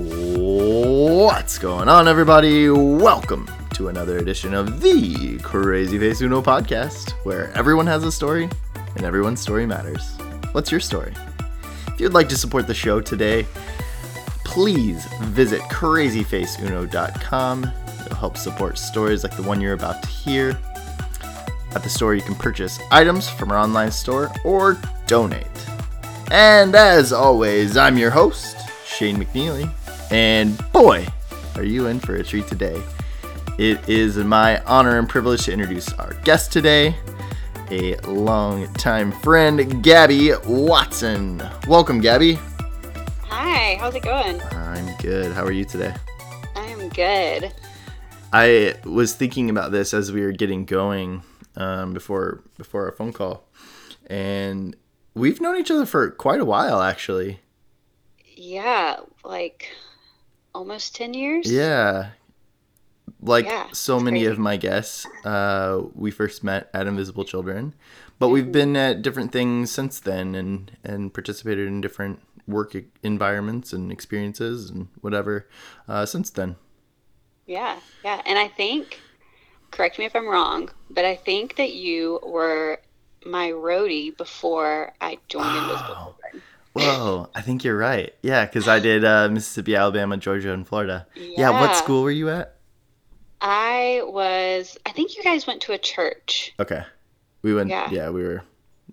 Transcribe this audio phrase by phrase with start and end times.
[0.00, 2.70] What's going on, everybody?
[2.70, 8.48] Welcome to another edition of the Crazy Face Uno podcast, where everyone has a story
[8.94, 10.16] and everyone's story matters.
[10.52, 11.12] What's your story?
[11.88, 13.44] If you'd like to support the show today,
[14.44, 17.72] please visit crazyfaceuno.com.
[18.04, 20.56] It'll help support stories like the one you're about to hear.
[21.74, 25.66] At the store, you can purchase items from our online store or donate.
[26.30, 28.56] And as always, I'm your host,
[28.86, 29.68] Shane McNeely.
[30.10, 31.06] And boy,
[31.54, 32.82] are you in for a treat today.
[33.58, 36.94] It is my honor and privilege to introduce our guest today,
[37.70, 41.42] a long-time friend, Gabby Watson.
[41.66, 42.38] Welcome, Gabby.
[43.24, 44.40] Hi, how's it going?
[44.40, 45.32] I'm good.
[45.32, 45.94] How are you today?
[46.56, 47.52] I am good.
[48.32, 51.22] I was thinking about this as we were getting going
[51.56, 53.44] um, before before our phone call,
[54.06, 54.74] and
[55.14, 57.40] we've known each other for quite a while, actually.
[58.36, 59.70] Yeah, like
[60.54, 61.52] almost 10 years?
[61.52, 62.10] Yeah,
[63.20, 64.32] like Yeah, so many crazy.
[64.32, 67.74] of my guests, uh, we first met at Invisible Children,
[68.18, 73.72] but we've been at different things since then, and and participated in different work environments
[73.72, 75.48] and experiences and whatever
[75.88, 76.56] uh, since then.
[77.46, 78.22] Yeah, yeah.
[78.26, 79.00] And I think,
[79.70, 82.80] correct me if I'm wrong, but I think that you were
[83.24, 86.42] my roadie before I joined Invisible Children.
[86.78, 88.14] Whoa, I think you're right.
[88.22, 91.06] Yeah, because I did uh, Mississippi, Alabama, Georgia, and Florida.
[91.14, 91.50] Yeah.
[91.50, 92.54] what school were you at?
[93.40, 96.52] I was, I think you guys went to a church.
[96.58, 96.82] Okay,
[97.42, 97.70] we went.
[97.70, 98.10] Yeah, Yeah.
[98.10, 98.42] we were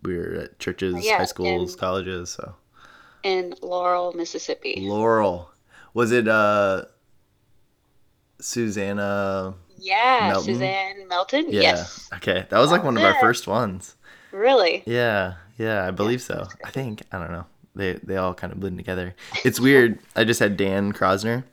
[0.04, 2.30] we were at churches, Yeah, high schools, and- colleges.
[2.32, 2.56] So
[3.24, 4.76] In Laurel, Mississippi.
[4.82, 5.50] Laurel,
[5.96, 6.86] was it uh
[8.40, 9.56] Susanna?
[9.78, 10.54] Yeah, Melton?
[10.54, 11.46] Suzanne Melton?
[11.50, 11.62] Yeah.
[11.62, 12.10] Yes.
[12.16, 13.96] Okay, that was like one of our first ones.
[14.32, 14.84] Really?
[14.86, 16.48] Yeah, yeah, I believe so.
[16.64, 17.46] I think I don't know.
[17.76, 19.16] They they all kind of blend together.
[19.44, 20.00] It's weird.
[20.16, 21.44] I just had Dan Krosner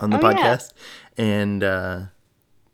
[0.00, 0.36] on the Oh, yeah.
[0.36, 0.72] podcast,
[1.16, 2.00] and uh,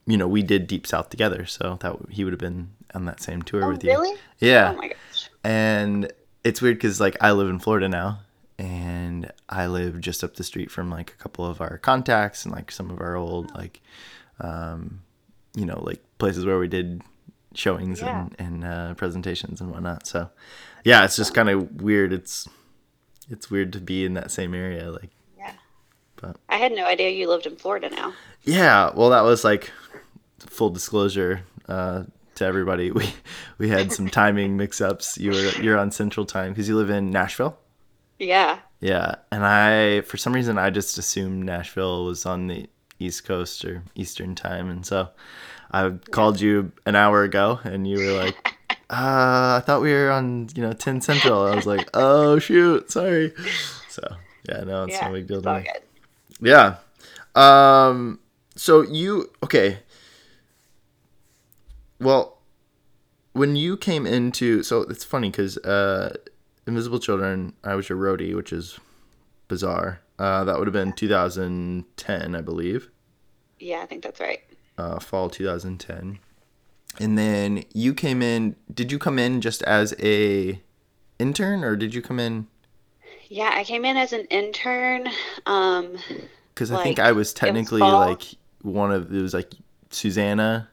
[0.06, 3.20] you know we did Deep South together, so that he would have been on that
[3.22, 3.90] same tour Oh, with you.
[3.90, 4.18] really?
[4.38, 5.30] Yeah, Oh my gosh.
[5.44, 6.12] and
[6.44, 8.20] it's weird because like I live in Florida now,
[8.58, 12.54] and I live just up the street from like a couple of our contacts and
[12.54, 13.80] like some of our old like,
[14.40, 15.00] um,
[15.54, 17.02] you know, like places where we did
[17.54, 18.22] showings Yeah.
[18.22, 20.06] and and uh, presentations and whatnot.
[20.06, 20.30] So,
[20.84, 22.12] yeah, it's just kind of weird.
[22.12, 22.48] It's
[23.32, 24.90] it's weird to be in that same area.
[24.92, 25.54] Like, Yeah.
[26.16, 28.12] But- I had no idea you lived in Florida now.
[28.44, 29.70] yeah, well, that was like
[30.38, 31.42] full disclosure.
[31.68, 32.04] Uh,
[32.36, 33.12] to everybody, we
[33.58, 35.18] we had some timing mix-ups.
[35.18, 37.58] You were you're on Central Time because you live in Nashville.
[38.18, 38.58] Yeah.
[38.80, 42.68] Yeah, and I for some reason I just assumed Nashville was on the
[42.98, 45.08] East Coast or Eastern time, and so
[45.70, 48.56] I called you an hour ago, and you were like,
[48.92, 52.90] uh, "I thought we were on you know ten Central." I was like, "Oh shoot,
[52.90, 53.32] sorry."
[53.88, 54.02] So
[54.48, 55.08] yeah, no, it's yeah.
[55.08, 55.62] no big deal to me.
[55.62, 55.82] good.
[56.46, 56.76] Yeah.
[57.34, 58.20] Um.
[58.54, 59.78] So you okay?
[62.00, 62.38] Well,
[63.32, 66.16] when you came into so it's funny because uh,
[66.66, 68.78] Invisible Children, I was your roadie, which is
[69.48, 70.00] bizarre.
[70.18, 72.90] Uh, that would have been 2010, I believe,
[73.58, 74.40] Yeah, I think that's right.
[74.78, 76.18] uh, fall 2010.
[77.00, 78.56] And then you came in.
[78.72, 80.60] Did you come in just as a
[81.18, 82.46] intern, or did you come in?
[83.28, 85.08] Yeah, I came in as an intern.
[85.46, 85.96] Um,
[86.54, 88.22] Because I think I was technically like
[88.60, 89.52] one of it was like
[89.90, 90.68] Susanna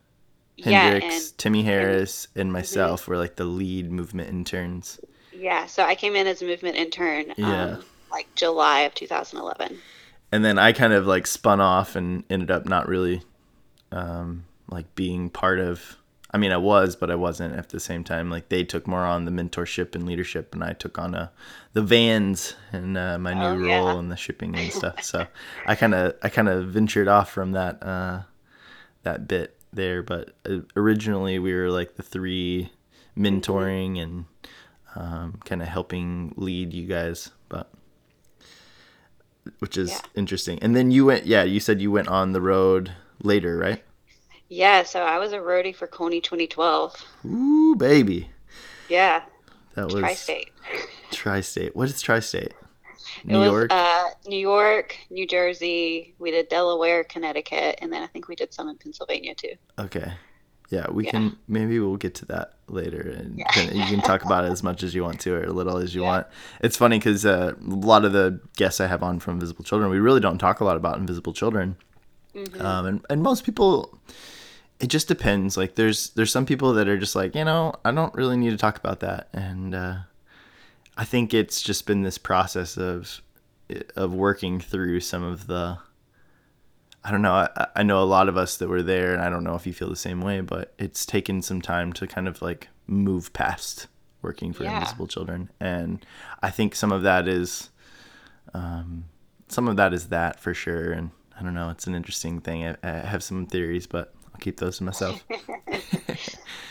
[0.57, 4.99] yeah, Hendricks, and Timmy Harris, and myself were like the lead movement interns.
[5.31, 7.33] yeah, so I came in as a movement intern.
[7.37, 7.63] Yeah.
[7.63, 9.77] Um, like July of 2011.
[10.31, 13.21] And then I kind of like spun off and ended up not really
[13.91, 15.97] um, like being part of.
[16.31, 18.29] I mean, I was, but I wasn't at the same time.
[18.29, 21.29] Like they took more on the mentorship and leadership, and I took on uh,
[21.73, 23.99] the vans and uh, my new Oh, role yeah.
[23.99, 25.03] and the shipping and stuff.
[25.03, 25.25] So
[25.65, 28.21] I kind of I kind of ventured off from that uh,
[29.03, 30.03] that bit there.
[30.03, 32.71] But uh, originally we were like the three
[33.17, 34.25] mentoring and
[34.95, 37.71] um, kind of helping lead you guys, but
[39.59, 39.99] which is Yeah.
[40.15, 40.59] interesting.
[40.61, 42.91] And then you went, yeah, you said you went on the road
[43.23, 43.83] later, right?
[44.49, 47.05] Yeah, so I was a roadie for Kony 2012.
[47.25, 48.29] Ooh, baby,
[48.89, 49.21] Yeah,
[49.75, 50.49] that was tri-state.
[51.11, 51.75] Tri-state.
[51.75, 52.53] What is tri-state?
[53.23, 53.71] New was York.
[53.71, 56.13] uh, New York, New Jersey.
[56.19, 59.53] We did Delaware, Connecticut, and then I think we did some in Pennsylvania too.
[59.77, 60.13] okay.
[60.71, 61.11] Yeah, we yeah.
[61.11, 63.61] can maybe we'll get to that later, and Yeah.
[63.71, 65.95] you can talk about it as much as you want to, or as little as
[65.95, 66.07] you Yeah.
[66.07, 66.27] want.
[66.61, 69.89] It's funny because uh, a lot of the guests I have on from Invisible Children,
[69.89, 71.75] we really don't talk a lot about Invisible Children.
[72.35, 72.61] Mhm.
[72.61, 73.99] um, and, and most people
[74.79, 77.91] it just depends like there's there's some people that are just like you know i
[77.91, 79.95] don't really need to talk about that and uh,
[80.97, 83.21] i think it's just been this process of
[83.95, 85.77] of working through some of the
[87.01, 87.31] I don't know.
[87.31, 89.65] I, I know a lot of us that were there, and I don't know if
[89.65, 93.31] you feel the same way, but it's taken some time to kind of like move
[93.31, 93.87] past
[94.21, 94.73] working for Yeah.
[94.73, 96.05] invisible children, and
[96.43, 97.69] I think some of that is,
[98.53, 99.05] um,
[99.47, 100.91] some of that is that for sure.
[100.91, 101.69] And I don't know.
[101.69, 102.65] It's an interesting thing.
[102.67, 105.23] I, I have some theories, but keep those to myself.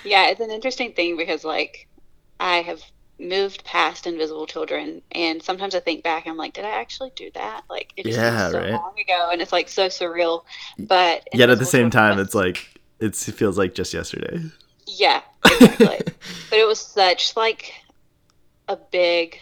[0.05, 1.87] Yeah, it's an interesting thing because like
[2.41, 2.81] I have
[3.19, 7.31] moved past invisible children and sometimes I think back I'm like, did I actually do
[7.35, 7.63] that?
[7.69, 8.71] Like it just Yeah, so right.
[8.71, 10.45] long ago and it's like so surreal.
[10.79, 13.93] But Yet at the same Children time, was- it's like it's, it feels like just
[13.93, 14.41] yesterday.
[14.87, 15.99] Yeah, exactly.
[16.51, 17.73] but it was such like
[18.69, 19.39] a big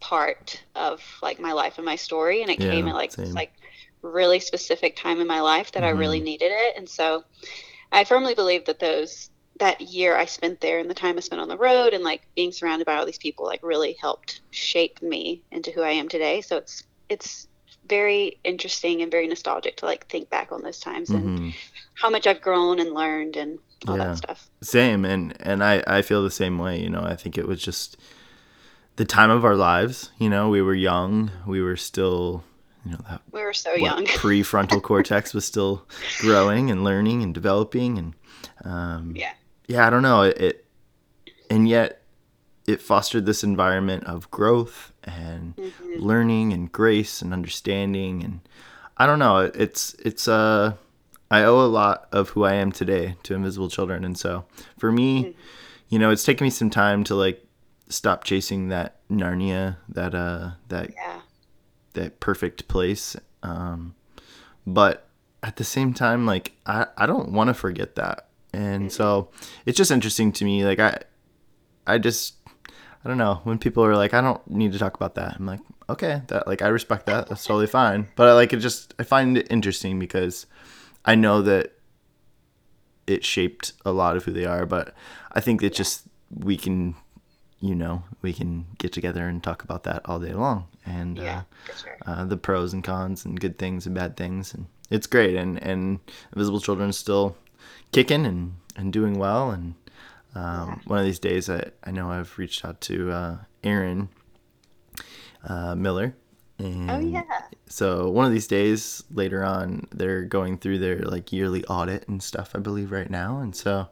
[0.00, 3.32] part of like my life and my story and it came at like same.
[3.34, 3.52] like
[4.02, 6.24] really specific time in my life that I really Mhm.
[6.24, 7.24] needed it and so
[7.92, 11.42] I firmly believe that those that year I spent there and the time I spent
[11.42, 15.02] on the road and like being surrounded by all these people like really helped shape
[15.02, 17.46] me into who I am today so it's it's
[17.86, 21.54] very interesting and very nostalgic to like think back on those times and Mhm.
[22.00, 23.58] how much I've grown and learned and
[23.88, 24.04] all Yeah.
[24.04, 24.48] that stuff.
[24.62, 26.78] Same, and and I I feel the same way.
[26.80, 27.96] You know, I think it was just
[28.96, 30.10] the time of our lives.
[30.18, 31.30] You know, we were young.
[31.46, 32.44] We were still,
[32.84, 34.04] you know, that We were so what, young.
[34.06, 35.86] prefrontal cortex was still
[36.18, 38.14] growing and learning and developing, and
[38.64, 39.32] um, Yeah.
[39.66, 40.64] yeah, I don't know it, it,
[41.50, 42.02] and yet
[42.66, 45.72] it fostered this environment of growth and Mhm.
[46.00, 48.40] learning and grace and understanding and
[48.96, 50.74] I don't know it- it's it's uh
[51.30, 54.44] I owe a lot of who I am today to Invisible Children and so
[54.78, 55.34] for me
[55.88, 57.44] you know it's taken me some time to like
[57.88, 61.20] stop chasing that Narnia that uh that Yeah.
[61.94, 63.16] That perfect place.
[63.42, 63.94] Um
[64.66, 65.08] but
[65.42, 68.28] at the same time like I I don't want to forget that.
[68.52, 69.30] And so
[69.64, 70.98] it's just interesting to me like I
[71.86, 72.34] I just
[73.04, 73.40] I don't know.
[73.44, 76.46] When people are like I don't need to talk about that I'm like okay that
[76.46, 77.28] like I respect that.
[77.28, 78.08] That's totally fine.
[78.16, 80.46] But I like it just I find it interesting because
[81.04, 81.72] I know that
[83.06, 84.94] it shaped a lot of who they are but
[85.32, 86.94] I think that just we can
[87.60, 91.22] you know we can get together and talk about that all day long and uh,
[91.22, 91.98] Yeah, for sure.
[92.06, 95.62] uh, the pros and cons and good things and bad things and it's great and
[95.62, 96.00] and
[96.34, 97.36] invisible children is still
[97.92, 99.74] kicking and and doing well and
[100.34, 104.08] um, one of these days I, I know I've reached out to uh, Aaron
[105.44, 106.14] uh, Miller
[106.58, 107.22] and Oh yeah.
[107.66, 112.22] so one of these days later on they're going through their like yearly audit and
[112.22, 113.88] stuff I believe right now and so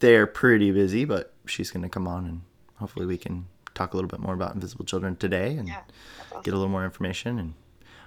[0.00, 2.40] they're pretty busy but she's gonna come on and
[2.76, 3.46] hopefully we can
[3.76, 5.82] talk a little bit more about invisible children today and Yeah.
[6.30, 6.42] Awesome.
[6.42, 7.54] get a little more information and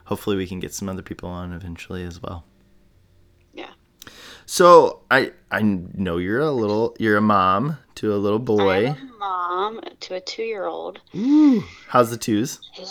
[0.06, 2.44] hopefully we can get some other people on eventually as well
[3.54, 3.70] Yeah.
[4.46, 9.12] so i i know you're a little you're a mom to a little boy I'm
[9.12, 11.00] a mom to a two-year-old.
[11.16, 12.86] Ooh, how's the twos Yeah.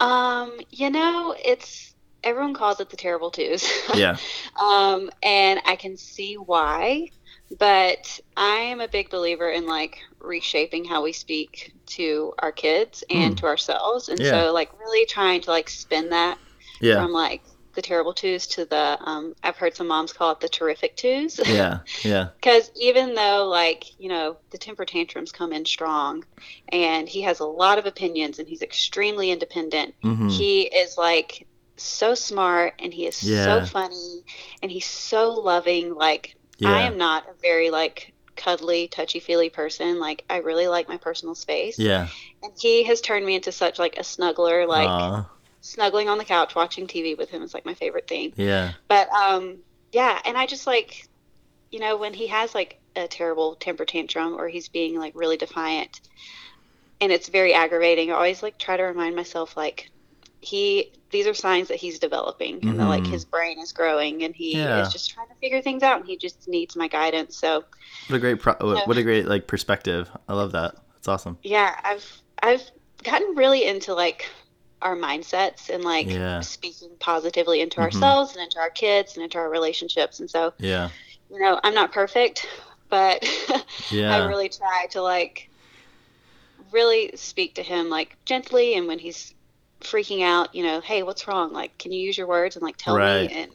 [0.00, 3.66] Um, you know, it's everyone calls it the terrible twos.
[3.94, 4.16] yeah
[4.60, 7.10] um, and I can see why,
[7.58, 13.04] but I am a big believer in like reshaping how we speak to our kids
[13.10, 13.38] and Mm.
[13.38, 14.08] to ourselves.
[14.08, 14.24] And Yeah.
[14.24, 16.38] so like really trying to like spin that
[16.80, 17.42] yeah from like
[17.74, 21.40] the terrible twos to the um I've heard some moms call it the terrific twos.
[21.46, 26.24] yeah yeah Because even though, like, you know, the temper tantrums come in strong
[26.70, 31.46] and he has a lot of opinions and he's extremely independent, hmm he is like
[31.78, 33.46] so smart and he is Yeah.
[33.46, 34.22] so funny
[34.62, 35.94] and he's so loving.
[35.94, 39.98] Like, I am not a very, like, cuddly, touchy feely person.
[39.98, 41.78] Like, I really like my personal space.
[41.78, 42.08] yeah
[42.42, 44.66] And he has turned me into such, like, a snuggler.
[44.68, 45.24] Like, Aw,
[45.60, 48.34] snuggling on the couch watching TV with him is, like, my favorite thing.
[48.36, 49.58] yeah But um,
[49.92, 51.08] yeah, and I just like,
[51.70, 55.36] you know, when he has like a terrible temper tantrum or he's being like really
[55.36, 56.00] defiant,
[57.00, 58.10] and it's very aggravating.
[58.10, 59.90] I always like try to remind myself like
[60.44, 63.10] he these are signs that he's developing and that like Mhm.
[63.12, 64.80] his brain is growing and he Yeah.
[64.82, 67.36] is just trying to figure things out and he just needs my guidance.
[67.36, 67.64] So
[68.08, 71.74] what a great pro- what, a great like perspective i love that that's awesome yeah,
[71.84, 72.62] I've I've
[73.02, 74.28] gotten really into like
[74.82, 76.40] our mindsets and like Yeah.
[76.40, 77.82] speaking positively into Mhm.
[77.84, 80.20] ourselves and into our kids and into our relationships.
[80.20, 80.90] And so yeah
[81.30, 82.46] you know, I'm not perfect,
[82.90, 83.22] but
[83.90, 85.48] yeah I really try to like
[86.72, 89.34] really speak to him like gently and when he's
[89.84, 91.52] freaking out, you know, hey, what's wrong?
[91.52, 93.30] Like, can you use your words and like tell Right.
[93.30, 93.34] me?
[93.42, 93.50] And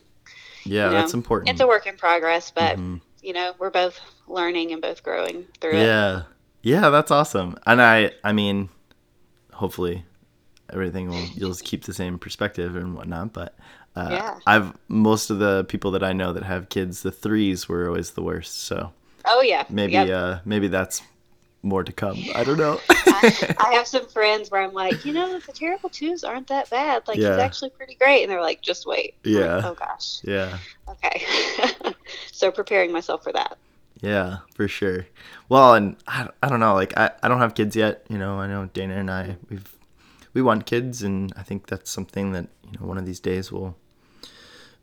[0.65, 3.01] yeah you that's important it's a work in progress, but Mhm.
[3.21, 5.85] you know, we're both learning and both growing through it.
[5.85, 6.21] Yeah.
[6.61, 7.57] Yeah, that's awesome.
[7.65, 8.69] And I I mean,
[9.53, 10.05] hopefully
[10.71, 13.55] everything will you'll just keep the same perspective and whatnot, but
[13.95, 14.39] uh, Yeah.
[14.45, 18.11] I've most of the people that I know that have kids, the threes were always
[18.11, 18.59] the worst.
[18.59, 18.91] So
[19.25, 19.65] Oh yeah.
[19.69, 20.09] maybe Yep.
[20.11, 21.01] uh maybe that's
[21.61, 22.17] more to come.
[22.35, 22.79] I don't know.
[22.89, 26.69] I, I have some friends where I'm like, you know, the terrible twos aren't that
[26.69, 27.07] bad.
[27.07, 27.31] Like Yeah.
[27.31, 29.15] he's actually pretty great, and they're like, just wait.
[29.25, 29.61] I'm like, Yeah.
[29.65, 30.19] oh gosh.
[30.23, 30.57] yeah.
[30.87, 31.93] Okay.
[32.31, 33.57] so preparing myself for that.
[34.01, 35.05] Yeah, for sure.
[35.49, 38.05] Well, and I, I don't know, like I, I don't have kids yet.
[38.09, 39.75] You know, I know Dana and I we've
[40.33, 43.51] we want kids, and I think that's something that you know one of these days
[43.51, 43.75] we'll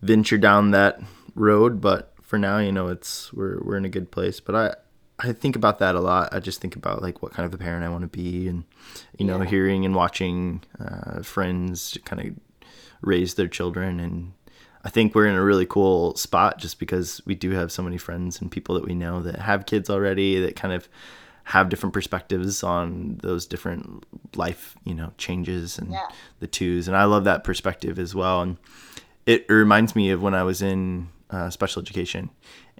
[0.02, 1.00] venture down that
[1.35, 1.80] road.
[1.80, 4.38] But for now, you know, it's we're we're in a good place.
[4.40, 4.75] But I
[5.19, 6.35] I think about that a lot.
[6.35, 8.65] I just think about like what kind of a parent I want to be, and
[9.19, 9.49] you know, Yeah.
[9.49, 12.35] hearing and watching uh, friends kind of
[13.03, 14.33] raise their children and
[14.85, 17.99] I think we're in a really cool spot just because we do have so many
[17.99, 20.89] friends and people that we know that have kids already that kind of
[21.43, 24.05] have different perspectives on those different
[24.37, 26.07] life, you know, changes and Yeah.
[26.39, 26.87] the twos.
[26.87, 28.43] And I love that perspective as well.
[28.43, 28.59] And
[29.27, 32.31] it reminds me of when I was in uh, special education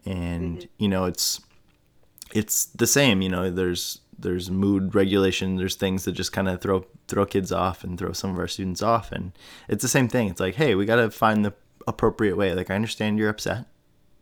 [0.05, 1.41] and, you know, it's,
[2.35, 5.57] it's the same, you know, there's, there's mood regulation.
[5.57, 8.49] There's things that just kind of throw, throw kids off and throw some of our
[8.49, 9.13] students off.
[9.13, 9.33] And
[9.69, 10.29] it's the same thing.
[10.29, 11.55] It's like, Hey, we got to find the
[11.87, 12.55] appropriate way.
[12.55, 13.67] Like, I understand you're upset.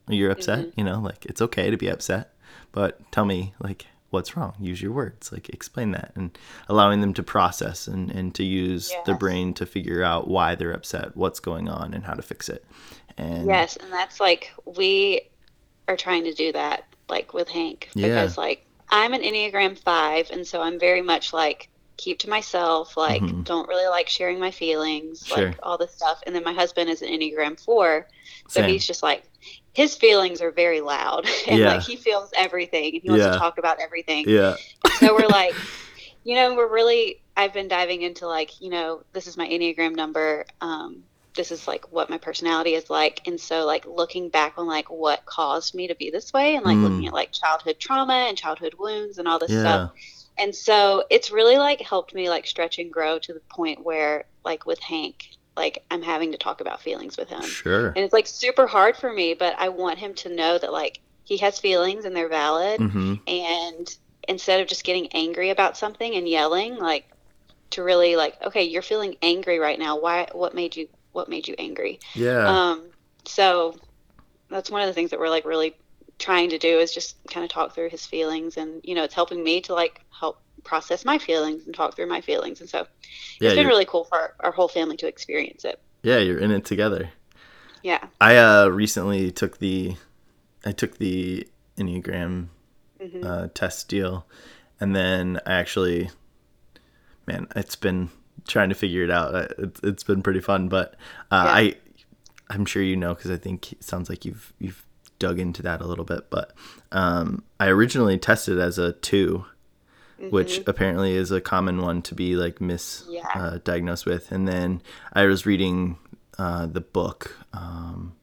[0.07, 0.81] You're upset, mm-hmm.
[0.81, 2.35] you know, like it's okay to be upset,
[2.73, 4.53] but tell me like what's wrong.
[4.61, 6.37] Use your words, like explain that and
[6.69, 9.19] allowing them to process and, and to use their Yes.
[9.19, 12.67] brain to figure out why they're upset, what's going on and how to fix it.
[13.17, 15.23] And Yes, and that's like we
[15.89, 18.09] are trying to do that like with Hank Yeah.
[18.09, 22.97] because like I'm an Enneagram 5 and so I'm very much like keep to myself,
[22.97, 23.45] like Mhm.
[23.45, 25.49] don't really like sharing my feelings, Sure.
[25.49, 26.21] like all this stuff.
[26.27, 28.09] And then my husband is an Enneagram 4,
[28.49, 28.71] so Same.
[28.71, 29.23] he's just like
[29.73, 31.75] his feelings are very loud and Yeah.
[31.75, 33.33] like he feels everything and he wants Yeah.
[33.33, 34.29] to talk about everything.
[34.29, 34.57] yeah.
[34.99, 35.55] so we're like
[36.25, 39.95] you know we're really i've been diving into like you know this is my enneagram
[39.95, 41.03] number um
[41.37, 44.89] this is like what my personality is like and so like looking back on like
[44.91, 46.83] what caused me to be this way and like Mm.
[46.83, 49.61] looking at like childhood trauma and childhood wounds and all this Yeah.
[49.61, 49.83] stuff
[50.39, 54.25] and so it's really like helped me like stretch and grow to the point where
[54.45, 55.17] like with hank
[55.57, 57.89] like i'm having to talk about feelings with him Sure.
[57.89, 60.99] and it's like super hard for me but i want him to know that like
[61.25, 63.89] he has feelings and they're valid hmm and
[64.29, 67.05] instead of just getting angry about something and yelling like
[67.71, 71.49] to really like okay you're feeling angry right now why what made you what made
[71.49, 72.47] you angry Yeah.
[72.47, 72.91] um
[73.25, 73.77] so
[74.51, 75.75] that's one of the things that we're like really
[76.19, 79.15] trying to do is just kind of talk through his feelings and you know it's
[79.15, 82.87] helping me to like help process my feelings and talk through my feelings and so
[83.41, 83.49] yeah.
[83.49, 86.19] it's been really cool for our, our whole family to experience it yeah.
[86.19, 87.11] You're in it together.
[87.83, 89.97] yeah I uh, recently took the,
[90.65, 92.49] I took the Enneagram
[93.01, 94.27] hmm uh, test deal,
[94.81, 96.11] and then I actually,
[97.27, 98.11] man, it's been
[98.47, 99.35] trying to figure it out.
[99.35, 100.95] Uh, It's it's been pretty fun, but
[101.31, 101.53] uh, Yeah.
[101.53, 101.75] I,
[102.51, 104.85] I'm sure you know because I think it sounds like you've you've
[105.19, 106.29] dug into that a little bit.
[106.31, 106.53] But
[106.93, 109.47] um, I originally tested as a two,
[110.31, 113.93] which apparently is a common one to be like misdiagnosed Yeah.
[113.93, 114.31] uh, with.
[114.33, 114.83] And then
[115.13, 115.99] I was reading
[116.39, 117.37] uh, the book.
[117.53, 118.15] Um,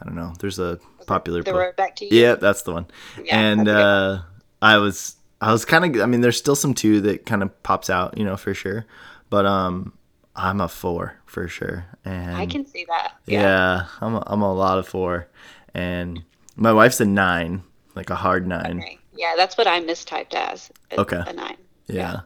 [0.00, 0.34] I don't know.
[0.38, 1.60] There's a popular the book.
[1.60, 2.86] road back to you Yeah, that's the one.
[3.22, 4.22] Yeah, and that's a good uh,
[4.62, 7.62] I was I was kind of I mean there's still some two that kind of
[7.62, 8.86] pops out, you know, for sure.
[9.34, 9.92] But um
[10.36, 11.86] I'm a 4 for sure.
[12.04, 15.26] And i can see that yeah, I'm a, I'm a lot of 4
[15.74, 16.22] and
[16.54, 17.64] my wife's a 9,
[17.96, 18.78] like a hard 9.
[18.78, 18.98] Okay.
[19.16, 20.70] Yeah, that's what I mistyped as.
[20.92, 21.20] A, Okay.
[21.26, 21.56] A nine.
[21.86, 22.20] Yeah.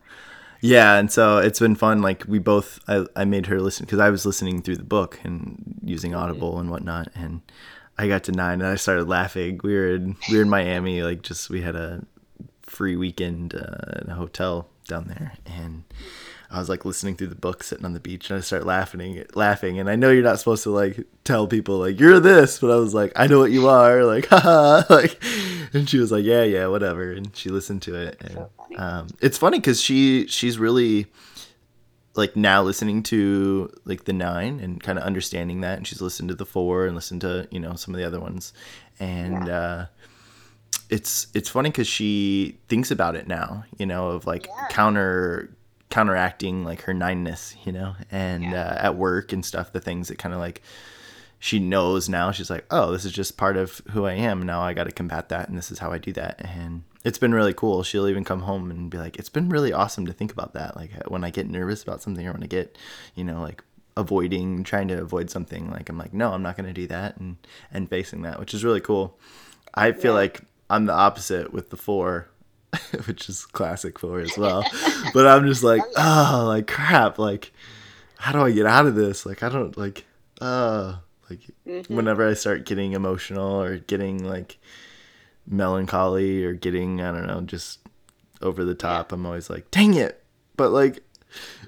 [0.61, 2.03] Yeah, and so it's been fun.
[2.03, 5.19] Like we both, I, I made her listen because I was listening through the book
[5.25, 6.21] and using Mm-hmm.
[6.21, 7.41] Audible and whatnot, and
[7.97, 9.61] I got to nine and I started laughing.
[9.65, 12.05] We were in, we were in Miami, like just we had a
[12.63, 15.85] free weekend uh, in a hotel down there, and
[16.59, 19.25] I was like listening through the book, sitting on the beach, and I start laughing,
[19.35, 19.79] laughing.
[19.79, 22.77] And I know you're not supposed to like tell people like you're this, but I
[22.77, 25.23] was like, I know what you are, like haha, like.
[25.73, 28.17] And she was like, yeah, yeah, whatever, and she listened to it.
[28.21, 28.77] And, So funny.
[28.77, 31.07] um, it's funny because she she's really
[32.15, 36.29] like now listening to like the nine and kind of understanding that, and she's listened
[36.31, 38.53] to the four and listened to you know some of the other ones,
[38.99, 39.87] and uh,
[40.91, 44.67] it's it's funny because she thinks about it now, you know, of like Yeah.
[44.71, 45.51] counter
[45.91, 48.63] counteracting like her nineness, you know, and Yeah.
[48.63, 50.63] uh, at work and stuff, the things that kind of like
[51.41, 52.31] she knows now.
[52.33, 54.43] She's like, oh, this is just part of who I am.
[54.43, 56.41] Now I got to combat that, and this is how I do that.
[56.45, 57.83] And it's been really cool.
[57.85, 60.75] She'll even come home and be like, it's been really awesome to think about that.
[60.77, 62.77] Like when I get nervous about something or when I get,
[63.15, 63.63] you know, like
[63.97, 67.17] avoiding trying to avoid something like i'm like no i'm not going to do that
[67.17, 67.37] and
[67.73, 69.19] and facing that which is really cool
[69.75, 70.19] i feel Yeah.
[70.21, 70.41] like
[70.71, 72.29] i'm the opposite with the four
[73.07, 74.65] which is classic for as well
[75.15, 77.53] but i'm just like oh like crap like
[78.19, 80.05] how do i get out of this like i don't like
[80.41, 80.97] uh
[81.31, 81.89] like Mhm.
[81.91, 84.59] whenever i start getting emotional or getting like
[85.47, 87.81] melancholy or getting i don't know just
[88.41, 89.11] over the top.
[89.11, 90.23] I'm always like, dang it,
[90.57, 91.03] but like,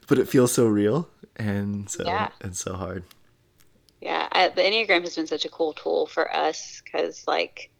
[0.07, 2.28] but it feels so real and so Yeah.
[2.42, 3.02] and so hard.
[4.00, 7.71] Yeah, I, the Enneagram has been such a cool tool for us because, like,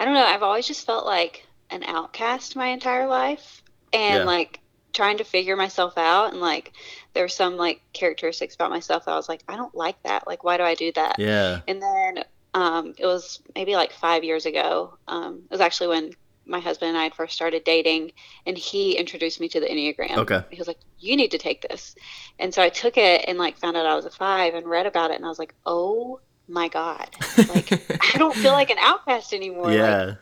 [0.00, 3.62] I don't know, I've always just felt like an outcast my entire life
[3.92, 4.24] and, Yeah.
[4.24, 4.60] like,
[4.92, 6.32] trying to figure myself out.
[6.32, 6.72] And, like,
[7.14, 10.26] there were some, like, characteristics about myself that I was like, I don't like that.
[10.26, 11.16] Like, why do I do that?
[11.18, 11.60] Yeah.
[11.68, 12.24] And then
[12.54, 14.96] um, it was maybe like five years ago.
[15.06, 16.10] Um, it was actually when
[16.46, 18.10] my husband and I had first started dating,
[18.44, 20.16] and he introduced me to the Enneagram.
[20.18, 20.42] Okay.
[20.50, 21.94] He was like, "You need to take this,"
[22.40, 24.86] and so I took it and like found out I was a five and read
[24.86, 27.08] about it, and I was like, "Oh my god!"
[27.38, 27.70] Like
[28.14, 29.66] I don't feel like an outcast anymore.
[29.66, 30.14] Like, yeah.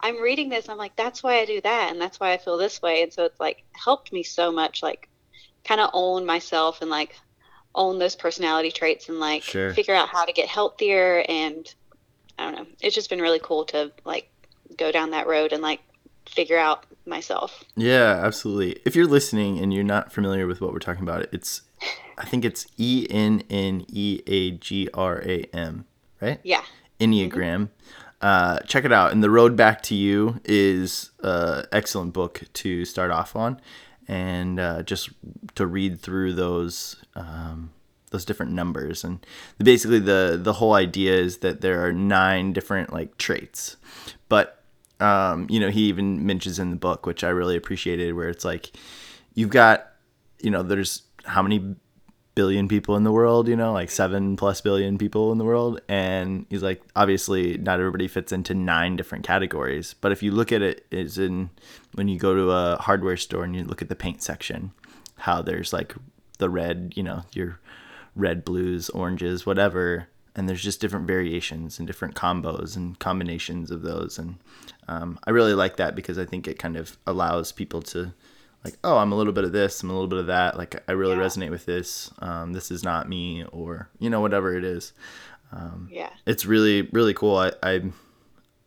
[0.00, 2.56] I'm reading this, I'm like, "That's why I do that, and that's why I feel
[2.56, 5.08] this way," and so it's like helped me so much, like
[5.64, 7.16] kind of own myself and like
[7.74, 9.72] own those personality traits and like Sure.
[9.74, 11.74] figure out how to get healthier and
[12.38, 12.66] I don't know.
[12.80, 14.30] It's just been really cool to like
[14.76, 15.80] go down that road and like
[16.28, 17.64] figure out myself.
[17.76, 18.80] Yeah, absolutely.
[18.84, 21.62] If you're listening and you're not familiar with what we're talking about, it's
[22.16, 25.84] I think it's E N N E A G R A M,
[26.20, 26.40] right?
[26.44, 26.62] Yeah.
[27.00, 27.30] Enneagram.
[27.68, 27.97] Mm-hmm.
[28.20, 29.12] Uh, check it out.
[29.12, 33.60] And The Road Back to You is an excellent book to start off on,
[34.08, 35.10] and uh, just
[35.54, 37.70] to read through those um,
[38.10, 39.04] those different numbers.
[39.04, 39.24] And
[39.58, 43.76] basically, the the whole idea is that there are nine different like traits,
[44.28, 44.62] but
[44.98, 48.44] um, you know he even mentions in the book, which I really appreciated, where it's
[48.44, 48.72] like
[49.34, 49.86] you've got
[50.40, 51.76] you know there's how many
[52.38, 55.80] billion people in the world, you know, like seven plus billion people in the world.
[55.88, 59.96] And he's like, obviously, not everybody fits into nine different categories.
[60.00, 61.50] But if you look at it, is in
[61.94, 64.70] when you go to a hardware store and you look at the paint section,
[65.16, 65.96] how there's like
[66.38, 67.58] the red, you know, your
[68.14, 70.06] red, blues, oranges, whatever.
[70.36, 74.16] And there's just different variations and different combos and combinations of those.
[74.16, 74.36] And
[74.86, 78.14] um, I really like that because I think it kind of allows people to
[78.64, 80.82] like oh i'm a little bit of this i'm a little bit of that like
[80.88, 81.22] i really Yeah.
[81.22, 84.92] resonate with this um, this is not me or you know whatever it is
[85.90, 86.10] Yeah.
[86.26, 87.82] it's really really cool i, I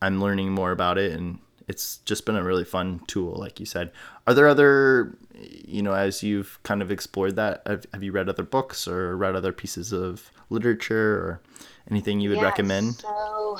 [0.01, 3.65] i'm learning more about it and it's just been a really fun tool like you
[3.65, 3.91] said
[4.27, 8.29] are there other you know as you've kind of explored that have, have you read
[8.29, 11.41] other books or read other pieces of literature or
[11.89, 13.57] anything you would Yeah, recommend So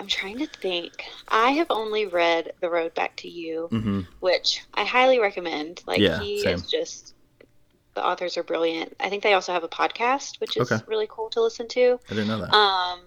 [0.00, 1.04] I'm trying to think.
[1.28, 4.00] I have only read The Road Back to You, mm-hmm.
[4.20, 5.82] which I highly recommend.
[5.86, 6.54] Like Yeah, he same.
[6.54, 7.14] is just
[7.94, 8.96] the authors are brilliant.
[8.98, 10.82] I think they also have a podcast, which is Okay.
[10.86, 12.00] really cool to listen to.
[12.08, 13.00] i didn't know that Um,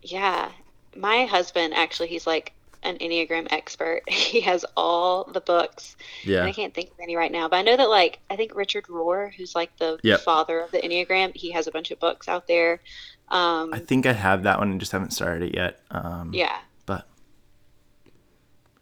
[0.00, 0.50] yeah,
[0.96, 4.02] my husband actually, he's like an Enneagram expert.
[4.08, 7.48] He has all the books, yeah I can't think of any right now.
[7.48, 10.20] But I know that like I think Richard Rohr, who's like the Yep.
[10.20, 12.80] father of the Enneagram, he has a bunch of books out there.
[13.28, 16.58] Um, i think i have that one and just haven't started it yet um, yeah,
[16.86, 17.06] but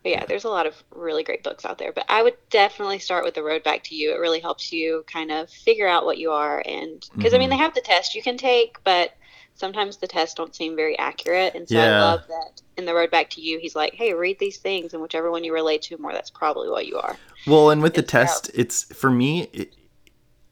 [0.02, 1.92] but yeah, there's a lot of really great books out there.
[1.92, 4.14] But I would definitely start with the Road Back to You.
[4.14, 7.50] It really helps you kind of figure out what you are, and because I mean
[7.50, 9.12] they have the test you can take, but
[9.54, 11.54] sometimes the tests don't seem very accurate.
[11.54, 14.38] And so I love that in the Road Back to You, he's like, "Hey, read
[14.38, 17.68] these things, and whichever one you relate to more, that's probably what you are." Well,
[17.68, 18.26] and with the It's out.
[18.26, 19.74] test, it's for me, it,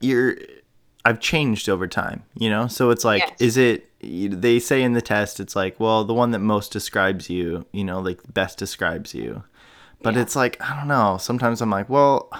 [0.01, 0.37] you're.
[1.05, 2.67] I've changed over time, you know.
[2.67, 3.41] So it's like, Yes.
[3.41, 3.85] is it?
[4.01, 7.85] They say in the test, it's like, well, the one that most describes you, you
[7.85, 9.43] know, like best describes you.
[10.03, 10.21] But Yeah.
[10.23, 11.17] it's like, I don't know.
[11.19, 12.31] Sometimes I'm like, well,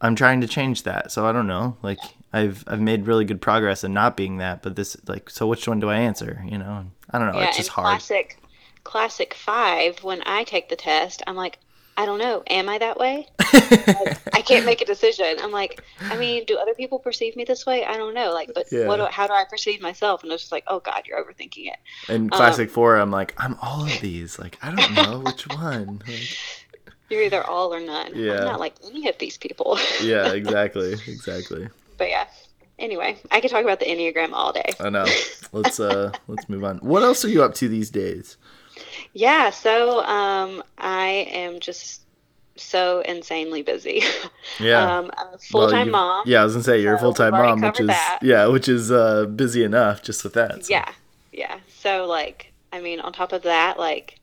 [0.00, 1.76] I'm trying to change that, so I don't know.
[1.82, 1.98] Like,
[2.32, 5.68] I've I've made really good progress in not being that, but this, like, so which
[5.68, 6.42] one do I answer?
[6.48, 7.38] You know, I don't know.
[7.38, 7.86] yeah, it's just hard.
[7.86, 8.38] classic,
[8.84, 10.02] classic five.
[10.02, 11.58] When I take the test, I'm like,
[11.96, 12.42] I don't know.
[12.46, 13.26] Am I that way?
[13.52, 15.36] Like, I can't make a decision.
[15.40, 17.84] I'm like, I mean, do other people perceive me this way?
[17.84, 18.32] I don't know.
[18.32, 18.86] Like, but Yeah.
[18.86, 18.96] what?
[18.96, 20.22] Do, how do I perceive myself?
[20.22, 21.76] And it's just like, oh God, you're overthinking it.
[22.08, 24.38] In classic four, I'm like, I'm all of these.
[24.38, 26.02] Like, I don't know which one.
[26.08, 26.36] Like,
[27.10, 28.12] You're either all or none.
[28.14, 28.38] Yeah.
[28.38, 29.78] I'm not like any of these people.
[30.02, 31.68] yeah, exactly, exactly.
[31.98, 32.26] but yeah.
[32.78, 34.70] Anyway, I could talk about the Enneagram all day.
[34.80, 35.04] I know.
[35.52, 36.78] Let's uh let's move on.
[36.78, 38.38] What else are you up to these days?
[39.14, 42.00] Yeah, so um, I am just
[42.56, 44.02] so insanely busy.
[44.60, 44.98] Yeah.
[44.98, 46.24] um, Well, full time you- mom.
[46.26, 48.18] Yeah, I was gonna say you're a full time mom, which is that.
[48.22, 50.64] yeah, which is uh busy enough just with that.
[50.66, 50.90] so- Yeah,
[51.32, 51.58] yeah.
[51.78, 54.18] So like, I mean, on top of that, like,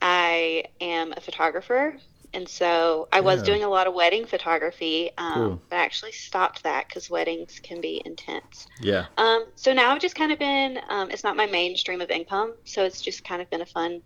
[0.00, 1.96] I am a photographer,
[2.34, 3.44] and so I was Yeah.
[3.44, 5.62] doing a lot of wedding photography, um, Cool.
[5.70, 8.66] but I actually stopped that because weddings can be intense.
[8.80, 9.06] Yeah.
[9.16, 12.10] Um, so now I've just kind of been, um, it's not my main stream of
[12.10, 14.02] income, so it's just kind of been a fun,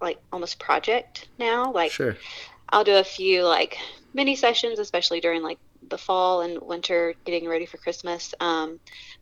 [0.00, 1.72] like almost project now.
[1.72, 2.16] Like Sure.
[2.70, 3.76] I'll do a few like
[4.14, 8.34] mini sessions, especially during like the fall and winter, getting ready for Christmas.
[8.40, 8.78] Um,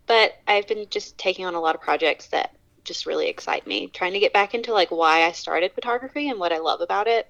[0.07, 2.51] but I've been just taking on a lot of projects that
[2.85, 3.91] just really excite me.
[3.91, 7.07] Trying to get back into like why I started photography and what I love about
[7.09, 7.27] it.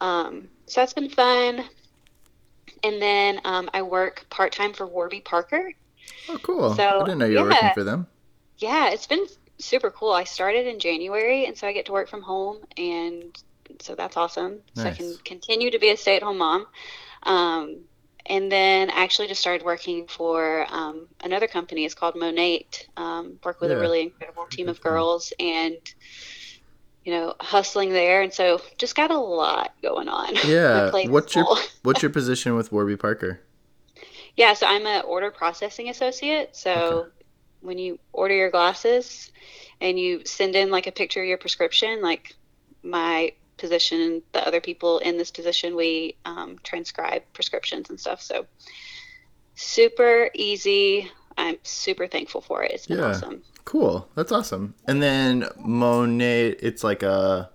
[0.00, 1.64] Um, so that's been fun.
[2.82, 5.72] And then um, I work part time for Warby Parker.
[6.28, 6.72] Oh, cool.
[6.74, 8.06] So, I didn't know you were working for them.
[8.58, 9.26] Yeah, it's been
[9.60, 10.12] super cool.
[10.12, 13.36] I started in January, and so I get to work from home, and
[13.80, 14.60] so that's awesome.
[14.74, 16.66] So I can continue to be a stay at home mom.
[17.24, 17.84] Um,
[18.26, 21.84] and then I actually just started working for um, another company.
[21.84, 22.86] It's called Monat.
[22.96, 23.76] Um, work with Yeah.
[23.76, 25.76] a really incredible team of girls, and
[27.06, 28.20] you know, hustling there.
[28.20, 30.34] And so just got a lot going on.
[30.46, 30.90] Yeah.
[31.08, 31.46] What's your.
[31.84, 33.40] What's your position with Warby Parker?
[34.34, 36.56] Yeah, so I'm an order processing associate.
[36.56, 37.10] So Okay.
[37.60, 39.30] when you order your glasses
[39.80, 42.34] and you send in like a picture of your prescription, like
[42.82, 48.20] my position and the other people in this position, we um, transcribe prescriptions and stuff.
[48.20, 48.46] So
[49.54, 51.08] super easy.
[51.38, 52.72] I'm super thankful for it.
[52.72, 53.06] It's been Yeah.
[53.10, 53.42] awesome.
[53.66, 54.08] Cool.
[54.14, 54.74] That's awesome.
[54.86, 57.50] And then Monat, it's like a,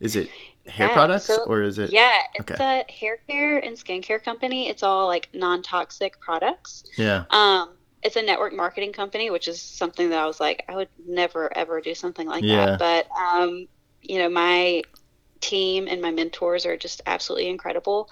[0.00, 0.28] is it
[0.66, 1.92] hair Yeah, products so- or is it?
[1.92, 2.82] Yeah, it's Okay.
[2.88, 4.68] a hair care and skincare company.
[4.68, 6.84] It's all like non-toxic products.
[6.98, 7.24] Yeah.
[7.30, 7.70] Um,
[8.02, 11.56] it's a network marketing company, which is something that I was like, I would never
[11.56, 12.76] ever do something like Yeah.
[12.76, 12.78] that.
[12.80, 13.66] But um,
[14.02, 14.82] you know, my
[15.40, 18.08] team and my mentors are just absolutely incredible.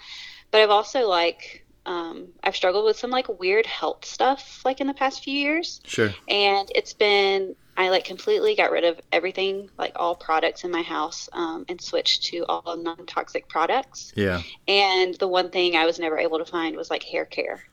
[0.53, 4.87] But I've also like um, I've struggled with some like weird health stuff like in
[4.87, 6.11] the past few years, Sure.
[6.29, 10.83] and it's been I like completely got rid of everything like all products in my
[10.83, 14.13] house um, and switched to all non-toxic products.
[14.15, 14.43] Yeah.
[14.69, 17.65] And the one thing I was never able to find was like hair care.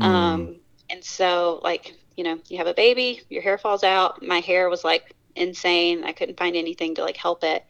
[0.00, 0.04] Mm.
[0.04, 0.56] Um,
[0.90, 4.26] and so, like, you know, you have a baby, your hair falls out.
[4.26, 6.02] My hair was like insane.
[6.02, 7.64] I couldn't find anything to like help it.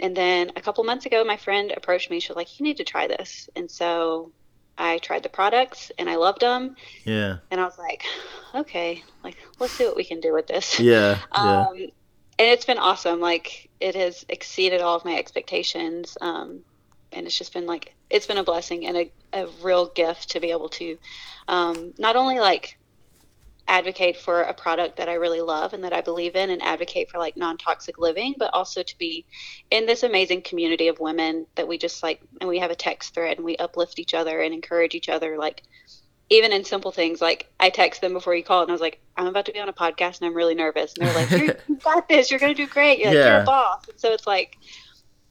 [0.00, 2.20] And then a couple months ago, my friend approached me.
[2.20, 4.30] She was like, "You need to try this." And so
[4.78, 6.76] I tried the products and I loved them.
[7.04, 7.38] Yeah.
[7.50, 8.04] And I was like,
[8.54, 11.18] "Okay, like let's see what we can do with this." Yeah.
[11.34, 11.66] Yeah.
[11.68, 11.90] Um,
[12.40, 13.20] and it's been awesome.
[13.20, 16.16] Like it has exceeded all of my expectations.
[16.20, 16.60] Um,
[17.12, 20.40] and it's just been like it's been a blessing and a, a real gift to
[20.40, 20.98] be able to
[21.48, 22.78] um, not only like
[23.68, 27.10] advocate for a product that I really love and that I believe in and advocate
[27.10, 29.26] for like non-toxic living, but also to be
[29.70, 33.14] in this amazing community of women that we just like and we have a text
[33.14, 35.62] thread and we uplift each other and encourage each other like
[36.30, 39.00] even in simple things like I text them before you call and I was like,
[39.16, 40.94] I'm about to be on a podcast and I'm really nervous.
[40.94, 42.30] And they're like, you're, got this.
[42.30, 42.98] You're going to do great.
[42.98, 43.88] You're, like, you're a boss.
[43.88, 44.58] And so it's like,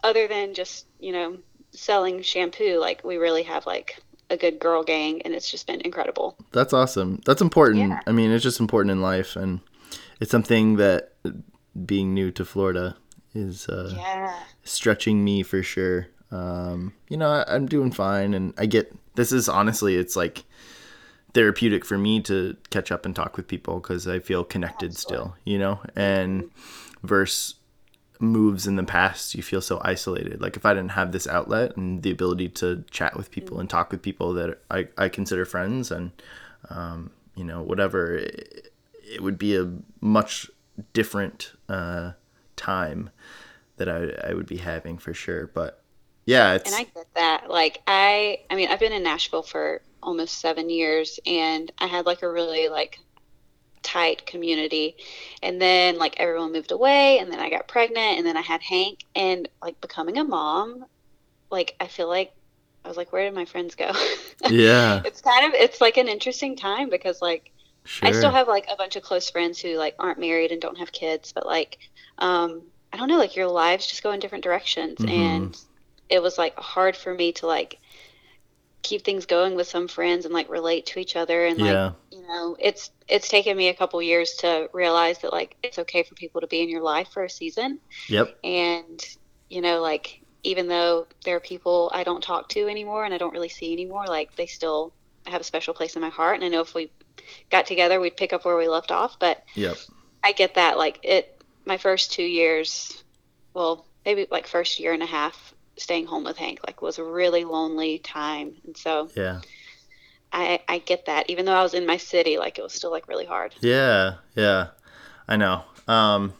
[0.04, 1.38] other than just, you know,
[1.72, 5.82] selling shampoo, like we really have like a good girl gang and it's just been
[5.82, 6.38] incredible.
[6.52, 7.22] That's awesome.
[7.26, 7.90] That's important.
[7.90, 8.00] Yeah.
[8.08, 9.60] I mean, it's just important in life, and
[10.20, 11.14] it's something that
[11.86, 12.98] being new to Florida
[13.34, 14.34] is uh, Yeah.
[14.64, 16.08] stretching me for sure.
[16.32, 20.44] Um, you know, I, I'm doing fine, and I get this is honestly, it's like
[21.34, 25.36] therapeutic for me to catch up and talk with people because I feel connected still,
[25.46, 26.50] you know, and
[27.04, 27.56] versus
[28.20, 30.42] moves in the past, you feel so isolated.
[30.42, 33.70] Like if I didn't have this outlet and the ability to chat with people and
[33.70, 36.12] talk with people that I, I consider friends and,
[36.70, 40.50] um, you know, whatever, it, it would be a much
[40.94, 42.12] different uh,
[42.56, 43.10] time
[43.78, 45.48] that I, I would be having for sure.
[45.48, 45.82] But
[46.26, 47.50] yeah, And I get that.
[47.50, 52.06] Like I, I mean, I've been in Nashville for almost seven years, and I had
[52.06, 53.00] like a really like
[53.88, 54.96] tight community,
[55.44, 58.62] and then like everyone moved away, and then I got pregnant, and then I had
[58.64, 60.86] Hank, and like becoming a mom,
[61.52, 62.32] like I feel like
[62.86, 63.92] I was like, where did my friends go?
[64.48, 67.52] yeah, it's kind of it's like an interesting time because like
[67.86, 68.04] sure.
[68.04, 70.80] I still have like a bunch of close friends who like aren't married and don't
[70.80, 71.78] have kids, but like
[72.20, 75.08] um I don't know, like your lives just go in different directions Mhm.
[75.08, 75.58] and
[76.10, 77.80] it was like hard for me to like
[78.84, 81.94] keep things going with some friends and like relate to each other and like yeah,
[82.28, 86.16] know, it's it's taken me a couple years to realize that like it's okay for
[86.16, 89.04] people to be in your life for a season yep, and
[89.50, 93.18] you know like even though there are people I don't talk to anymore and I
[93.18, 94.94] don't really see anymore, like they still
[95.26, 96.92] have a special place in my heart and I know if we
[97.50, 99.78] got together we'd pick up where we left off, but yep,
[100.24, 100.78] I get that.
[100.78, 103.04] Like it, my first two years,
[103.54, 107.04] well, maybe like first year and a half staying home with Hank, like was a
[107.04, 108.56] really lonely time.
[108.66, 109.42] And so yeah.
[110.38, 111.30] I, I get that.
[111.30, 113.56] Even though I was in my city, like it was still like really hard.
[113.60, 114.68] Yeah, yeah,
[115.28, 115.64] I know.
[115.88, 116.34] Um,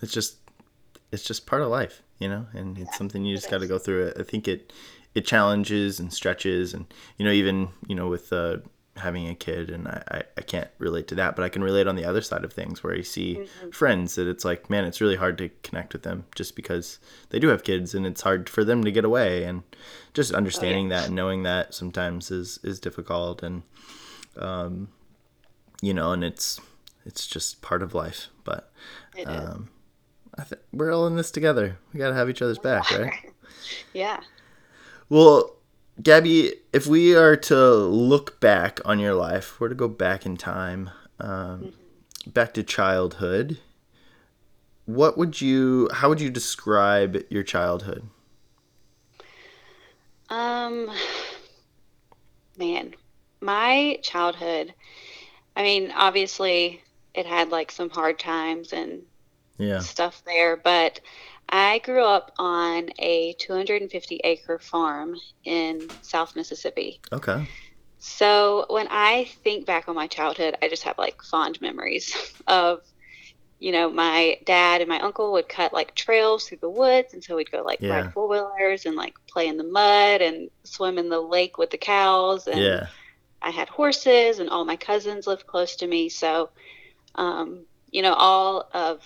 [0.00, 0.36] it's just,
[1.12, 3.78] it's just part of life, you know, and it's something you just got to go
[3.78, 4.16] through it.
[4.18, 4.72] I think it,
[5.14, 6.86] it challenges and stretches, and
[7.18, 8.58] you know, even you know, with uh,
[8.96, 11.86] having a kid, and I, I, I can't relate to that, but I can relate
[11.86, 13.36] on the other side of things where you see
[13.72, 16.98] friends that it's like, man, it's really hard to connect with them just because
[17.30, 19.62] they do have kids, and it's hard for them to get away, and
[20.12, 23.62] just understanding that and knowing that sometimes is is difficult, and
[24.36, 24.88] um,
[25.80, 26.60] you know, and it's
[27.06, 28.28] it's just part of life.
[28.44, 28.72] But
[29.16, 29.28] It is.
[29.28, 29.70] um,
[30.38, 31.78] I th- we're all in this together.
[31.92, 33.12] We gotta have each other's back, right?
[33.94, 34.20] yeah.
[35.08, 35.56] Well,
[36.00, 40.36] Gabby, if we are to look back on your life, we're to go back in
[40.36, 42.30] time, um, mm-hmm.
[42.30, 43.58] back to childhood.
[44.86, 45.88] What would you?
[45.92, 48.08] How would you describe your childhood?
[50.28, 50.90] Um,
[52.56, 52.94] man,
[53.40, 54.74] my childhood.
[55.54, 56.82] I mean, obviously,
[57.14, 59.02] it had like some hard times and
[59.58, 59.80] yeah.
[59.80, 61.00] stuff there, but
[61.52, 66.98] I grew up on a 250 acre farm in South Mississippi.
[67.12, 67.46] Okay.
[67.98, 72.80] So when I think back on my childhood, I just have like fond memories of,
[73.60, 77.12] you know, my dad and my uncle would cut like trails through the woods.
[77.12, 78.00] And so we'd go like yeah.
[78.00, 81.70] ride four wheelers and like play in the mud and swim in the lake with
[81.70, 82.48] the cows.
[82.48, 82.86] And yeah.
[83.42, 86.08] I had horses and all my cousins lived close to me.
[86.08, 86.48] So,
[87.14, 89.02] um, you know, all of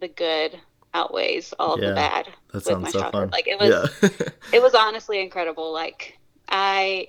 [0.00, 0.58] the good
[0.94, 3.12] outweighs all yeah, the bad that my so childhood.
[3.12, 3.30] Fun.
[3.30, 4.28] Like it was, yeah.
[4.52, 5.72] it was honestly incredible.
[5.72, 7.08] Like I,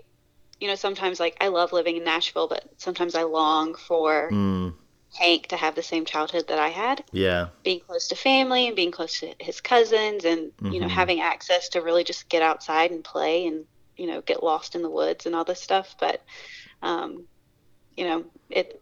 [0.59, 4.73] you know, sometimes like I love living in Nashville, but sometimes I long for mm.
[5.13, 7.03] Hank to have the same childhood that I had.
[7.11, 10.71] Yeah, being close to family and being close to his cousins, and mm-hmm.
[10.71, 10.95] you know, mm-hmm.
[10.95, 14.81] having access to really just get outside and play and you know get lost in
[14.81, 15.95] the woods and all this stuff.
[15.99, 16.21] But,
[16.81, 17.25] um,
[17.95, 18.81] you know, it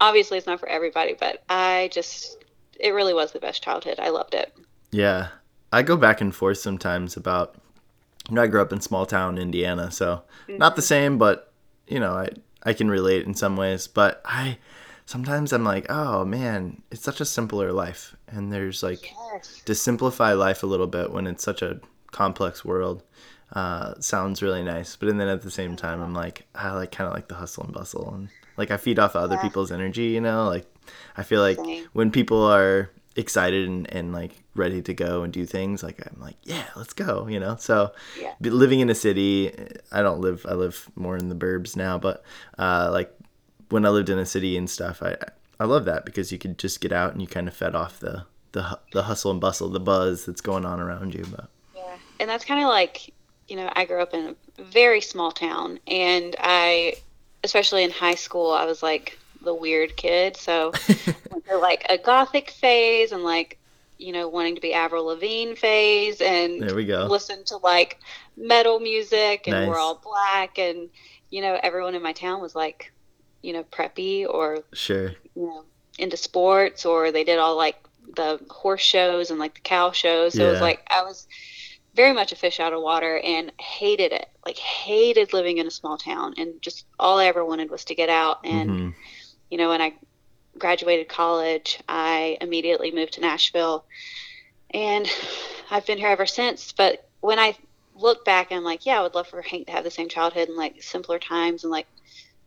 [0.00, 2.41] obviously it's not for everybody, but I just
[2.78, 3.98] it really was the best childhood.
[3.98, 4.56] I loved it.
[4.90, 5.28] Yeah.
[5.72, 7.56] I go back and forth sometimes about
[8.28, 10.58] you know, I grew up in small town Indiana, so mm-hmm.
[10.58, 11.52] not the same, but
[11.86, 12.28] you know, I
[12.62, 14.58] I can relate in some ways, but I
[15.06, 19.62] sometimes I'm like, oh man, it's such a simpler life, and there's like yes.
[19.64, 21.80] to simplify life a little bit when it's such a
[22.10, 23.02] complex world.
[23.52, 26.92] Uh, sounds really nice, but and then at the same time, I'm like, I like
[26.92, 29.42] kind of like the hustle and bustle, and like I feed off of other yeah.
[29.42, 30.66] people's energy, you know, like
[31.16, 31.86] I feel like Same.
[31.92, 36.20] when people are excited and, and like ready to go and do things like i'm
[36.20, 38.32] like yeah let's go you know so yeah.
[38.40, 39.52] living in a city
[39.90, 42.22] i don't live i live more in the burbs now but
[42.58, 43.14] uh like
[43.68, 45.16] when i lived in a city and stuff i
[45.60, 48.00] i love that because you could just get out and you kind of fed off
[48.00, 51.96] the the, the hustle and bustle the buzz that's going on around you but yeah
[52.20, 53.12] and that's kind of like
[53.48, 56.94] you know i grew up in a very small town and i
[57.44, 60.36] especially in high school i was like the weird kid.
[60.36, 60.72] So
[61.30, 63.58] went through like a gothic phase and like
[63.98, 67.06] you know wanting to be Avril Lavigne phase and there we go.
[67.06, 67.98] Listen to like
[68.36, 69.68] metal music and nice.
[69.68, 70.88] we're all black and
[71.30, 72.92] you know everyone in my town was like
[73.42, 75.64] you know preppy or sure you know
[75.98, 77.76] into sports or they did all like
[78.16, 80.34] the horse shows and like the cow shows.
[80.34, 80.48] So yeah.
[80.48, 81.26] it was like I was
[81.94, 84.26] very much a fish out of water and hated it.
[84.44, 87.94] Like hated living in a small town and just all I ever wanted was to
[87.94, 88.90] get out and mm-hmm
[89.52, 89.92] you know, when I
[90.58, 93.84] graduated college, I immediately moved to Nashville
[94.72, 95.06] and
[95.70, 96.72] I've been here ever since.
[96.72, 97.54] But when I
[97.94, 100.48] look back, I'm like, yeah, I would love for Hank to have the same childhood
[100.48, 101.86] and like simpler times and like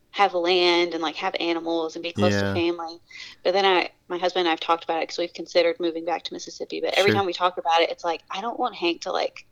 [0.10, 2.42] have land and like have animals and be close yeah.
[2.42, 3.00] to family.
[3.44, 6.24] But then I, my husband and I've talked about it because we've considered moving back
[6.24, 6.82] to Mississippi.
[6.82, 7.20] But every sure.
[7.20, 9.46] time we talk about it, it's like, I don't want Hank to like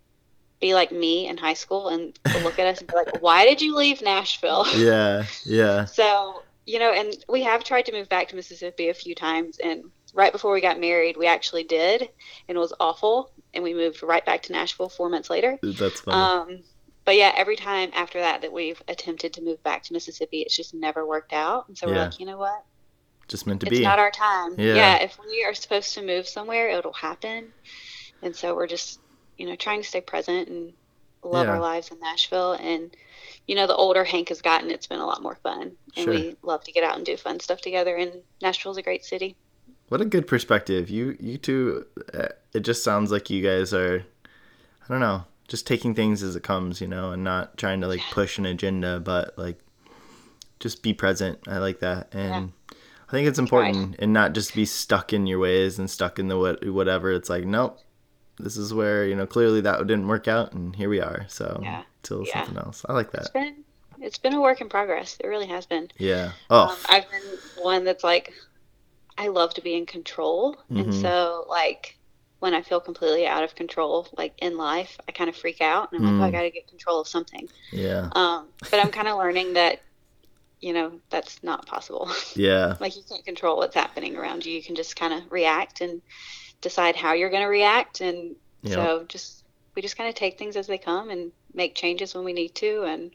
[0.59, 3.61] be like me in high school and look at us and be like, why did
[3.61, 4.65] you leave Nashville?
[4.75, 5.25] Yeah.
[5.45, 5.85] Yeah.
[5.99, 9.59] so you know, and we have tried to move back to Mississippi a few times.
[9.59, 12.01] And right before we got married, we actually did,
[12.47, 13.31] and it was awful.
[13.53, 15.59] And we moved right back to Nashville four months later.
[15.61, 16.17] That's funny.
[16.17, 16.63] Um,
[17.05, 20.55] but yeah, every time after that that we've attempted to move back to Mississippi, it's
[20.55, 21.67] just never worked out.
[21.67, 22.63] And so we're like, you know what?
[23.27, 23.77] Just meant to it's be.
[23.77, 24.55] It's not our time.
[24.57, 24.75] Yeah.
[24.75, 24.95] yeah.
[24.97, 27.51] If we are supposed to move somewhere, it'll happen.
[28.21, 28.99] And so we're just,
[29.37, 30.73] you know, trying to stay present and
[31.23, 31.53] love yeah.
[31.53, 32.95] our lives in Nashville and
[33.47, 35.73] you know, the older Hank has gotten, it's been a lot more fun.
[35.95, 36.13] And sure.
[36.13, 37.95] we love to get out and do fun stuff together.
[37.95, 39.35] And Nashville's a great city.
[39.89, 40.89] What a good perspective.
[40.89, 44.05] You, you two, uh, it just sounds like you guys are,
[44.83, 47.87] I don't know, just taking things as it comes, you know, and not trying to
[47.87, 49.59] like push an agenda, but like
[50.59, 51.39] just be present.
[51.47, 52.13] I like that.
[52.13, 52.77] And yeah.
[53.09, 53.99] I think it's important right.
[53.99, 57.11] and not just be stuck in your ways and stuck in the what, whatever.
[57.11, 57.77] It's like, nope,
[58.39, 61.25] this is where, you know, clearly that didn't work out and here we are.
[61.27, 62.45] So, yeah till yeah.
[62.45, 62.85] something else.
[62.87, 63.21] I like that.
[63.21, 63.63] It's been
[63.99, 65.17] it's been a work in progress.
[65.19, 65.89] It really has been.
[65.97, 66.31] Yeah.
[66.49, 66.69] Oh.
[66.69, 68.33] Um, I've been one that's like
[69.17, 70.77] I love to be in control, mm-hmm.
[70.77, 71.97] and so like
[72.39, 75.93] when I feel completely out of control, like in life, I kind of freak out,
[75.93, 76.19] and I'm mm.
[76.19, 77.47] like, oh, I got to get control of something.
[77.71, 78.09] Yeah.
[78.11, 79.81] Um, but I'm kind of learning that
[80.59, 82.11] you know that's not possible.
[82.35, 82.75] Yeah.
[82.79, 84.53] like you can't control what's happening around you.
[84.53, 86.01] You can just kind of react and
[86.61, 88.73] decide how you're going to react, and yep.
[88.73, 89.43] so just
[89.75, 92.53] we just kind of take things as they come and make changes when we need
[92.55, 93.11] to and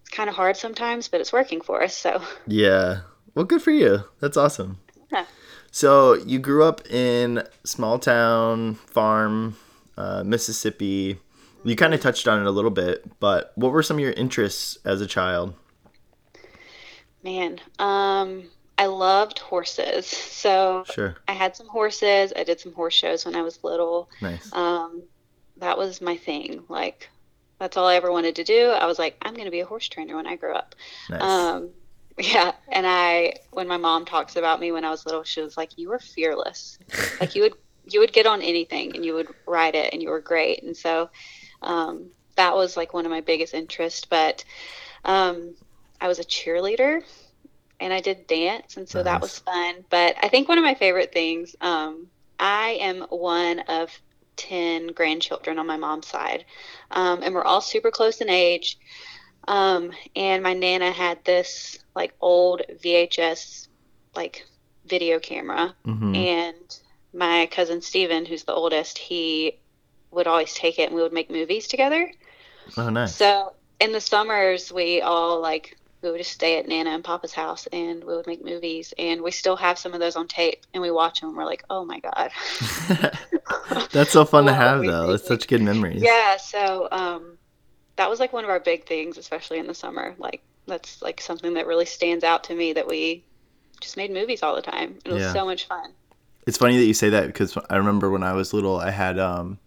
[0.00, 3.00] it's kind of hard sometimes but it's working for us so yeah
[3.34, 4.78] well good for you that's awesome
[5.12, 5.24] yeah.
[5.70, 9.56] so you grew up in small town farm
[9.96, 11.18] uh, mississippi
[11.64, 14.12] You kind of touched on it a little bit, but what were some of your
[14.12, 15.54] interests as a child?
[17.24, 18.44] Man, um,
[18.78, 20.06] I loved horses.
[20.06, 21.16] So Sure.
[21.26, 22.32] I had some horses.
[22.36, 24.08] I did some horse shows when I was little.
[24.22, 24.50] Nice.
[24.52, 25.02] Um,
[25.58, 26.62] that was my thing.
[26.68, 27.08] Like,
[27.58, 28.68] that's all I ever wanted to do.
[28.70, 30.74] I was like, I'm going to be a horse trainer when I grow up.
[31.10, 31.22] Nice.
[31.22, 31.70] Um,
[32.18, 32.52] yeah.
[32.68, 35.76] And I, when my mom talks about me when I was little, she was like,
[35.76, 36.78] you were fearless.
[37.20, 37.54] like you would,
[37.86, 40.62] you would get on anything and you would ride it and you were great.
[40.62, 41.10] And so,
[41.62, 44.04] um, that was like one of my biggest interests.
[44.04, 44.44] But,
[45.04, 45.54] um,
[46.00, 47.02] I was a cheerleader
[47.80, 48.76] and I did dance.
[48.76, 49.84] And so that was fun.
[49.90, 52.06] But I think one of my favorite things, um,
[52.38, 53.90] I am one of
[54.38, 56.44] 10 grandchildren on my mom's side.
[56.90, 58.78] Um, and we're all super close in age.
[59.46, 63.68] Um, and my nana had this like old VHS
[64.14, 64.46] like
[64.86, 65.74] video camera.
[65.84, 66.78] hmm And
[67.12, 69.58] my cousin Steven, who's the oldest, he
[70.10, 72.10] would always take it and we would make movies together.
[72.76, 73.14] Oh, nice.
[73.14, 77.32] So in the summers, we all like we would just stay at Nana and Papa's
[77.32, 78.94] house, and we would make movies.
[78.98, 81.34] And we still have some of those on tape, and we watch them.
[81.34, 82.30] We're like, oh my god.
[83.92, 85.10] That's so fun to have, though.
[85.12, 86.02] It's such good memories.
[86.02, 86.36] yeah.
[86.36, 87.38] So um,
[87.96, 90.14] that was like one of our big things, especially in the summer.
[90.18, 93.24] Like that's like something that really stands out to me that we
[93.80, 94.98] just made movies all the time.
[95.04, 95.32] It was Yeah.
[95.32, 95.92] so much fun.
[96.46, 99.18] It's funny that you say that because I remember when I was little, I had
[99.18, 99.58] um,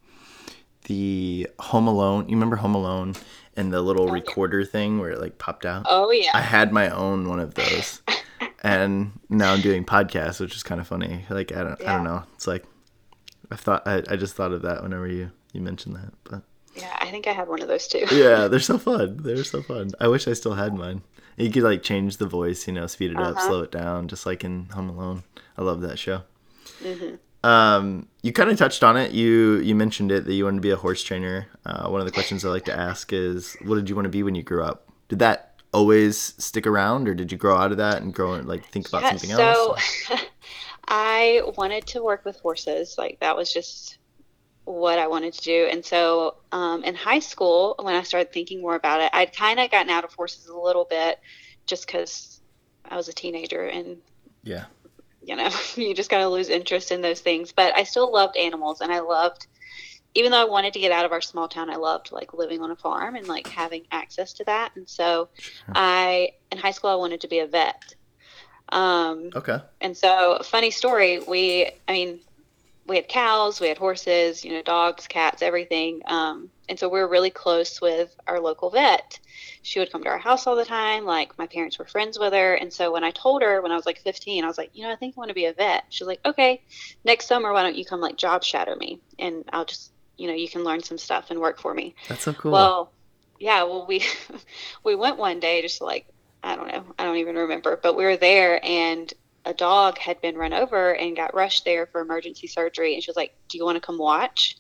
[0.85, 2.27] the Home Alone.
[2.29, 3.15] You remember Home Alone
[3.57, 4.13] and the little Oh, yeah.
[4.13, 5.85] recorder thing where it like popped out?
[5.89, 6.31] Oh yeah.
[6.33, 8.01] I had my own one of those,
[8.63, 11.25] and now I'm doing podcasts, which is kind of funny.
[11.29, 12.23] Like I don't, I don't know.
[12.35, 12.65] It's like
[13.51, 16.13] I thought I, I just thought of that whenever you you mentioned that.
[16.23, 16.43] But
[16.75, 16.95] yeah.
[16.99, 18.05] I think I had one of those too.
[18.11, 19.17] yeah, they're so fun.
[19.21, 19.91] They're so fun.
[19.99, 21.01] I wish I still had mine.
[21.37, 23.47] You could like change the voice, you know, speed it up, Uh-huh.
[23.47, 25.23] slow it down, just like in Home Alone.
[25.57, 26.21] I love that show.
[26.81, 29.11] hmm Um, you kind of touched on it.
[29.11, 31.47] You you mentioned it that you wanted to be a horse trainer.
[31.65, 34.09] Uh, one of the questions I like to ask is, what did you want to
[34.09, 34.87] be when you grew up?
[35.09, 38.47] Did that always stick around, or did you grow out of that and grow and
[38.47, 39.79] like think about Yeah, something so else?
[40.07, 40.15] So,
[40.87, 42.95] I wanted to work with horses.
[42.97, 43.97] Like that was just
[44.65, 45.67] what I wanted to do.
[45.71, 49.59] And so um, in high school, when I started thinking more about it, I'd kind
[49.59, 51.19] of gotten out of horses a little bit
[51.67, 52.41] just because
[52.85, 54.01] I was a teenager and
[54.43, 54.65] Yeah,
[55.21, 57.51] you know, you just kind of lose interest in those things.
[57.51, 59.47] But I still loved animals and I loved,
[60.13, 62.61] even though I wanted to get out of our small town, I loved like living
[62.61, 64.71] on a farm and like having access to that.
[64.75, 65.73] And so Sure.
[65.75, 67.95] I, in high school, I wanted to be a vet.
[68.69, 72.19] Um, okay, and so, funny story, we, I mean,
[72.87, 76.01] we had cows, we had horses, you know, dogs, cats, everything.
[76.05, 79.19] Um, and so we were really close with our local vet.
[79.61, 81.03] She would come to our house all the time.
[81.03, 82.53] Like, my parents were friends with her.
[82.53, 84.85] And so, when I told her when I was like 15, I was like, you
[84.85, 85.83] know, I think I want to be a vet.
[85.89, 86.61] She's like, okay,
[87.03, 89.01] next summer, why don't you come like job shadow me?
[89.19, 91.93] And I'll just, you know, you can learn some stuff and work for me.
[92.07, 92.53] that's so cool.
[92.53, 92.93] Well,
[93.37, 94.05] yeah, well we
[94.85, 96.07] we went one day just like
[96.41, 100.21] I don't know, I don't even remember, but we were there and a dog had
[100.21, 103.57] been run over and got rushed there for emergency surgery and she was like, "Do
[103.57, 104.55] you want to come watch?"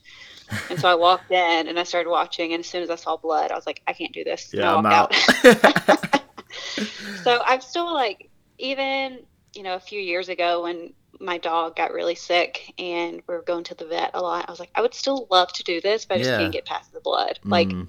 [0.69, 3.17] And so I walked in and I started watching and as soon as I saw
[3.17, 5.13] blood, I was like, "I can't do this." Yeah, I'm walked out.
[7.13, 9.19] so I'm still like, even
[9.55, 13.43] you know, a few years ago when my dog got really sick and we were
[13.45, 15.81] going to the vet a lot, I was like, I would still love to do
[15.81, 16.37] this, but I just Yeah.
[16.37, 17.37] can't get past the blood.
[17.49, 17.87] Like Mm,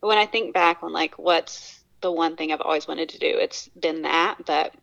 [0.00, 3.28] when I think back on like what's the one thing I've always wanted to do,
[3.38, 4.74] it's been that, but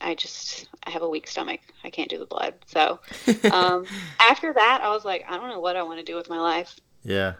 [0.00, 1.60] I just I have a weak stomach.
[1.84, 2.54] I can't do the blood.
[2.66, 3.00] So
[3.50, 3.86] um,
[4.18, 6.38] after that, I was like, I don't know what I want to do with my
[6.38, 6.78] life.
[7.04, 7.34] yeah,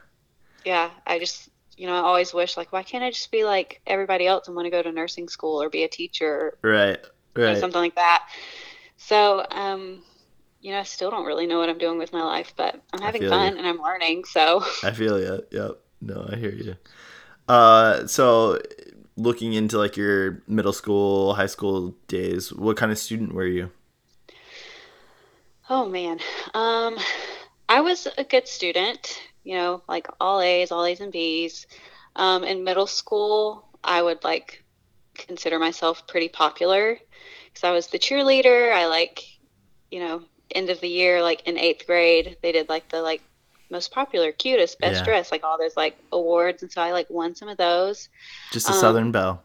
[0.64, 3.80] Yeah, I just you know I always wish like why can't I just be like
[3.86, 6.98] everybody else and want to go to nursing school or be a teacher right,
[7.34, 7.58] right.
[7.58, 8.28] something like that.
[8.96, 10.02] So um,
[10.60, 13.00] you know I still don't really know what I'm doing with my life, but I'm
[13.00, 13.58] having fun you.
[13.58, 14.24] and I'm learning.
[14.24, 15.42] So I feel you.
[15.50, 15.78] Yep.
[16.02, 16.76] No, I hear you.
[17.48, 18.58] Uh, so
[19.22, 23.70] looking into like your middle school, high school days, what kind of student were you?
[25.68, 26.18] Oh man.
[26.54, 26.98] Um
[27.68, 31.66] I was a good student, you know, like all A's, all A's and B's.
[32.16, 34.64] Um in middle school, I would like
[35.14, 36.98] consider myself pretty popular
[37.46, 38.72] because I was the cheerleader.
[38.72, 39.22] I like,
[39.90, 40.22] you know,
[40.54, 43.22] end of the year like in 8th grade, they did like the like
[43.70, 45.04] most popular, cutest, best Yeah.
[45.04, 48.08] dressed, like all those like awards and so I like won some of those.
[48.50, 49.42] Just a Um, Southern Belle.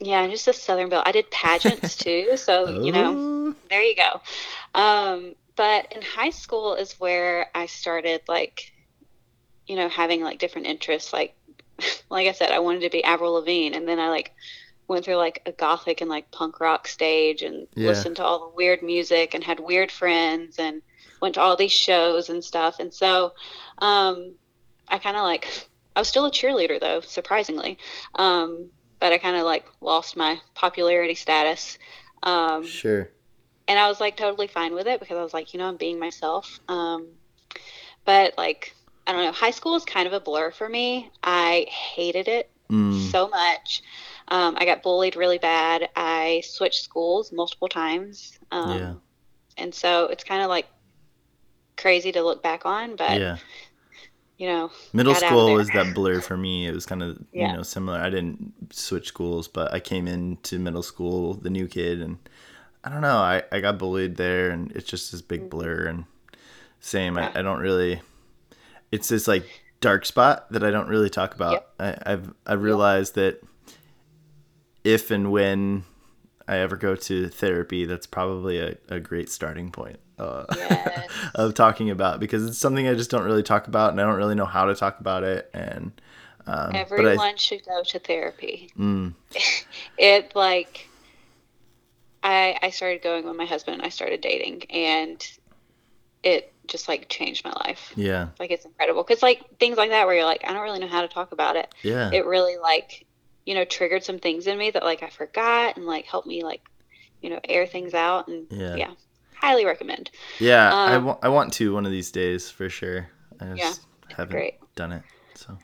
[0.00, 1.02] Yeah, just a Southern Belle.
[1.06, 4.20] I did pageants too, so you know, Oh, there you go.
[4.78, 8.60] Um, but in high school is where I started like,
[9.66, 11.12] you know, having like different interests.
[11.12, 11.34] Like,
[12.10, 14.32] like I said, I wanted to be Avril Lavigne, and then I like
[14.88, 17.84] went through like a gothic and like punk rock stage and Yeah.
[17.84, 20.82] listened to all the weird music and had weird friends and
[21.24, 22.80] went to all these shows and stuff.
[22.80, 23.32] And so,
[23.80, 24.36] um,
[24.88, 25.46] I kind of like
[25.96, 27.78] I was still a cheerleader though, surprisingly.
[28.16, 28.70] Um,
[29.00, 31.78] but I kind of like lost my popularity status.
[32.22, 33.10] Um, Sure.
[33.68, 35.76] and I was like totally fine with it because I was like, you know, I'm
[35.76, 36.60] being myself.
[36.68, 37.08] Um,
[38.04, 38.74] but like,
[39.06, 41.10] I don't know, high school is kind of a blur for me.
[41.22, 43.10] I hated it Mm.
[43.12, 43.82] so much.
[44.28, 45.90] Um, I got bullied really bad.
[45.94, 48.38] I switched schools multiple times.
[48.50, 48.94] Um, Yeah.
[49.58, 50.66] And so it's kind of like
[51.76, 53.38] crazy to look back on, but Yeah.
[54.38, 56.66] you know, Middle got out of school was that blur for me.
[56.66, 57.50] It was kind of Yeah.
[57.50, 57.98] you know similar.
[57.98, 62.18] I didn't switch schools, but I came into middle school the new kid, and
[62.82, 63.18] I don't know.
[63.18, 65.48] I I got bullied there, and it's just this big mm-hmm.
[65.50, 65.86] blur.
[65.86, 66.04] And
[66.80, 67.30] same, Yeah.
[67.34, 68.00] I, I don't really.
[68.90, 69.44] It's this like
[69.80, 71.66] dark spot that I don't really talk about.
[71.78, 73.42] I, I've I realized that
[74.82, 75.84] if and when
[76.46, 81.10] I ever go to therapy, that's probably a, a great starting point uh, Yes.
[81.34, 84.16] of talking about because it's something I just don't really talk about and I don't
[84.16, 85.50] really know how to talk about it.
[85.54, 85.92] And
[86.46, 88.70] um, everyone I, should go to therapy.
[88.78, 89.12] mm,
[89.98, 90.88] it like
[92.22, 95.24] I I started going when my husband and I started dating and
[96.22, 97.92] it just like changed my life.
[97.96, 100.78] yeah, Like it's incredible cuz like things like that where you're like I don't really
[100.80, 101.74] know how to talk about it.
[101.82, 103.06] yeah, It really like
[103.44, 106.42] you know triggered some things in me that like I forgot and like helped me
[106.42, 106.62] like
[107.20, 108.76] you know air things out and Yeah.
[108.76, 108.90] yeah.
[109.44, 110.10] Highly recommend.
[110.40, 110.72] yeah.
[110.74, 113.08] I um, wa- I want to one of these days for sure.
[113.40, 114.54] I just haven't great.
[114.74, 115.02] done it.
[115.34, 115.58] So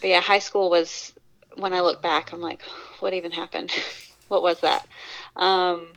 [0.00, 1.12] But yeah, high school was
[1.56, 2.62] when I look back, I'm like,
[3.00, 3.70] what even happened?
[4.28, 4.86] what was that?
[5.36, 5.88] Um,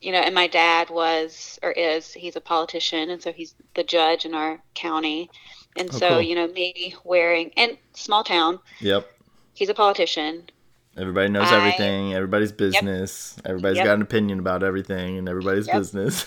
[0.00, 3.84] you know, and my dad was or is he's a politician, and so he's the
[3.84, 5.30] judge in our county,
[5.76, 6.22] and Oh, so cool.
[6.22, 9.06] you know me wearing and small town, yep.
[9.54, 10.48] he's a politician.
[10.96, 12.14] Everybody knows I- everything.
[12.14, 13.36] Everybody's business.
[13.44, 13.84] Everybody's Yep.
[13.86, 15.76] got an opinion about everything, and everybody's Yep.
[15.76, 16.26] business.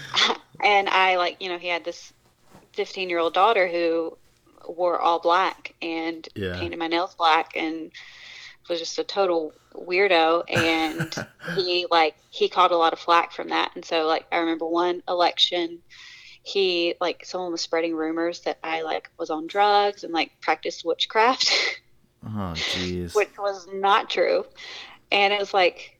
[0.62, 2.12] and I like, you know, he had this
[2.74, 4.16] 15 year old daughter who
[4.66, 6.58] wore all black and Yeah.
[6.58, 7.90] painted my nails black and
[8.68, 10.44] was just a total weirdo.
[10.48, 11.12] And
[11.56, 13.72] he like, he caught a lot of flack from that.
[13.74, 15.80] And so like, I remember one election,
[16.44, 20.84] he like, someone was spreading rumors that I like was on drugs and like practiced
[20.84, 21.52] witchcraft,
[22.24, 23.14] oh, jeez.
[23.14, 24.44] which was not true.
[25.10, 25.98] And it was like,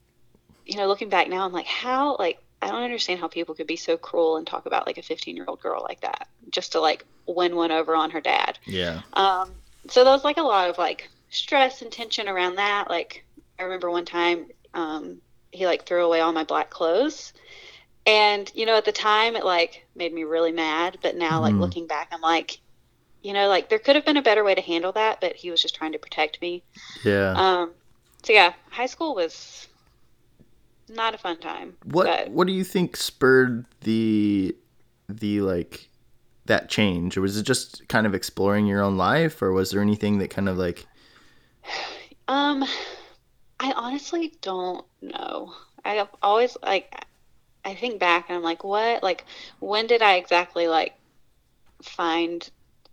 [0.65, 3.67] you know, looking back now, I'm like, how, like, I don't understand how people could
[3.67, 6.73] be so cruel and talk about like a 15 year old girl like that just
[6.73, 8.59] to like win one over on her dad.
[8.67, 9.03] Yeah.
[9.15, 9.51] Um,
[9.89, 12.89] so there was like a lot of like stress and tension around that.
[12.89, 13.25] Like,
[13.59, 15.21] I remember one time um,
[15.51, 17.33] he like threw away all my black clothes.
[18.07, 20.99] And, you know, at the time it like made me really mad.
[21.03, 21.61] But now, like, Mhm.
[21.61, 22.61] looking back, I'm like,
[23.23, 25.51] you know, like there could have been a better way to handle that, but he
[25.51, 26.63] was just trying to protect me.
[27.05, 27.33] Yeah.
[27.37, 27.71] Um,
[28.23, 29.69] so yeah, high school was
[30.89, 31.77] not a fun time.
[31.85, 34.55] what but- What do you think spurred the
[35.09, 35.89] the like
[36.47, 39.81] that change, or was it just kind of exploring your own life, or was there
[39.81, 40.87] anything that kind of like
[42.29, 42.65] Um,
[43.61, 45.53] I honestly don't know.
[45.85, 47.05] I have always like,
[47.65, 49.03] I think back and I'm like, what?
[49.03, 49.25] Like,
[49.59, 50.95] when did I exactly like
[51.83, 52.49] find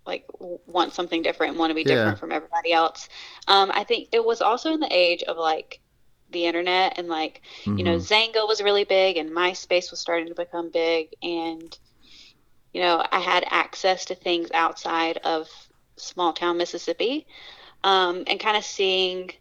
[0.09, 0.25] like
[0.67, 2.19] want something different and want to be different Yeah.
[2.19, 3.09] from everybody else?
[3.47, 5.79] Um, I think it was also in the age of like
[6.31, 7.41] the internet and like
[7.75, 11.77] you know mhm, Xanga was really big and MySpace was starting to become big and
[12.73, 15.47] you know I had access to things outside of
[15.97, 17.27] small town Mississippi
[17.83, 19.31] um, and kind of seeing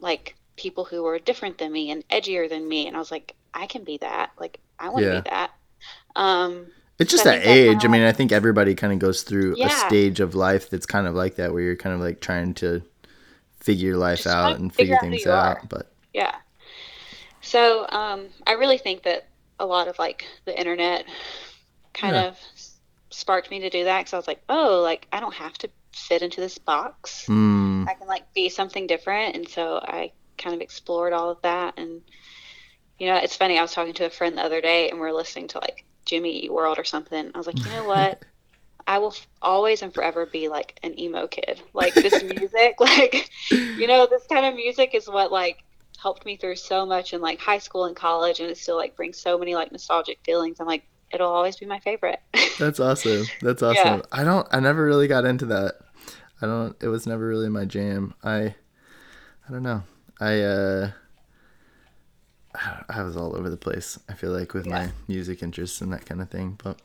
[0.00, 3.34] like people who were different than me and edgier than me and I was like
[3.54, 5.20] I can be that like I want to Yeah.
[5.20, 5.50] be that
[6.16, 6.68] um,
[6.98, 7.84] it's just that age.
[7.84, 11.06] I mean, I think everybody kind of goes through a stage of life that's kind
[11.06, 12.82] of like that, where you're kind of like trying to
[13.60, 15.68] figure life Just out and figure figure things out.
[15.68, 16.34] But Yeah.
[17.40, 19.28] So um, I really think that
[19.58, 21.04] a lot of like the internet
[21.94, 22.28] kind Yeah.
[22.28, 22.38] of
[23.10, 25.70] sparked me to do that because I was like, oh, like I don't have to
[25.92, 27.26] fit into this box.
[27.28, 29.36] mm, I can like be something different.
[29.36, 31.74] And so I kind of explored all of that.
[31.78, 32.02] And,
[32.98, 33.58] you know, it's funny.
[33.58, 35.84] I was talking to a friend the other day and we are listening to like
[36.08, 37.30] Jimmy Eat World or something.
[37.34, 38.24] I was like, you know what?
[38.86, 41.62] I will f- always and forever be like an emo kid.
[41.74, 45.62] Like this music, like, you know, this kind of music is what like
[45.98, 48.40] helped me through so much in like high school and college.
[48.40, 50.58] And it still like brings so many like nostalgic feelings.
[50.58, 52.20] I'm like, it'll always be my favorite.
[52.58, 53.26] that's awesome.
[53.42, 53.98] That's awesome.
[53.98, 54.02] Yeah.
[54.10, 54.48] I don't.
[54.50, 55.74] I never really got into that.
[56.40, 56.74] I don't.
[56.82, 58.14] It was never really my jam.
[58.24, 58.54] I.
[59.46, 59.82] I don't know.
[60.18, 60.40] I.
[60.40, 60.90] uh
[62.88, 63.98] I was all over the place.
[64.08, 66.80] I feel like with my music interests and that kind of thing, but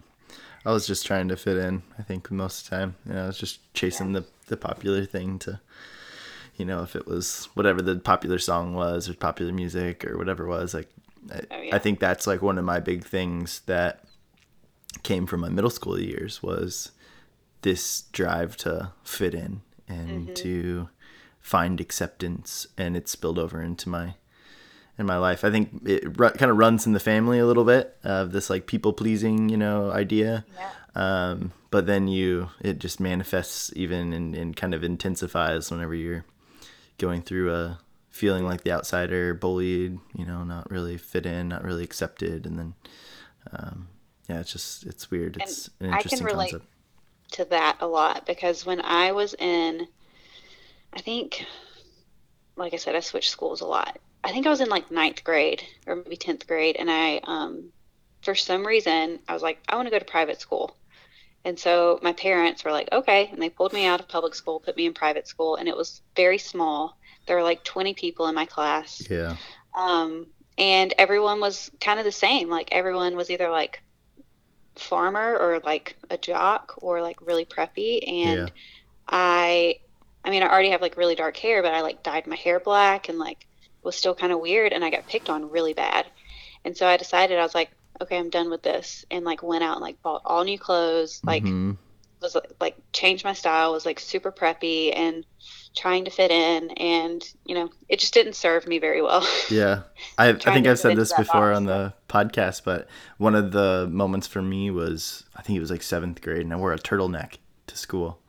[0.66, 1.84] I was just trying to fit in.
[2.00, 5.06] I think most of the time, you know, I was just chasing the the popular
[5.06, 5.60] thing to,
[6.58, 10.46] you know, if it was whatever the popular song was or popular music or whatever
[10.46, 10.74] it was.
[10.74, 10.90] Like,
[11.32, 11.76] I, Oh, yeah.
[11.76, 14.04] I think that's like one of my big things that
[15.04, 16.92] came from my middle school years was
[17.62, 20.36] this drive to fit in and Mhm.
[20.36, 20.90] to
[21.40, 24.16] find acceptance and it spilled over into my
[24.98, 25.44] in my life.
[25.44, 28.50] I think it ru- kind of runs in the family a little bit of this
[28.50, 30.46] like people pleasing, you know, idea.
[30.56, 30.70] Yeah.
[30.96, 36.24] Um, but then you, it just manifests even and, and kind of intensifies whenever you're
[37.00, 37.80] going through a
[38.12, 42.46] feeling like the outsider, bullied, you know, not really fit in, not really accepted.
[42.46, 42.74] And then,
[43.52, 43.88] um,
[44.30, 45.38] yeah, it's just, it's weird.
[45.42, 46.72] It's an I can interesting relate concept.
[47.32, 49.88] to that a lot because when I was in,
[50.94, 51.44] I think,
[52.56, 53.98] like I said, I switched schools a lot.
[54.24, 56.78] I think I was in like ninth grade or maybe 10th grade.
[56.78, 57.72] And I, um,
[58.22, 60.76] for some reason, I was like, I want to go to private school.
[61.46, 63.30] And so my parents were like, okay.
[63.32, 65.58] And they pulled me out of public school, put me in private school.
[65.58, 66.98] And it was very small.
[67.28, 69.06] There were like 20 people in my class.
[69.10, 69.36] Yeah.
[69.76, 72.50] Um, and everyone was kind of the same.
[72.50, 73.82] Like everyone was either like
[74.76, 78.08] farmer or like a jock or like really preppy.
[78.08, 78.54] And Yeah.
[79.08, 79.80] I,
[80.24, 82.62] I mean, I already have like really dark hair, but I like dyed my hair
[82.62, 83.48] black and like
[83.84, 84.74] was still kind of weird.
[84.74, 86.06] And I got picked on really bad.
[86.66, 87.72] And so I decided I was like,
[88.02, 89.06] okay, I'm done with this.
[89.12, 91.78] And like went out and like bought all new clothes, like Mhm.
[92.22, 95.26] was like changed my style, was like super preppy and
[95.76, 96.70] trying to fit in.
[96.72, 99.28] And, you know, it just didn't serve me very well.
[99.50, 99.82] Yeah,
[100.18, 101.58] I, I think I've said this before box.
[101.58, 105.72] on the podcast, but one of the moments for me was I think it was
[105.72, 108.20] like seventh grade, and I wore a turtleneck to school,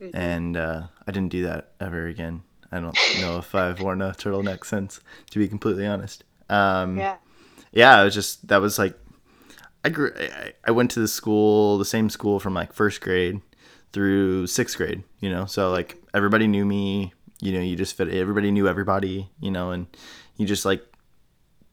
[0.00, 0.16] Mm-hmm.
[0.16, 2.42] and uh, I didn't do that ever again.
[2.74, 5.00] I don't know if I've worn a turtleneck since,
[5.30, 6.24] to be completely honest.
[6.50, 7.16] Um, yeah.
[7.72, 8.98] yeah, it was just that was like
[9.84, 10.12] I grew.
[10.18, 13.40] I, I went to the school, the same school from like first grade
[13.92, 15.04] through sixth grade.
[15.20, 17.12] You know, so like everybody knew me.
[17.40, 18.08] You know, you just fit.
[18.08, 19.30] Everybody knew everybody.
[19.40, 19.86] You know, and
[20.36, 20.82] you just like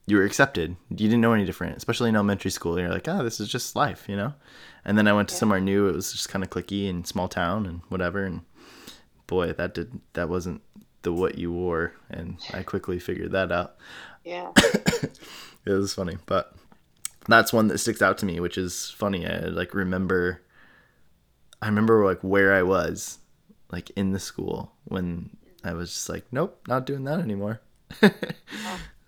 [0.07, 0.75] you were accepted.
[0.89, 2.79] You didn't know any different, especially in elementary school.
[2.79, 4.05] You're like, oh, this is just life.
[4.07, 4.33] You know.
[4.85, 5.39] And then I went to Yeah.
[5.39, 5.87] somewhere new.
[5.87, 8.23] It was just kind of clicky and small town and whatever.
[8.25, 8.41] And
[9.27, 10.61] boy, that did that wasn't
[11.03, 13.75] the what you wore, and I quickly figured that out
[14.23, 14.51] Yeah.
[14.57, 15.09] it
[15.71, 16.55] was funny but
[17.27, 20.41] that's one that sticks out to me which is funny i like remember
[21.61, 23.19] i remember like where i was
[23.71, 25.29] like in the school when
[25.63, 27.61] i was just like nope not doing that anymore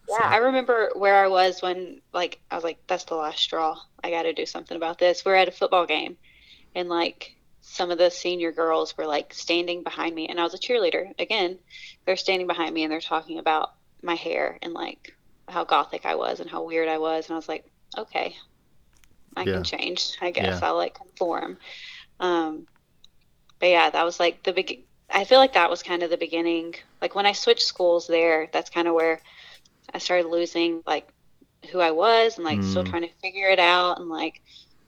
[0.09, 3.79] Yeah, I remember where I was when, like, I was like, that's the last straw.
[4.03, 5.25] I got to do something about this.
[5.25, 6.17] We're at a football game,
[6.75, 10.55] and like some of the senior girls were like standing behind me, and I was
[10.55, 11.07] a cheerleader.
[11.19, 11.59] Again,
[12.05, 13.69] they're standing behind me and they're talking about
[14.03, 15.13] my hair and like
[15.49, 17.65] how gothic I was and how weird I was, and I was like,
[17.97, 18.35] okay,
[19.37, 19.47] I Yeah.
[19.47, 20.17] can change.
[20.21, 20.61] I guess Yeah.
[20.63, 21.57] I'll like conform.
[22.19, 22.67] Um,
[23.59, 24.85] but yeah, that was like the big.
[25.11, 26.75] I feel like that was kind of the beginning.
[27.01, 29.21] Like when I switched schools there, that's kind of where
[29.93, 31.07] I started losing like
[31.71, 32.85] who I was and like still Mm.
[32.85, 34.41] trying to figure it out and like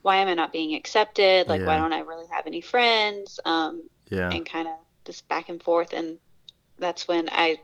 [0.05, 1.47] why am I not being accepted?
[1.47, 3.39] Like why don't I really have any friends?
[3.43, 5.93] Um, yeah and kind of just back and forth.
[5.93, 6.19] And
[6.77, 7.57] that's when I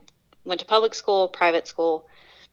[0.44, 2.08] went to public school, private school,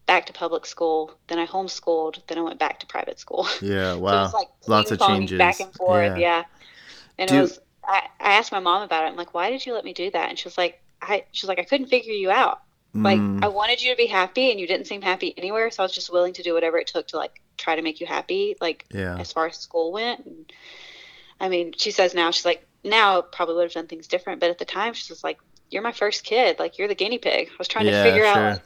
[0.07, 1.13] back to public school.
[1.29, 2.27] Then I homeschooled.
[2.27, 3.49] Then I went back to private school.
[3.63, 5.39] yeah So wow was like Lots of changes.
[5.39, 6.19] back and forth.
[6.19, 6.19] Yeah.
[6.19, 6.45] Yeah.
[7.19, 7.61] And Do- it was.
[7.83, 9.09] I, I asked my mom about it.
[9.09, 10.29] I'm like, why did you let me do that?
[10.29, 11.25] And she was like, I.
[11.33, 12.61] She's like, I couldn't figure you out.
[12.95, 15.71] Like Mm, I wanted you to be happy, and you didn't seem happy anywhere.
[15.71, 18.01] So I was just willing to do whatever it took to like try to make
[18.01, 18.57] you happy.
[18.61, 20.27] Like yeah as far as school went.
[20.27, 20.53] And,
[21.41, 24.41] I mean, she says now she's like now I probably would have done things different,
[24.41, 25.39] but at the time she was like,
[25.71, 26.59] "You're my first kid.
[26.59, 28.51] Like you're the guinea pig." I was trying Yeah, to figure sure.
[28.51, 28.63] out like,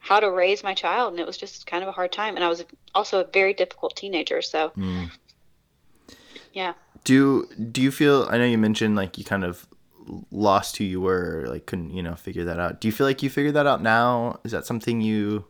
[0.00, 2.36] how to raise my child, and it was just kind of a hard time.
[2.36, 2.64] And I was
[2.94, 5.10] also a very difficult teenager, so Mm.
[6.52, 6.74] yeah.
[7.04, 9.66] do do you feel i know you mentioned like you kind of
[10.30, 13.22] lost who you were like couldn't you know figure that out do you feel like
[13.22, 15.44] you figured that out now is that something you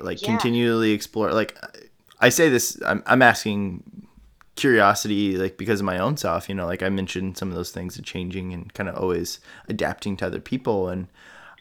[0.00, 0.28] like Yeah.
[0.28, 1.56] continually explore like
[2.20, 3.82] i say this I'm, I'm asking
[4.56, 7.70] curiosity like because of my own self you know like i mentioned some of those
[7.70, 11.08] things are changing and kind of always adapting to other people and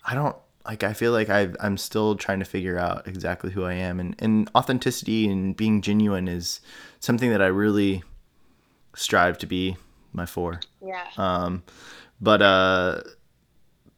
[0.06, 0.36] i don't
[0.66, 4.00] like i feel like i i'm still trying to figure out exactly who i am
[4.00, 6.62] and, and authenticity and being genuine is
[7.02, 8.02] something that i really
[8.96, 9.76] strive to be
[10.14, 11.04] my four Yeah.
[11.18, 11.64] um
[12.22, 13.02] but uh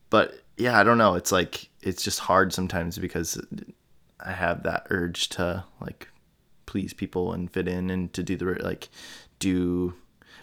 [0.10, 3.40] but yeah i don't know it's like it's just hard sometimes because
[4.20, 6.10] i have that urge to like
[6.66, 8.90] please people and fit in and to do the like
[9.40, 9.94] do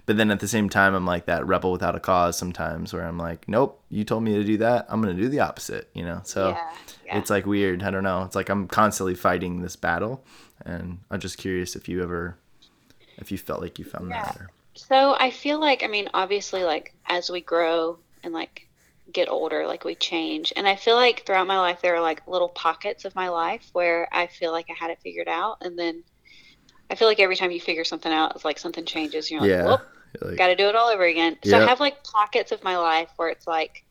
[0.07, 3.05] but then at the same time i'm like that rebel without a cause sometimes where
[3.05, 6.05] i'm like nope you told me to do that i'm gonna do the opposite you
[6.05, 6.73] know so yeah.
[7.07, 7.19] Yeah.
[7.19, 10.25] it's like weird i don't know it's like i'm constantly fighting this battle
[10.65, 12.39] and i'm just curious if you ever
[13.19, 16.65] if you felt like you found that or, So I feel like, I mean, obviously,
[16.65, 18.64] like as we grow and like
[19.15, 20.53] get older, like we change.
[20.57, 23.69] And I feel like throughout my life, there are like little pockets of my life
[23.73, 25.59] where I feel like I had it figured out.
[25.63, 26.05] And then
[26.91, 29.31] I feel like every time you figure something out, it's like something changes.
[29.31, 29.63] You're like, Yeah.
[29.63, 29.81] whoop,
[30.21, 31.39] Like, got to do it all over again.
[31.45, 33.85] So I have like pockets of my life where it's like,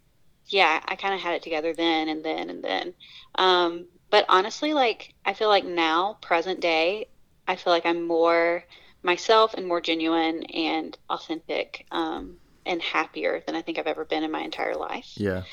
[0.49, 2.93] yeah, I kind of had it together then and then and then.
[3.35, 7.09] Um, but honestly, like I feel like now, present day,
[7.47, 8.65] I feel like I'm more
[9.03, 14.23] myself and more genuine and authentic um, and happier than I think I've ever been
[14.23, 15.11] in my entire life.
[15.15, 15.43] yeah.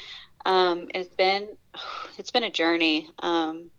[0.46, 1.48] Um, it's been
[2.18, 3.08] it's been a journey.
[3.18, 3.70] Um,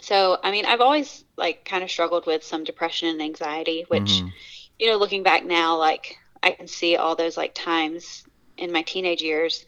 [0.00, 4.02] so I mean, I've always like kind of struggled with some depression and anxiety, which
[4.20, 4.32] Mhm.
[4.78, 8.24] you know, looking back now, like I can see all those like times
[8.58, 9.64] in my teenage years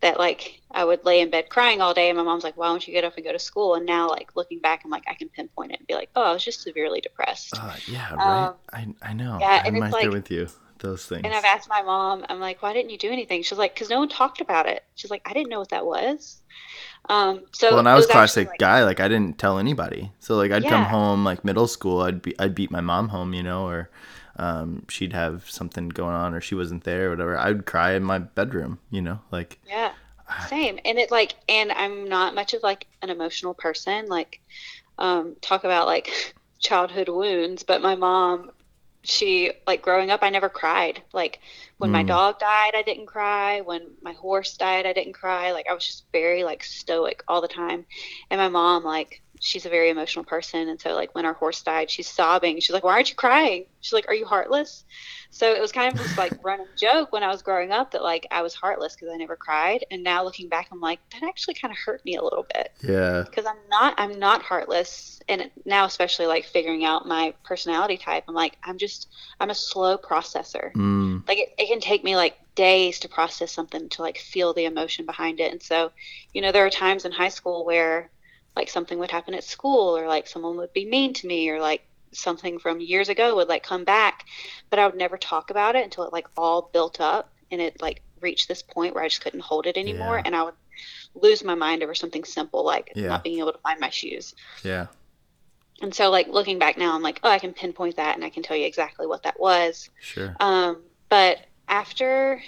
[0.00, 2.66] that like I would lay in bed crying all day, and my mom's like, "Why
[2.68, 5.04] don't you get up and go to school?" And now, like looking back, I'm like,
[5.08, 8.14] I can pinpoint it and be like, "Oh, I was just severely depressed." Uh, yeah,
[8.14, 8.46] right.
[8.48, 9.38] Um, I I know.
[9.40, 10.48] yeah, I'm and right it's there like- with you.
[10.82, 11.22] Those things.
[11.24, 13.88] And I've asked my mom, I'm like, "Why didn't you do anything?" She's like, "Cause
[13.88, 16.42] no one talked about it." She's like, "I didn't know what that was."
[17.08, 18.84] Um, so well, and I was, actually, classic like- guy.
[18.84, 20.10] Like I didn't tell anybody.
[20.18, 22.02] So like I'd come home like middle school.
[22.02, 23.90] I'd be I'd beat my mom home, you know, or
[24.36, 27.38] um, she'd have something going on, or she wasn't there, or whatever.
[27.38, 29.92] I'd cry in my bedroom, you know, like Yeah,
[30.48, 30.78] same.
[30.84, 34.06] And it like, and I'm not much of like an emotional person.
[34.06, 34.40] Like,
[34.98, 37.62] um, talk about like childhood wounds.
[37.62, 38.50] But my mom,
[39.04, 41.02] she like growing up, I never cried.
[41.12, 41.40] Like
[41.78, 42.06] when my Mm.
[42.06, 43.60] dog died, I didn't cry.
[43.62, 45.52] When my horse died, I didn't cry.
[45.52, 47.86] Like I was just very like stoic all the time.
[48.30, 51.62] And my mom, like, she's a very emotional person, and so like when our horse
[51.62, 52.60] died, she's sobbing.
[52.60, 54.84] She's like, "Why aren't you crying?" She's like, "Are you heartless?"
[55.30, 58.02] So it was kind of this like running joke when I was growing up that
[58.04, 59.84] like I was heartless because I never cried.
[59.90, 62.68] And now looking back, I'm like, that actually kind of hurt me a little bit
[62.82, 65.20] yeah, because I'm not I'm not heartless.
[65.28, 69.08] And now especially like figuring out my personality type, I'm like I'm just
[69.40, 70.72] I'm a slow processor.
[70.74, 74.54] mm, Like it, it can take me like days to process something to like feel
[74.54, 75.52] the emotion behind it.
[75.52, 75.92] And so,
[76.34, 78.10] you know, there are times in high school where
[78.56, 81.60] like something would happen at school or like someone would be mean to me or
[81.60, 81.82] like
[82.12, 84.24] something from years ago would like come back,
[84.70, 87.80] but I would never talk about it until it like all built up and it
[87.80, 90.22] like reached this point where I just couldn't hold it anymore Yeah.
[90.26, 90.54] and I would
[91.14, 93.08] lose my mind over something simple like Yeah.
[93.08, 94.34] not being able to find my shoes.
[94.62, 94.86] yeah,
[95.80, 98.30] And so like looking back now I'm like, oh, I can pinpoint that and I
[98.30, 99.88] can tell you exactly what that was.
[100.00, 101.38] sure, Um, but
[101.68, 102.42] after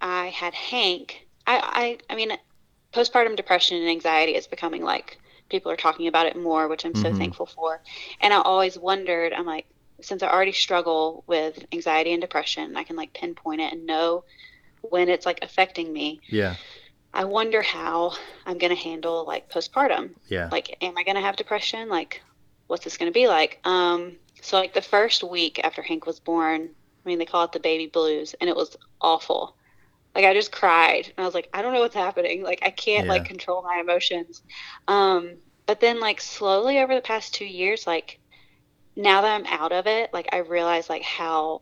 [0.00, 2.32] I had Hank, I, I, I mean,
[2.96, 5.18] postpartum depression and anxiety is becoming like
[5.50, 7.18] people are talking about it more, which I'm so Mhm.
[7.18, 7.82] thankful for.
[8.20, 9.66] And I always wondered, I'm like,
[10.02, 14.24] since I already struggle with anxiety and depression, I can like pinpoint it and know
[14.82, 16.22] when it's like affecting me.
[16.30, 16.56] yeah,
[17.12, 18.12] I wonder how
[18.44, 22.22] I'm going to handle like postpartum yeah, like am i going to have depression like
[22.68, 26.20] what's this going to be like um so like the first week after hank was
[26.20, 26.62] born
[27.04, 29.56] i mean they call it the baby blues and it was awful
[30.16, 32.42] like i just cried and i was like i don't know what's happening.
[32.42, 34.42] Like i can't like control my emotions.
[34.88, 35.36] Um
[35.66, 38.18] but then like slowly over the past two years like
[38.96, 41.60] now that i'm out of it like i realize like how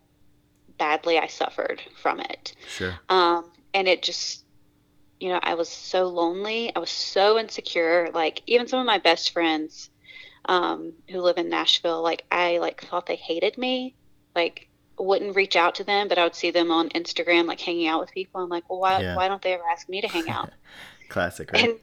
[0.79, 2.55] badly i suffered from it.
[2.69, 4.45] Sure, um, and it just
[5.19, 6.75] you know i was so lonely.
[6.75, 8.11] I was so insecure.
[8.15, 9.91] Like even some of my best friends
[10.47, 13.97] um, who live in nashville like i like thought they hated me.
[14.37, 17.87] Like wouldn't reach out to them but i would see them on instagram like hanging
[17.89, 19.17] out with people i'm like well why, Yeah.
[19.17, 20.51] why don't they ever ask me to hang out
[21.09, 21.65] classic, right?
[21.65, 21.79] and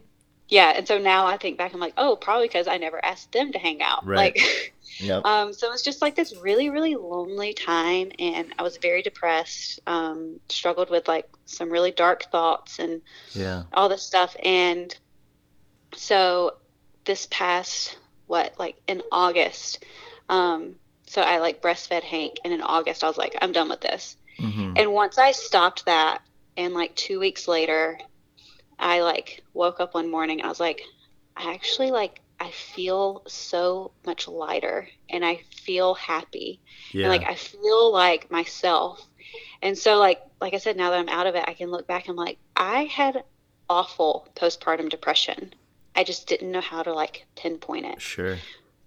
[0.47, 3.31] yeah and so now i think back i'm like oh probably because i never asked
[3.31, 4.35] them to hang out Right.
[4.35, 8.61] like yep, um, so it was just like this really, really lonely time, and I
[8.63, 9.79] was very depressed.
[9.87, 13.01] Um, struggled with like some really dark thoughts and
[13.31, 14.35] yeah, all this stuff.
[14.43, 14.93] And
[15.95, 16.57] so
[17.05, 17.97] this past
[18.27, 19.83] what like in August,
[20.29, 20.75] um,
[21.11, 24.15] so I like breastfed Hank, and in August I was like, I'm done with this.
[24.39, 26.21] hmm And once I stopped that,
[26.55, 27.99] and like two weeks later,
[28.79, 30.81] I like woke up one morning and I was like,
[31.35, 36.61] I actually like I feel so much lighter and I feel happy
[36.93, 39.05] yeah, and like I feel like myself.
[39.61, 41.87] And so like like I said, now that I'm out of it, I can look
[41.87, 42.07] back.
[42.07, 43.25] I'm like, I had
[43.69, 45.53] awful postpartum depression.
[45.93, 48.37] I just didn't know how to like pinpoint it sure,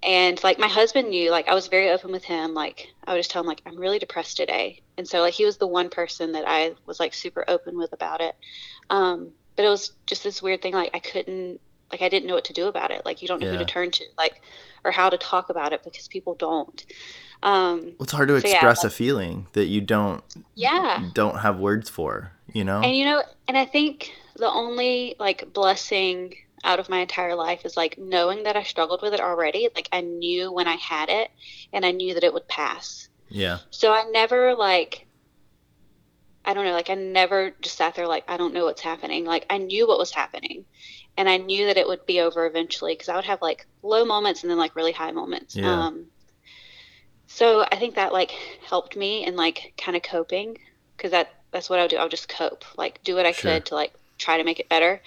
[0.04, 3.18] and like my husband knew like i was very open with him like i would
[3.18, 4.80] just tell him like i'm really depressed today.
[4.96, 7.92] And so like he was the one person that i was like super open with
[7.92, 8.36] about it.
[8.90, 12.34] Um but it was just this weird thing like i couldn't like i didn't know
[12.34, 13.04] what to do about it.
[13.04, 14.42] Like you don't know who to turn to like
[14.84, 16.84] or how to talk about it because people don't.
[17.42, 20.22] Um Well, it's hard to So, yeah, express like- a feeling that you don't
[20.54, 21.08] yeah.
[21.14, 22.80] don't have words for, you know?
[22.82, 26.34] And you know, and I think the only like blessing
[26.64, 29.68] out of my entire life is like knowing that I struggled with it already.
[29.74, 31.30] Like I knew when I had it
[31.72, 33.08] and I knew that it would pass.
[33.28, 35.08] yeah, So I never like
[36.46, 39.24] I don't know, like I never just sat there like I don't know what's happening.
[39.26, 40.64] Like I knew what was happening.
[41.18, 44.04] And I knew that it would be over eventually because I would have like low
[44.06, 45.56] moments and then like really high moments.
[45.56, 45.86] Yeah.
[45.86, 46.10] Um
[47.26, 48.30] so I think that like
[48.66, 50.56] helped me in like kind of coping
[50.96, 51.96] because that that's what I would do.
[51.96, 53.52] I would just cope, like do what I Sure.
[53.52, 55.00] could to like try to make it better.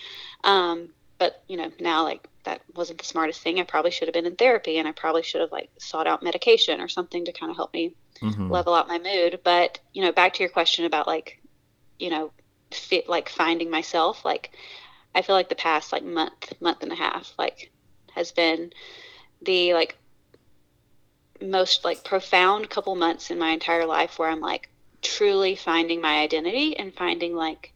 [0.44, 3.60] Um, but you know now like that wasn't the smartest thing.
[3.60, 6.24] I probably should have been in therapy and I probably should have like sought out
[6.24, 8.50] medication or something to kind of help me Mhm.
[8.50, 9.42] level out my mood.
[9.44, 11.42] But you know, back to your question about like,
[12.00, 12.32] you know,
[12.72, 14.24] fit like finding myself.
[14.26, 14.52] Like,
[15.16, 17.72] I feel like the past like month, month and a half, like,
[18.16, 18.72] has been
[19.42, 19.98] the like
[21.42, 24.70] most like profound couple months in my entire life where I'm like
[25.02, 27.74] truly finding my identity and finding like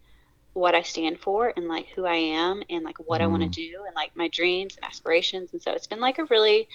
[0.54, 3.50] what I stand for and like who I am and like what I want to
[3.50, 3.56] Mm.
[3.62, 5.52] do and like my dreams and aspirations.
[5.54, 6.68] And so it's been like a really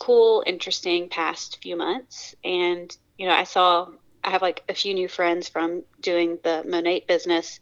[0.00, 2.34] cool, interesting past few months.
[2.44, 3.88] And, you know, I saw,
[4.24, 7.60] I have like a few new friends from doing the Monat business.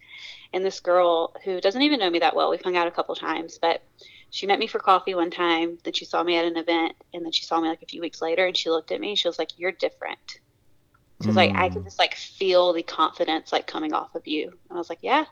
[0.52, 3.14] And this girl who doesn't even know me that well, we've hung out a couple
[3.16, 3.82] times, but
[4.30, 5.78] she met me for coffee one time.
[5.84, 6.94] Then she saw me at an event.
[7.14, 9.10] And then she saw me like a few weeks later and she looked at me
[9.10, 10.18] and she was like, You're different.
[11.20, 11.84] She was like, I can Mm.
[11.84, 14.48] just like feel the confidence like coming off of you.
[14.68, 15.24] And I was like, Yeah.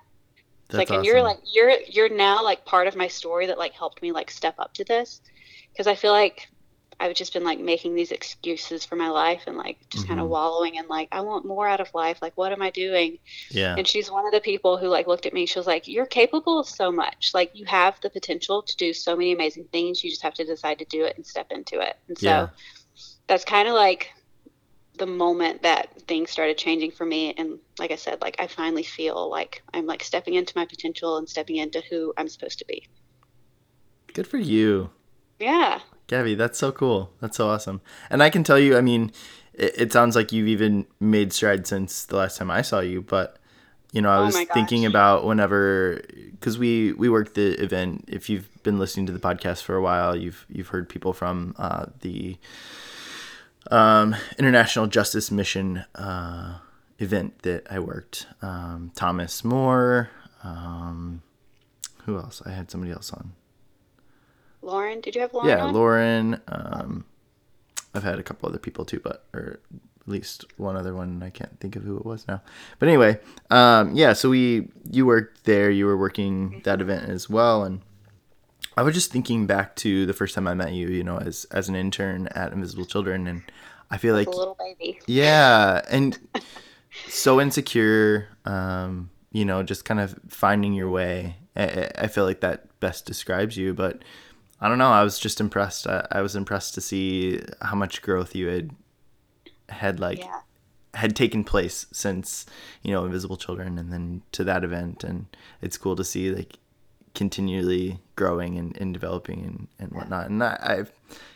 [0.70, 3.74] That's like, and you're like, you're you're now like part of my story that like
[3.74, 5.20] helped me like step up to this,
[5.72, 6.48] because I feel like
[7.00, 10.20] I've just been like making these excuses for my life and like just kind Mhm.
[10.20, 12.20] of wallowing in like I want more out of life.
[12.22, 13.18] Like, what am I doing?
[13.50, 13.78] yeah.
[13.78, 15.46] And she's one of the people who like looked at me.
[15.46, 17.32] She was like, "You're capable of so much.
[17.34, 20.04] Like, you have the potential to do so many amazing things.
[20.04, 22.50] You just have to decide to do it and step into it." And so Yeah.
[23.28, 24.10] that's kind of like
[25.00, 28.82] the moment that things started changing for me and like i said like i finally
[28.84, 32.66] feel like i'm like stepping into my potential and stepping into who i'm supposed to
[32.66, 32.86] be
[34.12, 34.90] Good for you.
[35.38, 37.12] yeah Gabby, that's so cool.
[37.20, 37.80] That's so awesome.
[38.10, 39.12] And I can tell you, I mean,
[39.54, 43.02] it, it sounds like you've even made strides since the last time I saw you,
[43.02, 43.36] but
[43.92, 46.00] you know, I Oh was thinking about whenever
[46.40, 48.04] cuz we we worked the event.
[48.08, 51.54] If you've been listening to the podcast for a while, you've you've heard people from
[51.58, 52.36] uh, the
[53.70, 56.58] um, International Justice Mission uh,
[56.98, 58.26] event that I worked.
[58.42, 60.10] Um, Thomas Moore,
[60.44, 61.22] um,
[62.04, 62.42] who else?
[62.44, 63.32] I had somebody else on.
[64.62, 65.72] lauren did you have lauren Yeah, on?
[65.74, 66.40] Lauren.
[66.48, 67.04] Um,
[67.94, 69.60] I've had a couple other people too, but or
[70.00, 71.22] at least one other one.
[71.22, 72.40] I can't think of who it was now.
[72.78, 73.18] But anyway,
[73.50, 74.12] um, yeah.
[74.12, 75.70] So we, you worked there.
[75.70, 77.80] You were working that event as well, and
[78.80, 80.88] I was just thinking back to the first time I met you.
[80.88, 83.42] You know, as as an intern at Invisible Children, and
[83.90, 86.18] I feel like a little baby yeah, and
[87.08, 88.28] so insecure.
[88.46, 91.36] Um, you know, just kind of finding your way.
[91.54, 93.74] I, I- I feel like that best describes you.
[93.74, 94.02] But
[94.62, 94.88] I don't know.
[94.90, 95.86] I was just impressed.
[95.86, 98.70] I, I was impressed to see how much growth you had
[99.68, 100.40] had like yeah
[100.94, 102.46] had taken place since
[102.82, 105.04] you know Invisible Children, and then to that event.
[105.04, 105.26] And
[105.60, 106.56] it's cool to see like
[107.14, 110.28] continually growing and, and developing and, and whatnot.
[110.28, 110.92] And I, I've,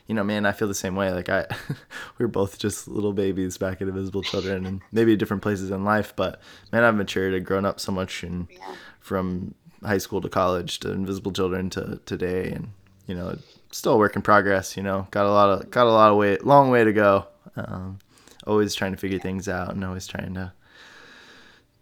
[0.06, 1.10] you know, man, I feel the same way.
[1.12, 1.76] Like I, we
[2.24, 6.14] were both just little babies back at Invisible Children and maybe different places in life,
[6.14, 6.40] but
[6.72, 9.54] man, I've matured and grown up so much and yeah from
[9.84, 12.50] high school to college to Invisible Children to today.
[12.50, 12.70] And,
[13.06, 13.36] you know,
[13.70, 16.16] still a work in progress, you know, got a lot of, got a lot of
[16.16, 17.26] way, long way to go.
[17.54, 17.98] Um,
[18.46, 20.52] always trying to figure things out and always trying to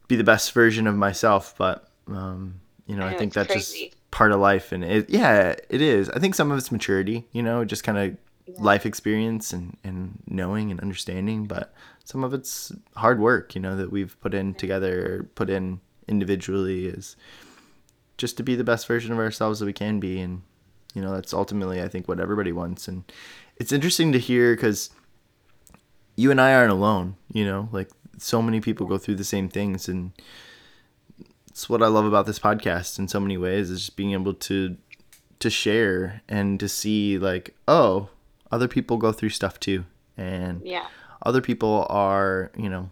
[0.09, 1.55] be the best version of myself.
[1.57, 3.76] But, um, you know, I I, think that's just
[4.11, 4.72] part of life.
[4.72, 6.11] And it, yeah, it is.
[6.11, 8.16] I think some of it's maturity, you know, just kind of
[8.47, 8.62] Yeah.
[8.62, 11.47] life experience and, and knowing and understanding.
[11.47, 11.72] But
[12.05, 16.87] some of it's hard work, you know, that we've put in together, put in individually
[16.87, 17.16] is
[18.18, 20.20] just to be the best version of ourselves that we can be.
[20.20, 20.43] And,
[20.95, 22.89] you know, that's ultimately, I think, what everybody wants.
[22.89, 23.05] And
[23.57, 24.91] it's interesting to hear because
[26.16, 29.49] you and I aren't alone, you know, like so many people go through the same
[29.49, 29.89] things.
[29.89, 30.12] And
[31.53, 34.32] it's what I love about this podcast in so many ways is just being able
[34.34, 34.76] to
[35.38, 38.09] to share and to see like oh
[38.50, 39.84] other people go through stuff too.
[40.16, 40.86] And yeah.
[41.26, 42.88] other people are you know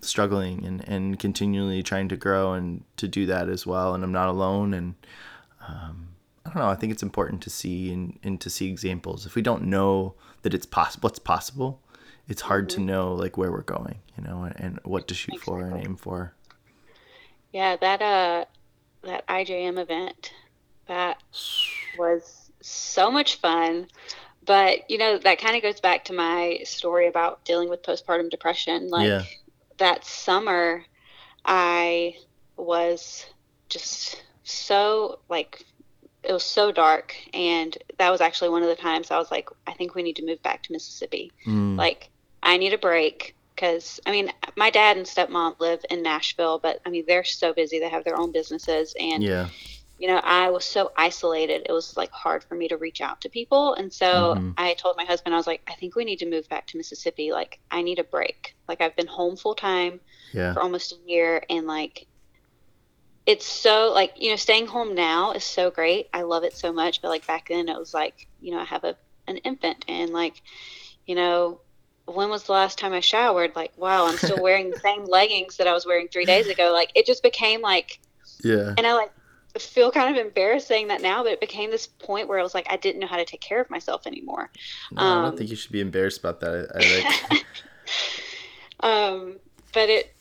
[0.00, 3.94] struggling and, and continually trying to grow and to do that as well.
[3.94, 4.74] And i'm not alone.
[4.74, 4.94] And
[5.68, 6.08] um,
[6.44, 6.68] i don't know.
[6.68, 9.26] I think it's important to see and, and to see examples.
[9.26, 11.80] If we don't know that it's possible what's possible
[12.28, 15.40] it's hard to know like where we're going you know and, and what to shoot
[15.40, 16.34] for and aim for
[17.52, 18.44] yeah that uh
[19.04, 20.32] that ijm event
[20.88, 21.18] that
[21.96, 23.86] was so much fun.
[24.44, 28.30] But, you know, that kind of goes back to my story about dealing with postpartum
[28.30, 28.90] depression.
[28.90, 29.22] Like Yeah.
[29.78, 30.84] that summer,
[31.44, 32.16] I
[32.56, 33.26] was
[33.68, 35.64] just so, like,
[36.24, 37.14] it was so dark.
[37.34, 40.16] And that was actually one of the times I was like, I think we need
[40.16, 41.30] to move back to Mississippi.
[41.46, 42.10] Mm, Like,
[42.42, 43.35] I need a break.
[43.56, 47.54] Because, I mean, my dad and stepmom live in Nashville, but I mean, they're so
[47.54, 47.80] busy.
[47.80, 48.94] They have their own businesses.
[49.00, 49.48] And yeah
[49.98, 51.62] you know, I was so isolated.
[51.68, 53.74] It was like hard for me to reach out to people.
[53.74, 54.54] And so Mhm.
[54.58, 56.76] I told my husband, I was like, I think we need to move back to
[56.76, 57.32] Mississippi.
[57.32, 58.54] Like, I need a break.
[58.68, 60.00] Like, I've been home full time
[60.32, 60.52] Yeah.
[60.52, 61.42] for almost a year.
[61.48, 62.06] And like,
[63.26, 66.08] it's so, like, you know, staying home now is so great.
[66.12, 67.02] I love it so much.
[67.02, 68.96] But like back then, it was like, you know, I have a,
[69.26, 70.40] an infant and like,
[71.06, 71.60] you know,
[72.06, 73.54] when was the last time I showered?
[73.56, 76.72] Like, wow, I'm still wearing the same leggings that I was wearing three days ago.
[76.72, 78.00] Like, it just became like,
[78.42, 78.74] Yeah.
[78.76, 79.12] and I like
[79.58, 82.54] feel kind of embarrassed saying that now, but it became this point where I was
[82.54, 84.50] like, I didn't know how to take care of myself anymore.
[84.92, 86.70] No, I don't um, think you should be embarrassed about that.
[86.74, 87.46] I, I like.
[88.80, 89.38] Um,
[89.72, 90.15] but it,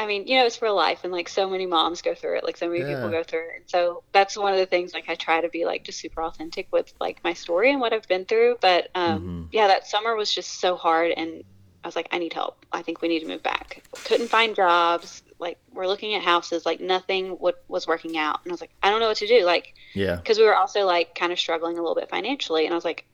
[0.00, 2.44] I mean, you know, it's real life, and like so many moms go through it,
[2.44, 2.94] like so many Yeah.
[2.94, 3.56] people go through it.
[3.56, 4.94] And so that's one of the things.
[4.94, 7.92] Like I try to be like just super authentic with like my story and what
[7.92, 8.56] I've been through.
[8.62, 9.48] But um, Mhm.
[9.52, 11.44] yeah, that summer was just so hard, and
[11.84, 12.64] I was like, I need help.
[12.72, 13.82] I think we need to move back.
[14.04, 15.22] Couldn't find jobs.
[15.38, 16.64] Like we're looking at houses.
[16.64, 19.26] Like nothing would, was working out, and I was like, I don't know what to
[19.26, 19.44] do.
[19.44, 20.16] Like yeah.
[20.16, 22.84] because we were also like kind of struggling a little bit financially and i was
[22.84, 23.04] like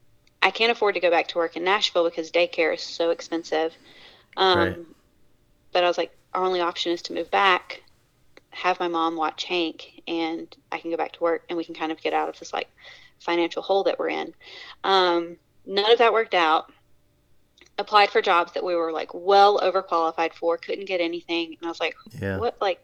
[0.43, 3.73] i can't afford to go back to work in nashville because daycare is so expensive
[4.37, 4.77] um, Right.
[5.73, 7.83] but i was like our only option is to move back
[8.51, 11.75] have my mom watch hank and i can go back to work and we can
[11.75, 12.69] kind of get out of this like
[13.19, 14.33] financial hole that we're in.
[14.85, 16.71] Um, none of that worked out.
[17.79, 21.69] Applied for jobs that we were like well overqualified for couldn't get anything and i
[21.69, 22.39] was like Yeah.
[22.39, 22.57] what?
[22.61, 22.79] Like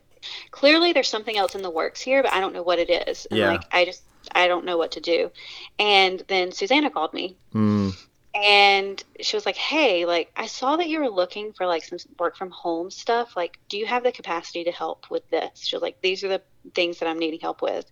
[0.51, 3.27] clearly there's something else in the works here but i don't know what it is.
[3.31, 3.49] And Yeah.
[3.49, 4.03] like i just
[4.35, 5.31] i don't know what to do.
[5.79, 7.37] And then susanna called me.
[7.55, 7.95] Mm,
[8.35, 11.99] and she was like hey like i saw that you were looking for like some
[12.19, 13.33] work from home stuff.
[13.37, 15.51] Like do you have the capacity to help with this?
[15.65, 16.43] She was like these are the
[16.75, 17.85] things that i'm needing help with.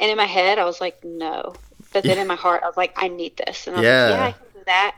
[0.00, 1.60] And in my head i was like no.
[1.92, 3.66] But then in my heart i was like i need this.
[3.66, 4.08] And i was Yeah.
[4.08, 4.94] like yeah i can do that.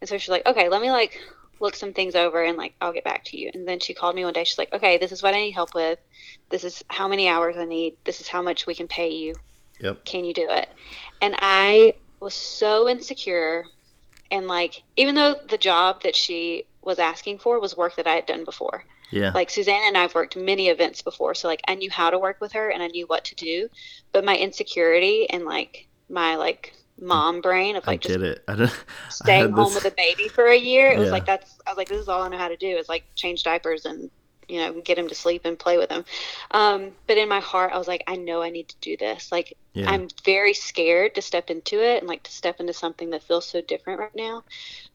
[0.00, 1.18] And so she's like okay let me like
[1.60, 3.50] look some things over and like i'll get back to you.
[3.54, 4.44] And then she called me one day.
[4.44, 5.98] She's like okay this is what i need help with.
[6.50, 7.94] This is how many hours i need.
[8.04, 9.34] This is how much we can pay you.
[9.80, 10.04] Yep.
[10.04, 10.68] can you do it?
[11.20, 13.64] And i was so insecure
[14.30, 18.14] and like even though the job that she was asking for was work that i
[18.14, 19.32] had done before yeah.
[19.34, 22.40] like Susanna and I've worked many events before, so like I knew how to work
[22.40, 23.68] with her and I knew what to do,
[24.12, 28.44] but my insecurity and like my like mom brain of I like just it.
[28.46, 28.84] I don't.
[29.08, 31.76] staying home this- with a baby for a year, it was like that's I was
[31.76, 34.10] like this is all I know how to do is like change diapers and
[34.50, 36.04] you know get him to sleep and play with him.
[36.50, 39.30] Um, but in my heart, I was like I know I need to do this.
[39.32, 39.90] Like Yeah.
[39.90, 43.46] I'm very scared to step into it and like to step into something that feels
[43.46, 44.42] so different right now,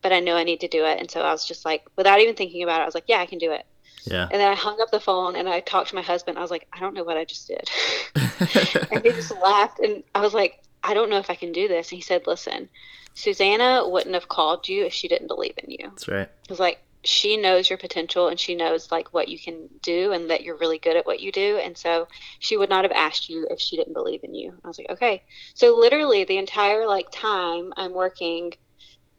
[0.01, 0.99] but I know I need to do it.
[0.99, 3.19] And so I was just like without even thinking about it, I was like yeah
[3.19, 3.65] I can do it.
[4.05, 4.27] yeah.
[4.31, 6.37] And then I hung up the phone and I talked to my husband.
[6.37, 7.69] I was like, I don't know what I just did.
[8.91, 9.79] and he just laughed.
[9.79, 11.91] And I was like, I don't know if I can do this.
[11.91, 12.69] And he said, Listen,
[13.15, 15.89] Susanna wouldn't have called you if she didn't believe in you.
[15.89, 16.29] That's right.
[16.43, 20.11] It was like, she knows your potential and she knows like what you can do
[20.11, 21.59] and that you're really good at what you do.
[21.63, 22.07] And so
[22.39, 24.53] she would not have asked you if she didn't believe in you.
[24.63, 25.23] I was like, okay.
[25.53, 28.53] So literally the entire like time I'm working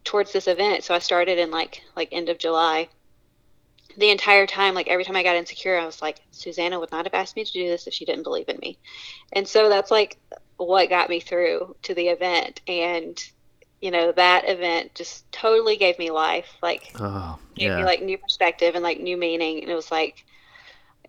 [0.03, 0.83] towards this event.
[0.83, 2.89] So I started in like like end of July
[3.97, 7.05] the entire time, like every time I got insecure, I was like, Susanna would not
[7.05, 8.77] have asked me to do this if she didn't believe in me.
[9.33, 10.19] And so that's like
[10.57, 12.61] what got me through to the event.
[12.67, 13.19] And,
[13.81, 16.47] you know, that event just totally gave me life.
[16.61, 17.77] Like, Oh gave yeah.
[17.77, 19.61] me like new perspective and like new meaning.
[19.61, 20.25] And it was like,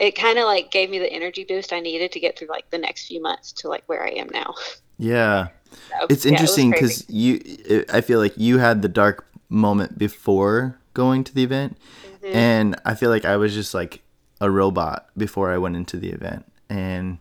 [0.00, 2.70] it kind of like gave me the energy boost I needed to get through like
[2.70, 4.54] the next few months to like where I am now.
[4.98, 5.48] yeah.
[5.90, 7.42] So, It's yeah, it interesting because you.
[7.44, 11.76] It, I feel like you had the dark moment before going to the event,
[12.22, 12.34] Mhm.
[12.34, 14.00] and I feel like I was just like
[14.40, 17.18] a robot before I went into the event, and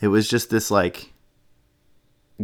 [0.00, 1.12] it was just this like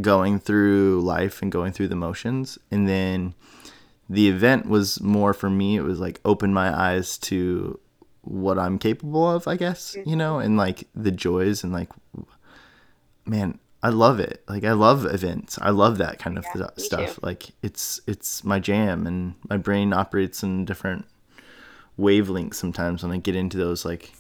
[0.01, 3.35] going through life and going through the motions, and then
[4.09, 5.77] the event was more for me.
[5.77, 7.79] It was like open my eyes to
[8.23, 11.91] what I'm capable of, I guess, you know, and like the joys and like,
[13.25, 14.43] man, I love it.
[14.49, 15.59] Like I love events.
[15.61, 17.15] I love that kind of Yeah, th- stuff.
[17.17, 17.21] too.
[17.23, 21.05] Like it's it's my jam, and my brain operates in different
[21.99, 23.85] wavelengths sometimes when I get into those.
[23.85, 24.13] Like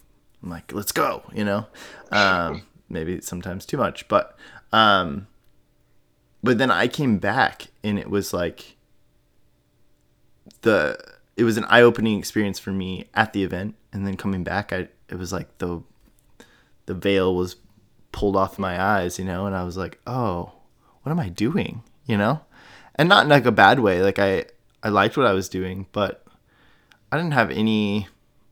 [0.42, 1.66] I'm like, let's go, you know.
[2.12, 4.38] Um, maybe sometimes too much, but
[4.72, 5.26] um,
[6.46, 8.76] but then I came back and it was like
[10.62, 10.98] the
[11.36, 14.72] it was an eye opening experience for me at the event, and then coming back,
[14.72, 15.82] I it was like the
[16.86, 17.56] the veil was
[18.12, 20.52] pulled off my eyes, you know, and I was like, oh,
[21.02, 22.40] what am I doing, you know,
[22.94, 24.02] and not in like a bad way.
[24.02, 24.46] Like I
[24.82, 26.24] I liked what I was doing, but
[27.12, 28.08] I didn't have any.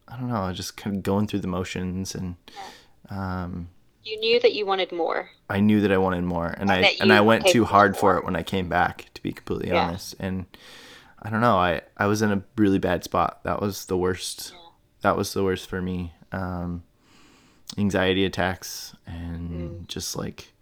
[0.07, 2.37] I don't know, I just kind of going through the motions, and
[3.09, 3.71] um,
[4.05, 5.31] You knew that you wanted more.
[5.49, 8.25] I knew that I wanted more, and I and I went too hard for it
[8.25, 9.07] when I came back.
[9.15, 9.87] To be completely Yeah.
[9.87, 10.45] honest, and
[11.23, 13.43] I don't know, I I was in a really bad spot.
[13.45, 14.55] That was the worst.
[15.03, 16.13] That was the worst for me.
[16.33, 16.83] Um,
[17.79, 19.51] anxiety attacks and
[19.85, 19.89] Mm.
[19.89, 20.53] just like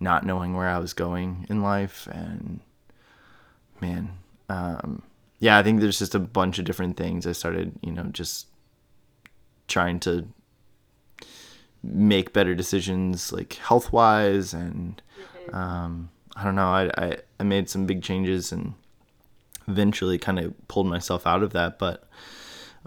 [0.00, 2.60] not knowing where I was going in life and
[3.80, 4.18] man,
[4.48, 5.02] um,
[5.38, 7.26] yeah, I think there's just a bunch of different things.
[7.26, 8.46] I started, you know, just
[9.68, 10.28] trying to
[11.92, 15.02] make better decisions like health wise and
[15.46, 15.54] mm-hmm.
[15.54, 18.74] um, I don't know, I, I, I made some big changes and
[19.68, 22.08] eventually kind of pulled myself out of that, but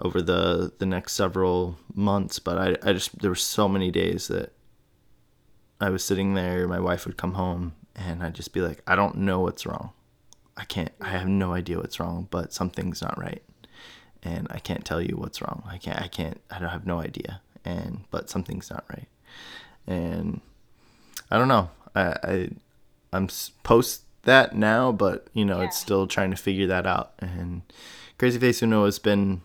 [0.00, 4.28] over the the next several months, but I, I just there were so many days
[4.28, 4.52] that
[5.80, 8.94] I was sitting there, my wife would come home and I'd just be like, I
[8.94, 9.90] don't know what's wrong.
[10.56, 13.42] I can't I have no idea what's wrong, but something's not right.
[14.22, 15.62] And I can't tell you what's wrong.
[15.66, 17.40] I can't I can't I don't have no idea.
[17.68, 19.08] And but something's not right.
[19.86, 20.40] And
[21.30, 21.70] I don't know.
[21.94, 22.50] I, I
[23.12, 23.28] I'm
[23.62, 25.66] post that now, but you know, yeah.
[25.66, 27.12] it's still trying to figure that out.
[27.18, 27.62] And
[28.18, 29.42] Crazy Face Uno has been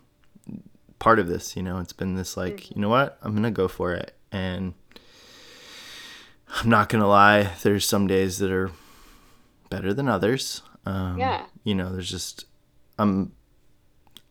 [1.00, 1.56] part of this.
[1.56, 2.74] You know, it's been this like, mm-hmm.
[2.76, 4.74] you know what, I'm gonna go for it, and
[6.56, 7.52] I'm not gonna lie.
[7.62, 8.72] There's some days that are
[9.70, 10.62] better than others.
[10.86, 11.46] Um, yeah.
[11.64, 12.46] You know, there's just
[12.98, 13.34] I'm.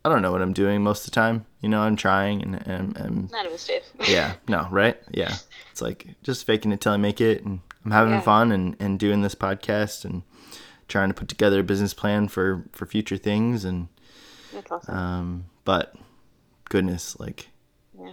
[0.04, 1.46] I don't know what I'm doing most of the time.
[1.60, 3.78] You know, I'm trying and and, and none of us do.
[4.08, 4.34] yeah.
[4.48, 4.66] No.
[4.70, 5.00] Right.
[5.10, 5.34] Yeah.
[5.70, 8.20] It's like just faking it till I make it, and I'm having yeah.
[8.20, 10.22] fun and and doing this podcast and
[10.88, 13.88] trying to put together a business plan for for future things and.
[14.52, 14.94] That's awesome.
[14.94, 15.94] Um, but
[16.68, 17.48] goodness, like
[17.98, 18.12] yeah.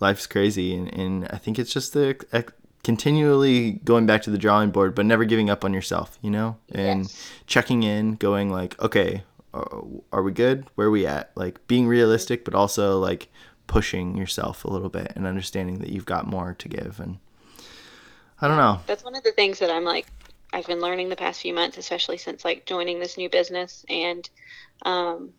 [0.00, 2.16] life's crazy, and, and I think it's just the
[2.82, 6.56] continually going back to the drawing board, but never giving up on yourself, you know,
[6.72, 7.30] and yes.
[7.46, 9.22] checking in, going like, okay,
[9.52, 10.66] are we good?
[10.74, 11.30] Where are we at?
[11.34, 13.28] Like being realistic, but also like
[13.66, 17.00] pushing yourself a little bit and understanding that you've got more to give.
[17.00, 17.18] And
[18.40, 18.80] I don't know.
[18.86, 20.06] That's one of the things that I'm like,
[20.52, 24.28] I've been learning the past few months, especially since like joining this new business and
[24.82, 25.30] um,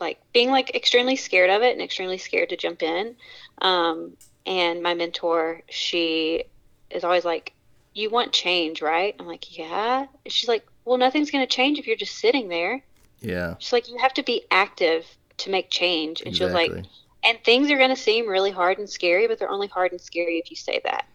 [0.00, 3.16] like being like extremely scared of it and extremely scared to jump in.
[3.60, 6.44] Um, and my mentor, she
[6.90, 7.54] is always like,
[7.94, 11.86] "You want change, right?" I'm like, "Yeah." She's like, "Well, nothing's going to change if
[11.86, 12.82] you're just sitting there."
[13.22, 13.54] Yeah.
[13.58, 15.06] She's like, "You have to be active
[15.38, 16.64] to make change." And exactly.
[16.64, 16.86] she was like,
[17.24, 20.00] "And things are going to seem really hard and scary, but they're only hard and
[20.00, 21.06] scary if you say that."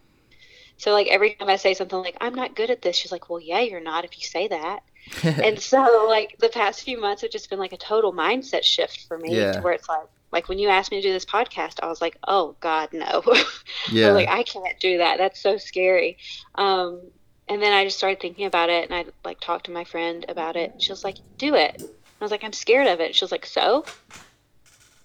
[0.78, 3.28] So like every time I say something like I'm not good at this, she's like,
[3.28, 4.80] "Well, yeah, you're not if you say that."
[5.22, 9.06] and so like the past few months have just been like a total mindset shift
[9.06, 9.52] for me yeah.
[9.52, 12.00] to where it's like like when you asked me to do this podcast, I was
[12.00, 13.22] like, "Oh God, no!"
[13.90, 15.18] Yeah, like I can't do that.
[15.18, 16.18] That's so scary.
[16.54, 17.00] Um,
[17.48, 20.26] and then I just started thinking about it, and I like talked to my friend
[20.28, 20.74] about it.
[20.78, 21.82] She was like, "Do it."
[22.20, 23.84] I was like, "I'm scared of it." She was like, "So?"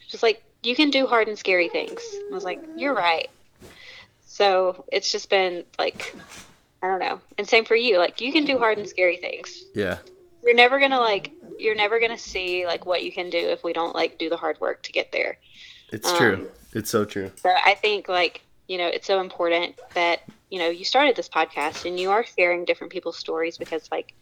[0.07, 2.01] She's like, "You can do hard and scary things."
[2.31, 3.29] I was like, "You're right."
[4.25, 6.15] So it's just been like
[6.83, 7.21] I don't know.
[7.37, 7.97] And same for you.
[7.97, 9.63] Like you can do hard and scary things.
[9.73, 9.99] Yeah.
[10.43, 13.71] You're never gonna like you're never gonna see like what you can do if we
[13.71, 15.37] don't like do the hard work to get there.
[15.93, 16.51] It's um, true.
[16.73, 17.31] It's so true.
[17.37, 21.29] So I think like, you know, it's so important that, you know, you started this
[21.29, 24.13] podcast and you are sharing different people's stories because like,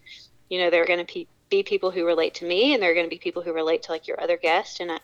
[0.50, 2.96] you know, there are gonna be be people who relate to me and there are
[2.96, 5.00] gonna be people who relate to like your other guest and I,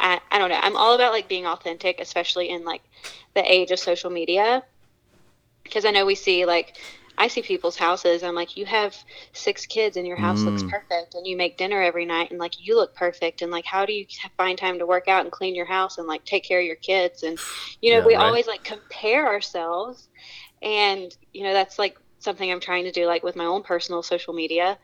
[0.00, 0.58] I, I don't know.
[0.60, 2.82] I'm all about like being authentic, especially in like
[3.34, 4.64] the age of social media.
[5.62, 6.78] Because I know we see like
[7.18, 8.22] I see people's houses.
[8.22, 8.96] I'm like, you have
[9.34, 10.46] six kids and your house mm.
[10.46, 13.66] looks perfect, and you make dinner every night, and like you look perfect, and like
[13.66, 14.06] how do you
[14.38, 16.76] find time to work out and clean your house and like take care of your
[16.76, 17.22] kids?
[17.22, 17.38] And
[17.82, 18.24] you know, yeah, we right.
[18.24, 20.08] always like compare ourselves,
[20.62, 24.02] and you know that's like something I'm trying to do like with my own personal
[24.02, 24.78] social media.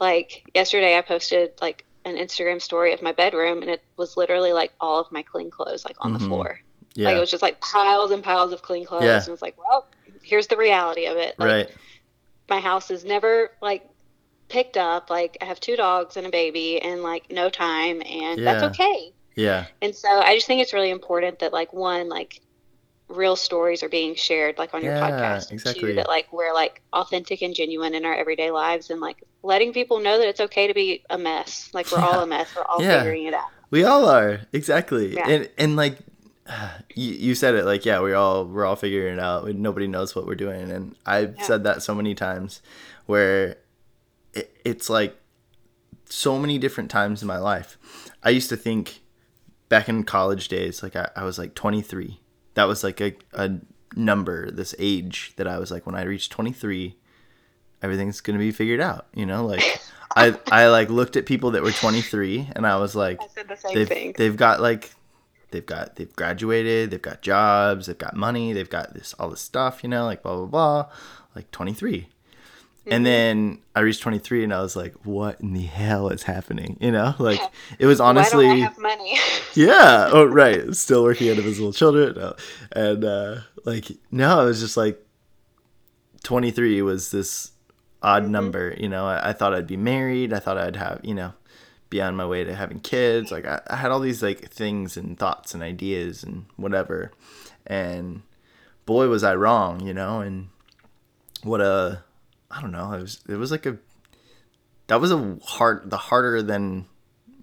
[0.00, 4.52] Like yesterday, I posted like an Instagram story of my bedroom, and it was literally
[4.52, 6.22] like all of my clean clothes like on mm-hmm.
[6.22, 6.60] the floor.
[6.94, 7.08] Yeah.
[7.08, 9.04] Like it was just like piles and piles of clean clothes.
[9.04, 9.22] Yeah.
[9.22, 9.86] And it's like, well,
[10.22, 11.38] here's the reality of it.
[11.38, 11.70] Like, right.
[12.48, 13.88] My house is never like
[14.48, 15.10] picked up.
[15.10, 18.44] Like I have two dogs and a baby and like no time and yeah.
[18.44, 19.12] that's okay.
[19.36, 19.66] Yeah.
[19.80, 22.40] And so I just think it's really important that like one, like
[23.08, 25.52] real stories are being shared like on your yeah, podcast.
[25.52, 25.90] Exactly.
[25.90, 29.72] Two, that like we're like authentic and genuine in our everyday lives and like letting
[29.72, 31.70] people know that it's okay to be a mess.
[31.72, 32.06] Like we're yeah.
[32.06, 32.54] all a mess.
[32.54, 32.98] We're all yeah.
[32.98, 33.48] figuring it out.
[33.70, 34.40] We all are.
[34.52, 35.18] Exactly.
[35.18, 35.98] And and like
[36.94, 40.14] you, you said it like yeah we're all we're all figuring it out nobody knows
[40.14, 42.62] what we're doing and i've said that so many times
[43.06, 43.56] where
[44.34, 45.16] it, it's like
[46.06, 47.78] so many different times in my life
[48.22, 49.00] i used to think
[49.68, 52.20] back in college days like i, I was like 23
[52.58, 53.50] that was like a, a
[53.96, 56.96] number this age that i was like when i reached 23
[57.82, 59.80] everything's gonna be figured out you know like
[60.16, 63.74] I, I like looked at people that were 23 and I was like, I the
[63.74, 64.14] they've, thing.
[64.16, 64.90] they've got like
[65.50, 69.40] they've got they've graduated, they've got jobs, they've got money, they've got this all this
[69.40, 70.90] stuff, you know, like blah blah blah,
[71.36, 72.08] like 23.
[72.88, 72.92] Mm-hmm.
[72.94, 76.76] And then I reached 23 and I was like, what in the hell is happening?
[76.80, 77.40] You know, like
[77.78, 79.18] it was honestly Why don't I have money?
[79.54, 80.08] yeah.
[80.12, 80.74] Oh, right.
[80.74, 82.34] Still working at Invisible Children.
[82.72, 85.04] And uh like no, I was just like
[86.24, 87.52] 23 was this
[88.02, 88.30] odd Mhm.
[88.30, 88.74] number.
[88.78, 90.32] You know, I, I thought I'd be married.
[90.32, 91.32] I thought I'd have, you know,
[91.90, 93.30] be on my way to having kids.
[93.30, 97.12] Like I, I had all these like things and thoughts and ideas and whatever.
[97.66, 98.22] And
[98.86, 100.20] boy, was I wrong, you know.
[100.20, 100.48] And
[101.42, 102.02] what a,
[102.50, 102.92] I don't know.
[102.92, 103.78] It was it was like a
[104.86, 106.86] that was a hard the harder than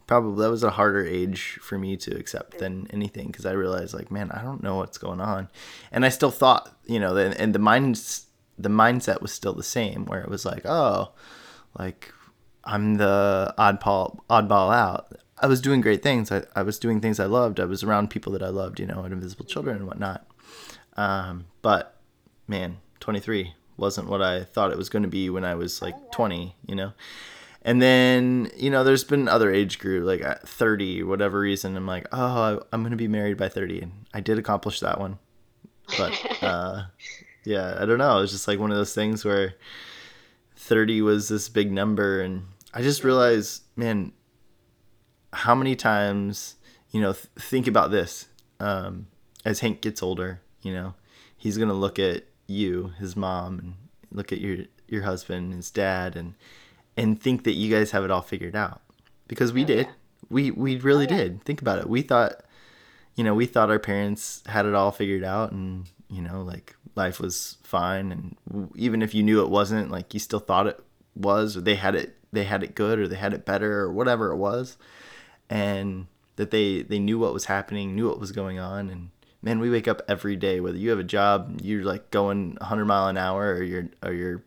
[0.07, 3.93] probably that was a harder age for me to accept than anything because I realized
[3.93, 5.49] like man I don't know what's going on.
[5.91, 8.27] And I still thought you know and, and the minds
[8.57, 11.11] the mindset was still the same where it was like oh
[11.77, 12.11] like
[12.63, 15.15] I'm the oddball oddball out.
[15.37, 16.31] I was doing great things.
[16.31, 17.59] I, I was doing things I loved.
[17.59, 20.25] I was around people that I loved you know and invisible children and whatnot.
[20.97, 21.97] Um, but
[22.47, 26.11] man 23 wasn't what I thought it was going to be when I was like
[26.11, 26.93] 20 you know?
[27.61, 31.87] And then you know there's been other age group like at 30 whatever reason i'm
[31.87, 35.17] like oh i'm gonna be married by 30 and i did accomplish that one.
[35.97, 36.83] But uh
[37.43, 39.55] yeah i don't know it's just like one of those things where
[40.57, 44.13] 30 was this big number and i just realized man
[45.33, 46.55] how many times
[46.91, 48.27] you know th- think about this
[48.59, 49.07] um
[49.43, 50.95] as hank gets older you know?
[51.37, 53.73] He's gonna look at you his mom and
[54.11, 56.35] look at your your husband his dad and
[56.97, 58.81] and think that you guys have it all figured out.
[59.27, 59.87] Because we Oh, did.
[59.87, 59.93] yeah.
[60.29, 61.17] we we really Oh, yeah.
[61.17, 61.43] did.
[61.43, 61.89] Think about it.
[61.89, 62.43] We thought
[63.15, 66.75] you know we thought our parents had it all figured out and you know like
[66.95, 68.11] life was fine.
[68.11, 70.79] And even if you knew it wasn't like you still thought it
[71.15, 73.91] was or they had it they had it good or they had it better or
[73.91, 74.77] whatever it was.
[75.49, 79.09] And that they they knew what was happening knew what was going on and
[79.45, 82.83] man we wake up every day whether you have a job you're like going 100
[82.85, 84.43] mile an hour or you're or you're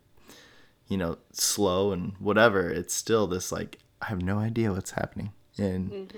[0.88, 5.30] you know slow and whatever it's still this like i have no idea what's happening.
[5.56, 6.10] And Mhm.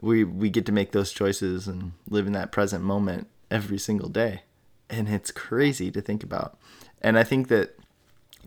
[0.00, 4.08] we we get to make those choices and live in that present moment every single
[4.08, 4.42] day.
[4.88, 6.58] And it's crazy to think about.
[7.02, 7.76] And i think that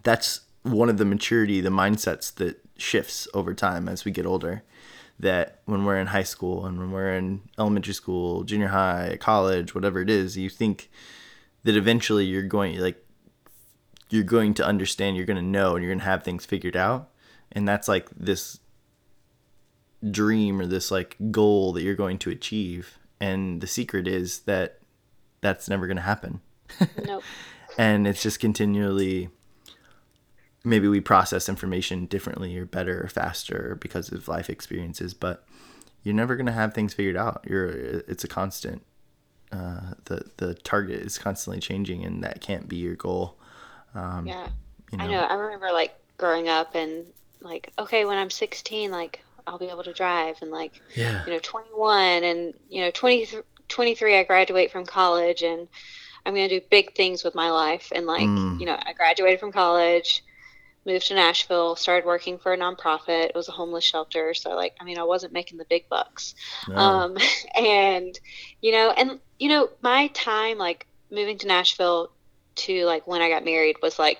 [0.03, 4.63] that's one of the maturity the mindsets that shifts over time as we get older
[5.21, 9.73] that when we're in high school and when we're in elementary school junior high college
[9.73, 10.89] whatever it is you think
[11.63, 13.03] that eventually you're going like
[14.11, 16.75] you're going to understand you're going to know and you're going to have things figured
[16.75, 17.09] out.
[17.51, 18.59] And that's like this
[20.09, 22.99] dream or this like goal that you're going to achieve.
[23.19, 24.79] And the secret is that
[25.39, 26.41] that's never going to happen.
[27.05, 27.23] Nope.
[27.77, 29.29] and it's just continually
[30.63, 35.45] maybe we process information differently or better or faster because of life experiences but
[36.03, 38.83] you're never going to have things figured out you're it's a constant
[39.51, 43.37] uh, the the target is constantly changing and that can't be your goal
[43.95, 44.47] um, Yeah.
[44.91, 45.23] you know, I know.
[45.23, 47.05] I remember like growing up and
[47.41, 51.33] like, okay, when I'm 16, like I'll be able to drive and like, yeah you
[51.33, 53.27] know, 21 and, you know, 20,
[53.67, 55.67] 23, I graduate from college and
[56.25, 57.91] I'm going to do big things with my life.
[57.95, 58.59] And like, Mm.
[58.59, 60.23] you know, I graduated from college,
[60.85, 63.25] moved to Nashville, started working for a nonprofit.
[63.25, 64.33] It was a homeless shelter.
[64.33, 66.35] So like, I mean, I wasn't making the big bucks.
[66.67, 66.75] no.
[66.75, 67.17] Um,
[67.55, 68.19] and
[68.61, 72.11] you know, and you know, my time like moving to Nashville
[72.53, 74.19] to like when I got married was like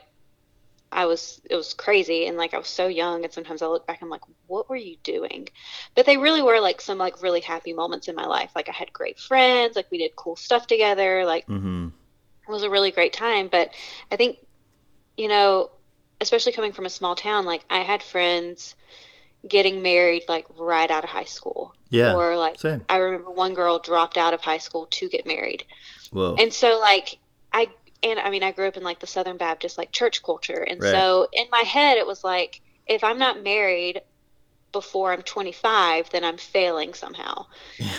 [0.91, 3.87] I was it was crazy and like I was so young and sometimes I look
[3.87, 5.47] back and I'm like, what were you doing?
[5.95, 8.51] But they really were like some like really happy moments in my life.
[8.55, 11.87] Like I had great friends, like we did cool stuff together, like mm-hmm.
[12.47, 13.47] it was a really great time.
[13.49, 13.73] But
[14.11, 14.37] I think,
[15.15, 15.71] you know,
[16.21, 18.75] especially coming from a small town, like I had friends
[19.47, 21.75] getting married like right out of high school.
[21.89, 25.25] yeah Or like same I remember one girl dropped out of high school to get
[25.25, 25.65] married.
[26.11, 27.19] whoa And so like
[27.53, 27.67] I
[28.03, 30.61] and I mean I grew up in like the Southern Baptist like church culture.
[30.63, 30.91] And Right.
[30.91, 34.01] so in my head it was like if I'm not married
[34.71, 37.45] before I'm 25, then I'm failing somehow.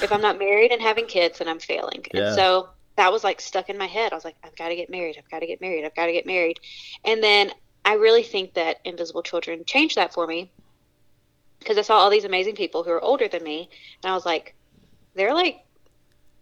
[0.00, 2.04] If I'm not married and having kids, then I'm failing.
[2.12, 2.20] Yeah.
[2.20, 4.12] And so that was like stuck in my head.
[4.12, 5.16] I was like, I've got to get married.
[5.18, 5.84] I've got to get married.
[5.84, 6.60] I've got to get married.
[7.04, 7.52] And then
[7.84, 10.52] I really think that Invisible Children changed that for me
[11.58, 13.68] because I saw all these amazing people who are older than me.
[14.02, 14.54] And I was like,
[15.14, 15.64] they're like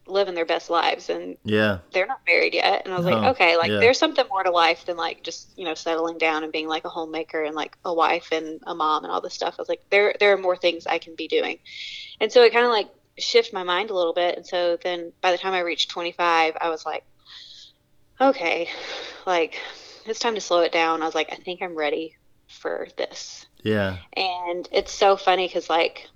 [0.06, 2.82] living their best lives and yeah they're not married yet.
[2.84, 3.78] And I was No, like, okay, like yeah.
[3.78, 6.84] there's something more to life than like just, you know, settling down and being like
[6.84, 9.54] a homemaker and like a wife and a mom and all this stuff.
[9.58, 11.58] I was like, there there are more things I can be doing.
[12.20, 12.88] And so it kind of like
[13.18, 14.36] shifted my mind a little bit.
[14.36, 17.04] And so then by the time I reached 25, I was like,
[18.20, 18.68] okay,
[19.26, 19.58] like
[20.06, 21.02] it's time to slow it down.
[21.02, 22.16] I was like, I think I'm ready
[22.48, 23.46] for this.
[23.62, 26.08] yeah And it's so funny because, like,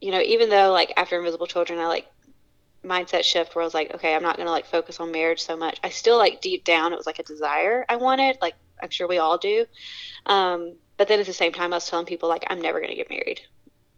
[0.00, 2.06] you know, even though, like, after Invisible Children, I like
[2.84, 5.42] mindset shift where I was like, okay, I'm not going to like focus on marriage
[5.42, 5.78] so much.
[5.84, 8.38] I still, like, deep down, it was like a desire I wanted.
[8.40, 9.66] Like, I'm sure we all do.
[10.26, 12.90] Um, but then at the same time, I was telling people, like, I'm never going
[12.90, 13.40] to get married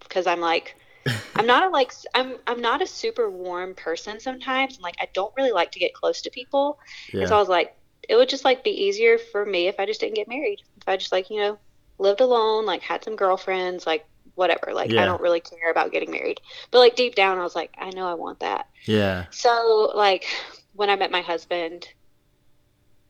[0.01, 0.77] because I'm like,
[1.36, 5.09] I'm not a like I'm I'm not a super warm person sometimes and like I
[5.15, 6.78] don't really like to get close to people.
[7.12, 7.77] yeah And so I was like,
[8.09, 10.62] it would just like be easier for me if I just didn't get married.
[10.77, 11.59] If I just like, you know,
[11.99, 14.73] lived alone, like had some girlfriends, like whatever.
[14.73, 15.03] Like Yeah.
[15.03, 16.41] I don't really care about getting married.
[16.70, 18.69] But like deep down I was like, I know I want that.
[18.85, 19.27] Yeah.
[19.31, 20.27] So like
[20.74, 21.89] when I met my husband,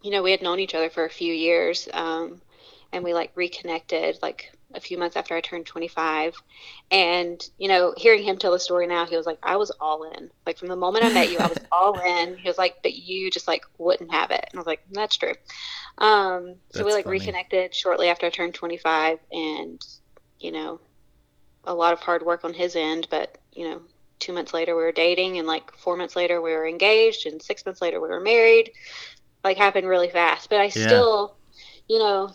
[0.02, 1.88] you know, we had known each other for a few years.
[1.92, 2.40] Um
[2.92, 6.34] and we like reconnected like a few months after I turned 25.
[6.90, 10.04] And, you know, hearing him tell the story now, he was like, I was all
[10.04, 10.30] in.
[10.46, 12.36] Like, from the moment I met you, I was all in.
[12.38, 14.44] He was like, but you just like wouldn't have it.
[14.50, 15.34] And I was like, that's true.
[15.98, 17.08] Um, so we like funny.
[17.08, 19.18] reconnected shortly after I turned 25.
[19.32, 19.80] And,
[20.40, 20.80] you know,
[21.64, 23.08] a lot of hard work on his end.
[23.10, 23.82] But, you know,
[24.20, 25.38] two months later, we were dating.
[25.38, 27.26] And like four months later, we were engaged.
[27.26, 28.70] And six months later, we were married.
[29.44, 30.50] Like, happened really fast.
[30.50, 31.04] But I Yeah.
[31.04, 31.36] still,
[31.88, 32.30] you know,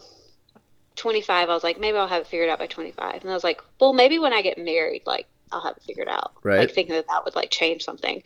[0.97, 3.21] 25, I was like, maybe I'll have it figured out by 25.
[3.21, 6.07] And I was like, well, maybe when I get married, like, I'll have it figured
[6.09, 6.33] out.
[6.43, 6.59] Right.
[6.59, 8.21] Like, thinking that that would, like, change something.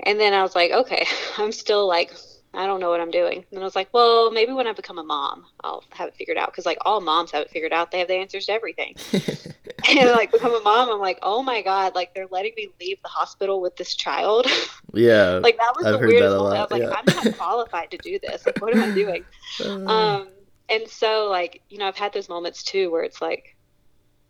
[0.00, 1.06] And then I was like, okay,
[1.38, 2.12] I'm still, like,
[2.54, 3.44] I don't know what I'm doing.
[3.50, 6.38] And I was like, well, maybe when I become a mom, I'll have it figured
[6.38, 6.52] out.
[6.52, 7.90] Because, like, all moms have it figured out.
[7.90, 8.94] They have the answers to everything.
[9.12, 13.02] and, like, become a mom, I'm like, oh my God, like, they're letting me leave
[13.02, 14.46] the hospital with this child.
[14.92, 15.40] Yeah.
[15.42, 16.56] like, that was I've the weirdest moment.
[16.56, 16.94] I was like, yeah.
[16.96, 18.46] I'm not qualified to do this.
[18.46, 19.24] Like, what am I doing?
[19.60, 20.28] Uh, um
[20.68, 23.56] and so like you know i've had those moments too where it's like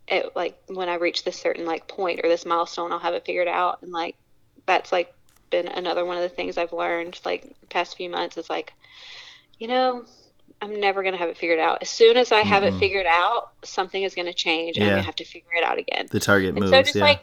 [0.07, 3.25] it like when i reach this certain like point or this milestone i'll have it
[3.25, 4.15] figured out and like
[4.65, 5.13] that's like
[5.49, 8.73] been another one of the things i've learned like past few months is like
[9.59, 10.03] you know
[10.61, 12.75] i'm never going to have it figured out as soon as i have Mhm.
[12.75, 15.49] it figured out something is going to change and i'm going to have to figure
[15.57, 16.71] it out again the target and moves.
[16.71, 17.03] so just yeah.
[17.03, 17.21] like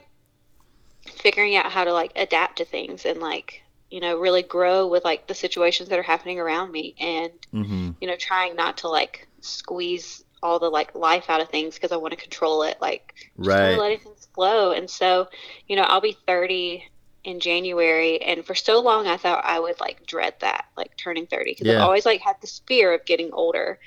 [1.06, 3.62] figuring out how to like adapt to things and like
[3.93, 7.93] you know really grow with like the situations that are happening around me and hmm
[8.01, 11.93] you know, trying not to like squeeze all the like life out of things because
[11.93, 12.78] I want to control it.
[12.81, 13.77] Like, Right.
[13.78, 14.73] letting things flow.
[14.73, 15.28] And so,
[15.69, 16.85] you know, I'll be 30
[17.24, 21.27] in January, and for so long I thought I would like dread that, like turning
[21.28, 21.74] 30, because Yeah.
[21.77, 23.78] I've always like had this fear of getting older.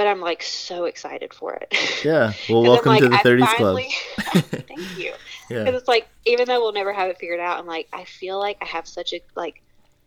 [0.00, 1.74] But I'm like so excited for it.
[2.06, 2.32] Yeah.
[2.48, 3.76] Well, welcome to the I 30s club.
[4.66, 5.12] Thank you.
[5.50, 5.64] Yeah.
[5.64, 8.38] Because it's like, even though we'll never have it figured out, I'm like, I feel
[8.38, 9.56] like I have such a like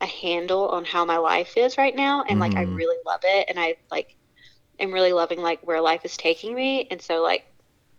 [0.01, 2.75] a handle on how my life is right now, and like I Mhm.
[2.75, 4.07] really love it, and I like
[4.79, 7.43] am really loving like where life is taking me, and so like,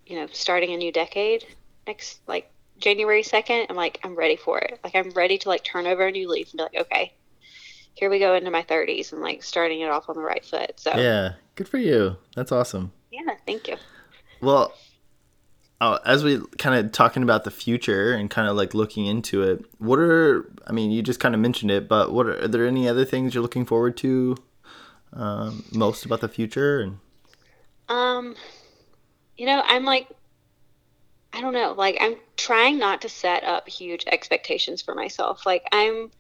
[0.06, 1.44] you know, starting a new decade
[1.86, 4.80] next like January second, I'm like, I'm ready for it.
[4.82, 7.12] Like I'm ready to like turn over a new leaf and be like, okay,
[7.94, 10.80] here we go into my 30s, and like starting it off on the right foot.
[10.80, 11.34] So Yeah.
[11.54, 12.16] Good for you.
[12.34, 12.92] That's awesome.
[13.10, 13.76] yeah thank you.
[14.40, 14.74] Well,
[15.80, 19.42] oh, as we kind of talking about the future and kind of like looking into
[19.42, 22.48] it, what are I mean, you just kind of mentioned it, but what are, are
[22.48, 24.36] there any other things you're looking forward to
[25.12, 26.80] um, most about the future?
[26.80, 26.98] And
[27.88, 28.34] Um,
[29.36, 30.08] you know, I'm like,
[31.32, 35.46] I don't know, like I'm trying not to set up huge expectations for myself.
[35.46, 36.10] Like I'm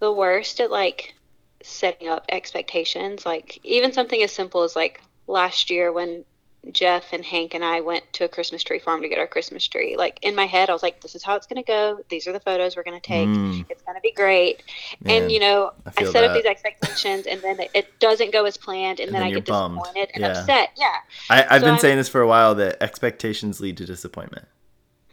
[0.00, 1.14] the worst at like
[1.62, 3.24] setting up expectations.
[3.26, 6.24] Like even something as simple as like last year when
[6.72, 9.66] Jeff and Hank and I went to a Christmas tree farm to get our Christmas
[9.66, 9.96] tree.
[9.96, 12.00] Like in my head, I was like, this is how it's going to go.
[12.08, 13.28] These are the photos we're going to take.
[13.28, 14.62] Mm, It's going to be great.
[15.00, 16.24] man, and you know, I I, set that.
[16.24, 19.34] up these expectations and then it- doesn't go as planned and, And then, then I
[19.34, 19.78] get bummed.
[19.78, 20.40] disappointed and Yeah.
[20.40, 20.70] upset.
[20.76, 20.94] Yeah.
[21.30, 24.46] I, I've so been I'm- saying this for a while that expectations lead to disappointment.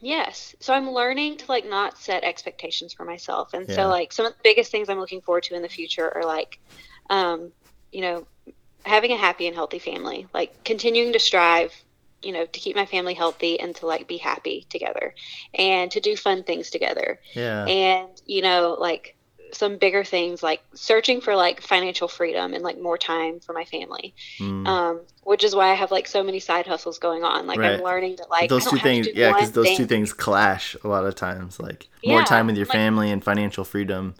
[0.05, 0.55] Yes.
[0.61, 3.53] So I'm learning to like not set expectations for myself.
[3.53, 3.75] And Yeah.
[3.75, 6.25] so like some of the biggest things I'm looking forward to in the future are
[6.25, 6.59] like
[7.09, 7.51] um,
[7.91, 8.27] you know,
[8.85, 11.73] having a happy and healthy family, like continuing to strive,
[12.21, 15.13] you know, to keep my family healthy and to like be happy together
[15.55, 17.19] and to do fun things together.
[17.35, 17.65] Yeah.
[17.67, 19.14] And, you know, like
[19.55, 23.63] some bigger things like searching for like financial freedom and like more time for my
[23.65, 24.13] family.
[24.39, 24.67] Mm.
[24.67, 27.47] Um, which is why I have like so many side hustles going on.
[27.47, 27.73] Like Right.
[27.79, 30.13] I'm learning that like those two don't have to things, yeah, because those two things
[30.13, 31.59] clash a lot of times.
[31.59, 34.15] Like more Yeah, time with your like- family and financial freedom.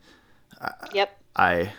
[0.93, 1.19] Yep.
[1.35, 1.71] I,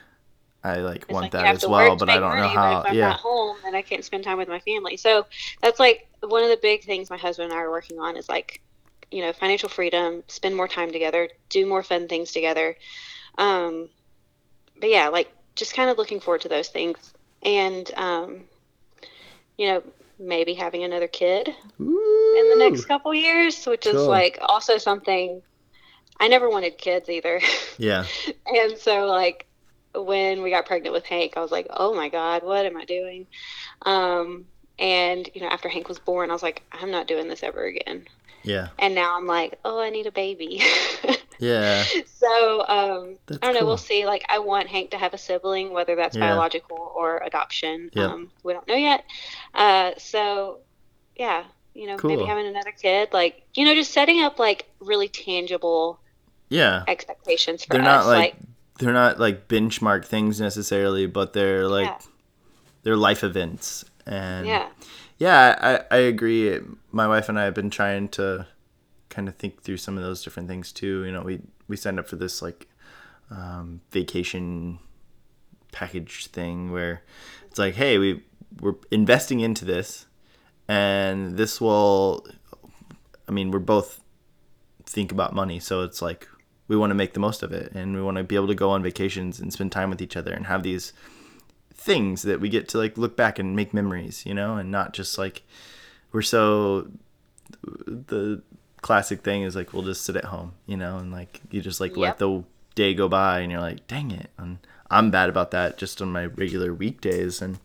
[0.62, 2.82] I like It's want like that as well, but I don't know how.
[2.82, 3.08] But if I'm Yeah.
[3.08, 4.96] not home, then I can't spend time with my family.
[4.96, 5.26] So
[5.62, 8.28] that's like one of the big things my husband and I are working on is
[8.28, 8.60] like,
[9.10, 12.76] you know, financial freedom, spend more time together, do more fun things together.
[13.38, 13.88] Um,
[14.80, 18.44] but yeah, like just kind of looking forward to those things, and um,
[19.56, 19.82] you know,
[20.18, 21.48] maybe having another kid
[21.78, 25.42] in the next couple years, which is like also something.
[26.18, 27.40] I never wanted kids either.
[27.78, 28.06] Yeah.
[28.46, 29.44] And so, like,
[29.94, 32.86] when we got pregnant with Hank, I was like, oh my God, what am I
[32.86, 33.26] doing?
[33.82, 34.46] Um,
[34.78, 37.64] and, you know, after Hank was born, I was like, I'm not doing this ever
[37.64, 38.06] again.
[38.42, 38.68] Yeah.
[38.78, 40.62] And now I'm like, oh, I need a baby.
[41.38, 41.84] Yeah.
[42.06, 43.60] so, um, I don't know.
[43.60, 43.66] cool.
[43.68, 44.06] We'll see.
[44.06, 46.28] Like, I want Hank to have a sibling, whether that's Yeah.
[46.28, 47.90] biological or adoption.
[47.94, 48.10] Yep.
[48.10, 49.04] Um, we don't know yet.
[49.54, 50.58] Uh, so,
[51.16, 51.44] yeah,
[51.74, 56.00] you know, maybe having another kid, like, you know, just setting up like really tangible
[56.48, 56.84] Yeah.
[56.88, 58.04] expectations for They're us.
[58.04, 58.36] not like
[58.78, 61.98] they're not like benchmark things necessarily, but they're like Yeah.
[62.82, 63.84] they're life events.
[64.06, 64.68] And Yeah.
[65.18, 66.60] yeah, I, I agree.
[66.92, 68.46] My wife and I have been trying to
[69.16, 71.04] kind of think through some of those different things too.
[71.04, 72.68] You know, we we signed up for this like
[73.30, 74.78] um, vacation
[75.72, 77.02] package thing where
[77.46, 78.22] it's like, hey, we
[78.60, 80.06] we're investing into this,
[80.68, 82.26] and this will.
[83.26, 84.00] I mean, we're both
[84.84, 86.28] think about money, so it's like
[86.68, 88.54] we want to make the most of it, and we want to be able to
[88.54, 90.92] go on vacations and spend time with each other and have these
[91.72, 94.92] things that we get to like look back and make memories, you know, and not
[94.92, 95.42] just like
[96.12, 96.90] we're so
[97.86, 98.42] the
[98.82, 101.80] classic thing is like we'll just sit at home, you know, and like you just
[101.80, 102.44] like let the
[102.74, 104.30] day go by and you're like, dang it.
[104.38, 104.58] And
[104.90, 107.58] I'm bad about that just on my regular weekdays and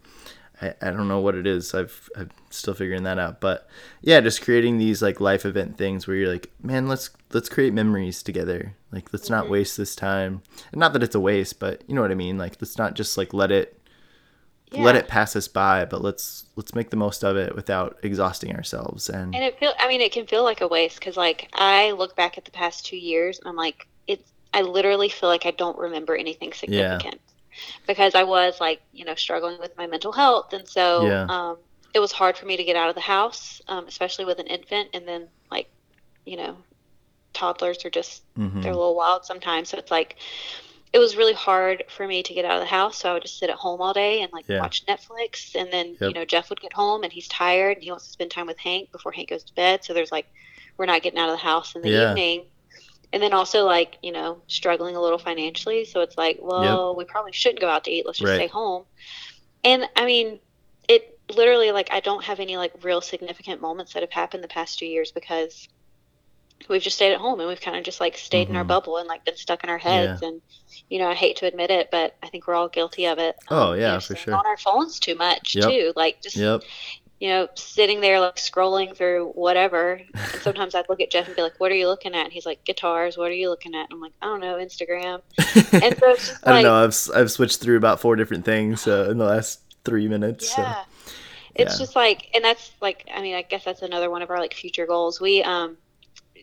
[0.61, 1.73] I, I don't know what it is.
[1.73, 3.41] I've I'm still figuring that out.
[3.41, 3.67] But
[4.01, 7.73] yeah, just creating these like life event things where you're like, man, let's let's create
[7.73, 8.75] memories together.
[8.91, 9.53] Like let's not mm-hmm.
[9.53, 10.41] waste this time.
[10.71, 12.37] And not that it's a waste, but you know what I mean?
[12.37, 13.77] Like let's not just like let it
[14.73, 18.55] let it pass us by, but let's let's make the most of it without exhausting
[18.55, 19.09] ourselves.
[19.09, 21.91] And, And it feel I mean it can feel like a waste because like I
[21.91, 25.45] look back at the past two years and I'm like it's I literally feel like
[25.45, 27.19] I don't remember anything significant
[27.87, 31.25] because I was like you know struggling with my mental health and so Yeah.
[31.29, 31.57] um,
[31.93, 34.47] it was hard for me to get out of the house um, especially with an
[34.47, 35.67] infant and then like
[36.25, 36.55] you know
[37.33, 38.61] toddlers are just Mhm.
[38.61, 40.15] they're a little wild sometimes so it's like
[40.93, 43.21] it was really hard for me to get out of the house so i would
[43.21, 44.59] just sit at home all day and like Yeah.
[44.59, 45.55] watch netflix.
[45.55, 48.11] And then you know jeff would get home and he's tired and he wants to
[48.11, 49.83] spend time with hank before hank goes to bed.
[49.83, 50.27] So there's like
[50.77, 52.09] we're not getting out of the house in the Yeah.
[52.09, 52.45] evening.
[53.13, 55.85] And then also like you know struggling a little financially.
[55.85, 58.05] So it's like well we probably shouldn't go out to eat.
[58.05, 58.35] Let's just Right.
[58.35, 58.85] stay home.
[59.63, 60.39] And i mean
[60.87, 61.03] it
[61.35, 64.79] literally like i don't have any like real significant moments that have happened the past
[64.79, 65.67] two years because
[66.69, 68.67] we've just stayed at home and we've kind of just like stayed in our Mhm.
[68.67, 70.41] bubble and like been stuck in our heads and
[70.89, 73.35] you know i hate to admit it but i think we're all guilty of it
[73.49, 74.35] Oh, Um, yeah, for sure.
[74.35, 75.69] on our phones too much Yep.
[75.69, 76.61] too like just Yep.
[77.19, 81.35] you know sitting there like scrolling through whatever and sometimes i'd look at jeff and
[81.35, 83.75] be like what are you looking at and he's like guitars what are you looking
[83.75, 86.07] at and i'm like i don't know instagram and so
[86.43, 86.83] I don't like know.
[86.83, 90.55] I've I've switched through about four different things uh, in the last three minutes.
[90.57, 90.73] Yeah.
[90.83, 90.89] So
[91.55, 91.79] It's yeah.
[91.85, 94.53] just like, and that's like, I mean, I guess that's another one of our like
[94.53, 95.19] future goals.
[95.19, 95.75] We, um,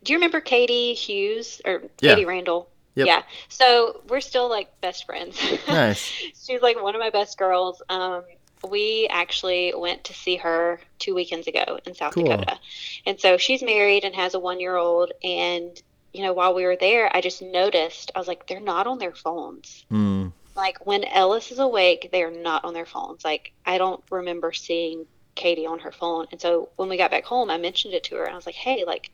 [0.04, 2.14] do you remember Katie Hughes or Yeah.
[2.14, 2.68] Katie Randall?
[2.94, 3.06] Yep.
[3.06, 3.22] Yeah.
[3.48, 5.38] So we're still like best friends.
[5.68, 6.10] nice.
[6.46, 7.80] She's like one of my best girls.
[7.88, 8.24] Um,
[8.68, 12.24] we actually went to see her two weekends ago in South Cool.
[12.24, 12.58] Dakota.
[13.06, 15.12] And so she's married and has a one year old.
[15.22, 15.80] And,
[16.12, 18.98] you know, while we were there, I just noticed, I was like, they're not on
[18.98, 23.24] their phones Mm, like when Ellis is awake, they are not on their phones.
[23.24, 25.06] Like I don't remember seeing
[25.36, 26.26] Katie on her phone.
[26.32, 28.44] And so when we got back home, I mentioned it to her and I was
[28.46, 29.10] like, "Hey, like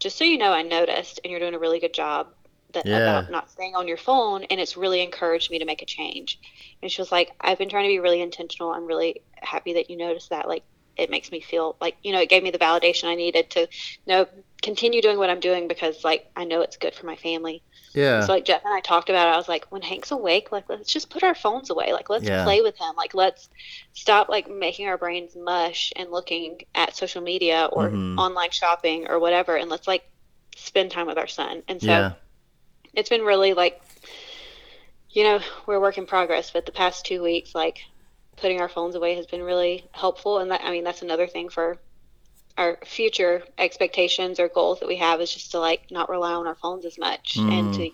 [0.00, 2.28] just so you know, I noticed and you're doing a really good job
[2.72, 2.90] that Yeah.
[2.92, 6.38] about not staying on your phone and it's really encouraged me to make a change."
[6.82, 8.72] And she was like, "I've been trying to be really intentional.
[8.72, 10.48] I'm really happy that you noticed that.
[10.48, 10.64] Like
[10.96, 13.60] it makes me feel like, you know, it gave me the validation I needed to
[13.60, 13.68] you
[14.06, 14.26] know
[14.62, 17.62] continue doing what I'm doing because like I know it's good for my family."
[17.92, 18.20] Yeah.
[18.20, 19.32] So like Jeff and I talked about it.
[19.32, 21.92] I was like, when Hank's awake, like let's just put our phones away.
[21.92, 22.44] Like let's Yeah.
[22.44, 22.94] play with him.
[22.96, 23.48] Like let's
[23.92, 28.18] stop like making our brains mush and looking at social media or Mhm.
[28.18, 30.04] online shopping or whatever, and let's like
[30.56, 31.62] spend time with our son.
[31.68, 32.12] And so yeah.
[32.94, 33.80] it's been really like,
[35.10, 36.50] you know, we're a work in progress.
[36.50, 37.80] But the past two weeks, like
[38.36, 40.38] putting our phones away has been really helpful.
[40.38, 41.78] And that I mean, that's another thing for
[42.60, 46.46] our future expectations or goals that we have is just to like not rely on
[46.46, 47.76] our phones as much and Mm.
[47.76, 47.90] to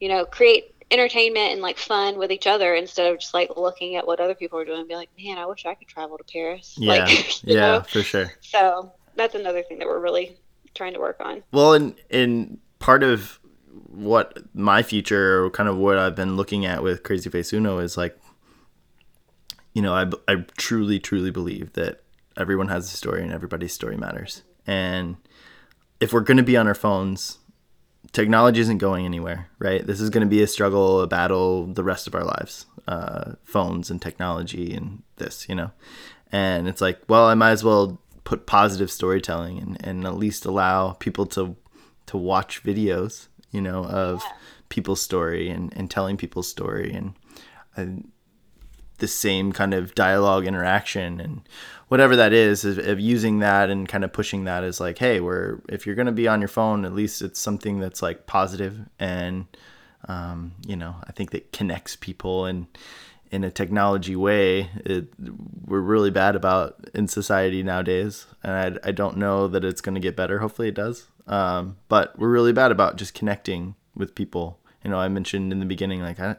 [0.00, 3.96] you know create entertainment and like fun with each other instead of just like looking
[3.96, 6.18] at what other people are doing and be like man i wish i could travel
[6.18, 7.04] to paris Yeah.
[7.04, 7.60] like yeah.
[7.60, 8.32] know For sure.
[8.42, 10.36] so that's another thing that we're really
[10.74, 13.40] trying to work on Well, in in part of
[13.88, 17.78] what my future or kind of what I've been looking at with Crazy Face Uno
[17.78, 18.18] is like,
[19.72, 22.02] you know, I, I truly, truly believe that
[22.36, 24.42] everyone has a story and everybody's story matters.
[24.66, 25.16] And
[26.00, 27.38] if we're going to be on our phones,
[28.12, 29.86] technology isn't going anywhere, right?
[29.86, 32.66] This is going to be a struggle, a battle the rest of our lives.
[32.86, 35.70] Uh, phones and technology and this, you know?
[36.30, 40.44] And it's like, well, I might as well put positive storytelling and, and at least
[40.44, 41.56] allow people to
[42.06, 44.22] to watch videos, you know, of
[44.68, 47.14] people's story and, and telling people's story and,
[47.76, 48.10] and
[48.98, 51.48] the same kind of dialogue interaction and
[51.88, 55.20] whatever that is, of, of using that and kind of pushing that as like, hey,
[55.20, 58.78] we're if you're gonna be on your phone, at least it's something that's like positive
[58.98, 59.46] and
[60.06, 62.66] um, you know, I think that connects people and
[63.30, 65.08] in a technology way, it,
[65.66, 69.96] we're really bad about in society nowadays, and I, I don't know that it's going
[69.96, 70.38] to get better.
[70.38, 71.08] Hopefully, it does.
[71.26, 75.60] Um, but we're really bad about just connecting with people you know, I mentioned in
[75.60, 76.36] the beginning, like I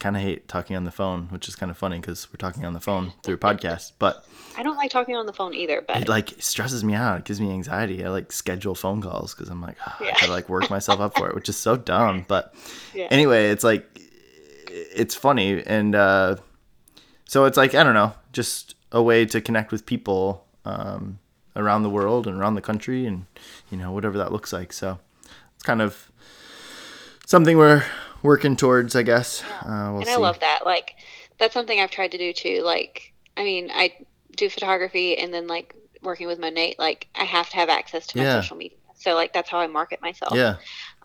[0.00, 2.64] kind of hate talking on the phone, which is kind of funny because we're talking
[2.64, 3.92] on the phone through a podcast.
[3.98, 4.24] But
[4.56, 7.18] I don't like talking on the phone either, but it like stresses me out.
[7.20, 8.04] It gives me anxiety.
[8.04, 10.14] I like schedule phone calls because I'm like, oh, Yeah.
[10.16, 12.24] I gotta like work myself up for it, which is so dumb.
[12.26, 12.54] But
[12.94, 13.08] yeah.
[13.10, 13.86] anyway, it's like
[14.72, 16.36] it's funny and uh
[17.26, 21.18] so it's like I don't know, just a way to connect with people um
[21.56, 23.26] around the world and around the country and
[23.70, 24.72] you know whatever that looks like.
[24.72, 24.98] So
[25.54, 26.10] it's kind of
[27.26, 27.84] something we're
[28.22, 29.42] working towards, I guess.
[29.64, 30.12] Uh, we'll and see.
[30.12, 30.60] I love that.
[30.66, 30.94] Like
[31.38, 32.62] that's something I've tried to do too.
[32.62, 33.92] Like I mean, I
[34.36, 38.18] do photography and then like working with Monat, like I have to have access to
[38.18, 38.40] my Yeah.
[38.40, 38.76] social media.
[38.96, 40.34] So like that's how I market myself.
[40.36, 40.56] Yeah,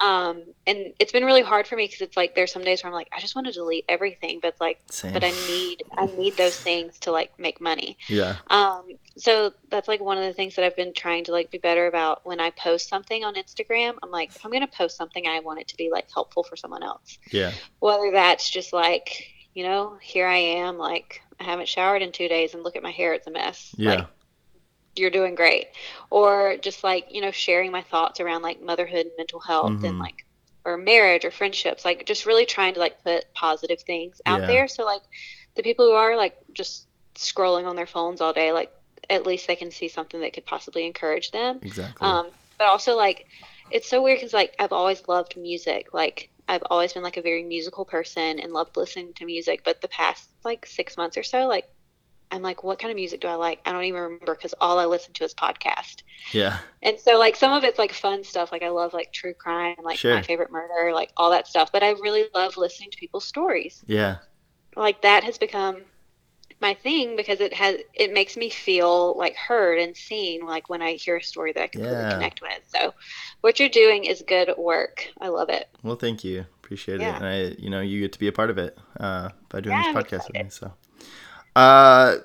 [0.01, 2.89] Um, and it's been really hard for me because it's like there's some days where
[2.89, 5.13] I'm like I just want to delete everything, but like same.
[5.13, 7.97] but I need I need those things to like make money.
[8.09, 8.83] yeah, Um,
[9.17, 11.87] so that's like one of the things that I've been trying to like be better
[11.87, 13.95] about when I post something on Instagram.
[14.03, 16.55] I'm like, if I'm gonna post something, I want it to be like helpful for
[16.57, 17.17] someone else.
[17.31, 22.11] yeah, Whether that's just like, you know, here I am, like I haven't showered in
[22.11, 23.77] two days and look at my hair, it's a mess.
[23.77, 24.07] yeah, Like
[24.95, 25.67] you're doing great.
[26.09, 29.83] Or just like, you know, sharing my thoughts around like motherhood and mental health Mhm.
[29.83, 30.15] and like
[30.65, 34.47] or marriage or friendships, like just really trying to like put positive things out Yeah.
[34.47, 34.67] there.
[34.67, 35.01] So like
[35.55, 38.71] the people who are like just scrolling on their phones all day, like
[39.09, 41.59] at least they can see something that could possibly encourage them.
[41.61, 42.07] exactly.
[42.07, 43.25] Um, but also like
[43.71, 45.87] it's so weird because like I've always loved music.
[45.93, 49.61] Like I've always been like a very musical person and loved listening to music.
[49.65, 51.65] But the past like six months or so, like
[52.31, 53.59] I'm like, what kind of music do I like?
[53.65, 56.01] I don't even remember because all I listen to is podcast.
[56.33, 58.51] yeah, And so like some of it's like fun stuff.
[58.51, 60.15] Like I love like true crime, like Sure.
[60.15, 61.71] my favorite murder, like all that stuff.
[61.71, 63.83] But I really love listening to people's stories.
[63.87, 64.17] yeah,
[64.75, 65.85] Like that has become
[66.61, 70.81] my thing because it has it makes me feel like heard and seen like when
[70.81, 72.13] I hear a story that I can really Yeah.
[72.13, 72.59] connect with.
[72.67, 72.93] So
[73.41, 75.07] what you're doing is good work.
[75.19, 75.67] I love it.
[75.83, 76.45] Well, thank you.
[76.63, 77.13] Appreciate Yeah.
[77.13, 77.15] it.
[77.17, 79.75] And I, you know, you get to be a part of it uh, by doing
[79.77, 80.49] Yeah, this podcast with me.
[80.49, 80.73] So,
[81.55, 82.15] uh,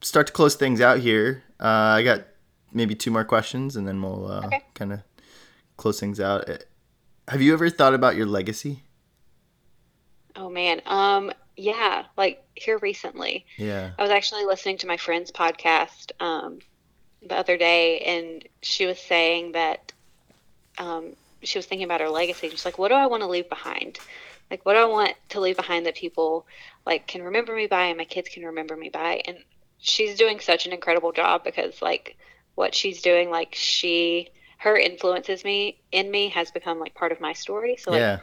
[0.00, 1.42] start to close things out here.
[1.58, 1.66] Uh,
[1.98, 2.24] I got
[2.72, 4.62] maybe two more questions, and then we'll uh, Okay.
[4.74, 5.00] kind of
[5.76, 6.48] close things out.
[6.48, 6.58] Uh,
[7.28, 8.84] Have you ever thought about your legacy?
[10.36, 10.80] Oh man.
[10.86, 13.44] Um yeah, like here recently.
[13.58, 13.90] Yeah.
[13.98, 16.60] I was actually listening to my friend's podcast um,
[17.22, 19.92] the other day, and she was saying that
[20.78, 22.48] um, she was thinking about her legacy.
[22.48, 23.98] She's like, "What do I want to leave behind?
[24.50, 26.46] Like, what do I want to leave behind that people
[26.86, 29.38] like can remember me by, and my kids can remember me by?" And
[29.78, 32.16] she's doing such an incredible job because like
[32.54, 37.20] what she's doing, like she her influences me in me has become like part of
[37.20, 37.76] my story.
[37.76, 38.20] So like yeah.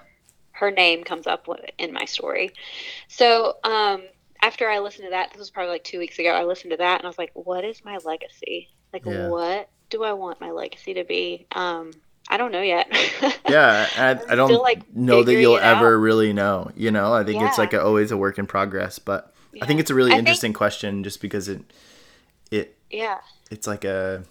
[0.60, 1.48] Her name comes up
[1.78, 2.52] in my story.
[3.08, 4.04] So um,
[4.42, 6.30] after I listened to that, this was probably like two weeks ago.
[6.32, 8.70] I listened to that and I was like, "What is my legacy?
[8.94, 9.28] Like, Yeah.
[9.30, 11.92] what do I want my legacy to be?" Um,
[12.30, 12.88] I don't know yet.
[13.50, 15.78] Yeah, I, I'm don't still, like, know that you'll it out.
[15.78, 16.70] ever really know.
[16.76, 19.00] You know, I think it's like a, always a work in progress.
[19.00, 21.62] But I think it's a really I think- interesting question, just because it,
[22.52, 23.20] it yeah,
[23.50, 24.24] it's like a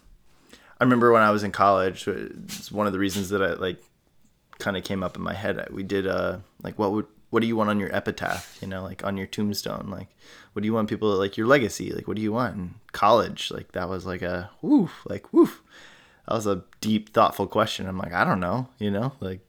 [0.78, 3.78] i remember when i was in college it's one of the reasons that i like
[4.58, 5.68] kind of came up in my head.
[5.70, 8.82] We did uh like what would what do you want on your epitaph you know
[8.82, 9.88] like on your tombstone?
[9.90, 10.08] Like
[10.52, 11.92] what do you want people like your legacy?
[11.92, 13.50] Like what do you want in college?
[13.50, 15.62] Like that was like a woof like woof
[16.26, 17.86] that was a deep thoughtful question.
[17.86, 19.40] I'm like i don't know you know like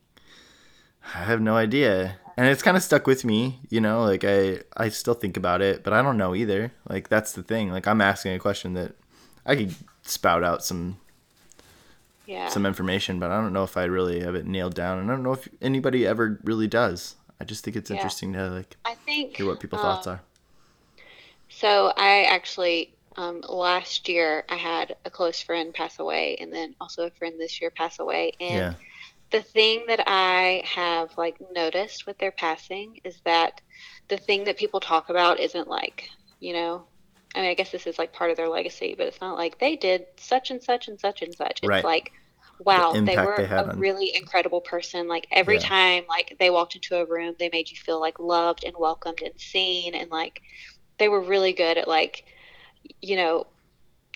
[1.16, 2.18] i have no idea.
[2.40, 5.62] And it's kind of stuck with me you know like i i still think about
[5.62, 6.72] it but i don't know either.
[6.90, 7.72] Like that's the thing.
[7.72, 8.96] Like i'm asking a question that
[9.46, 9.74] i could
[10.04, 10.98] spout out some
[12.28, 12.50] yeah.
[12.50, 15.14] some information but i don't know if i really have it nailed down and i
[15.14, 17.96] don't know if anybody ever really does i just think it's Yeah.
[17.96, 20.22] interesting to like I think hear what people's thoughts um, are
[21.50, 26.76] So I actually um, last year I had a close friend pass away, and then
[26.80, 28.68] also a friend this year pass away, and.
[28.68, 28.74] yeah
[29.32, 33.62] the thing that I have like noticed with their passing is that
[34.10, 36.10] the thing that people talk about isn't like,
[36.40, 36.88] you know,
[37.38, 39.60] I mean, I guess this is like part of their legacy, but it's not like
[39.60, 41.62] they did such and such and such and such.
[41.64, 41.84] It's Right.
[41.84, 42.12] like,
[42.60, 45.08] wow, they were they a on- really incredible person.
[45.08, 45.60] Like every Yeah.
[45.60, 49.22] time like they walked into a room, they made you feel like loved and welcomed
[49.24, 50.42] and seen and like
[51.00, 52.24] they were really good at like,
[53.02, 53.48] you know,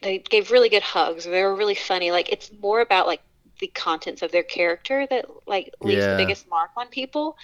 [0.03, 1.25] they gave really good hugs.
[1.25, 2.11] They were really funny.
[2.11, 3.21] Like it's more about like
[3.59, 6.07] the contents of their character that like leaves Yeah.
[6.07, 7.35] the biggest mark on people.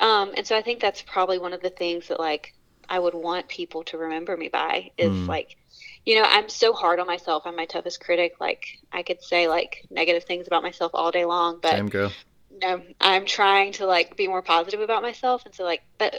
[0.00, 2.54] Um, and so I think that's probably one of the things that like
[2.90, 5.28] I would want people to remember me by is Mm.
[5.28, 5.56] like,
[6.04, 7.44] you know, I'm so hard on myself.
[7.46, 8.34] I'm my toughest critic.
[8.40, 12.16] Like I could say like negative things about myself all day long, but same girl
[12.62, 15.42] know, I'm trying to like be more positive about myself.
[15.46, 16.14] And so like, but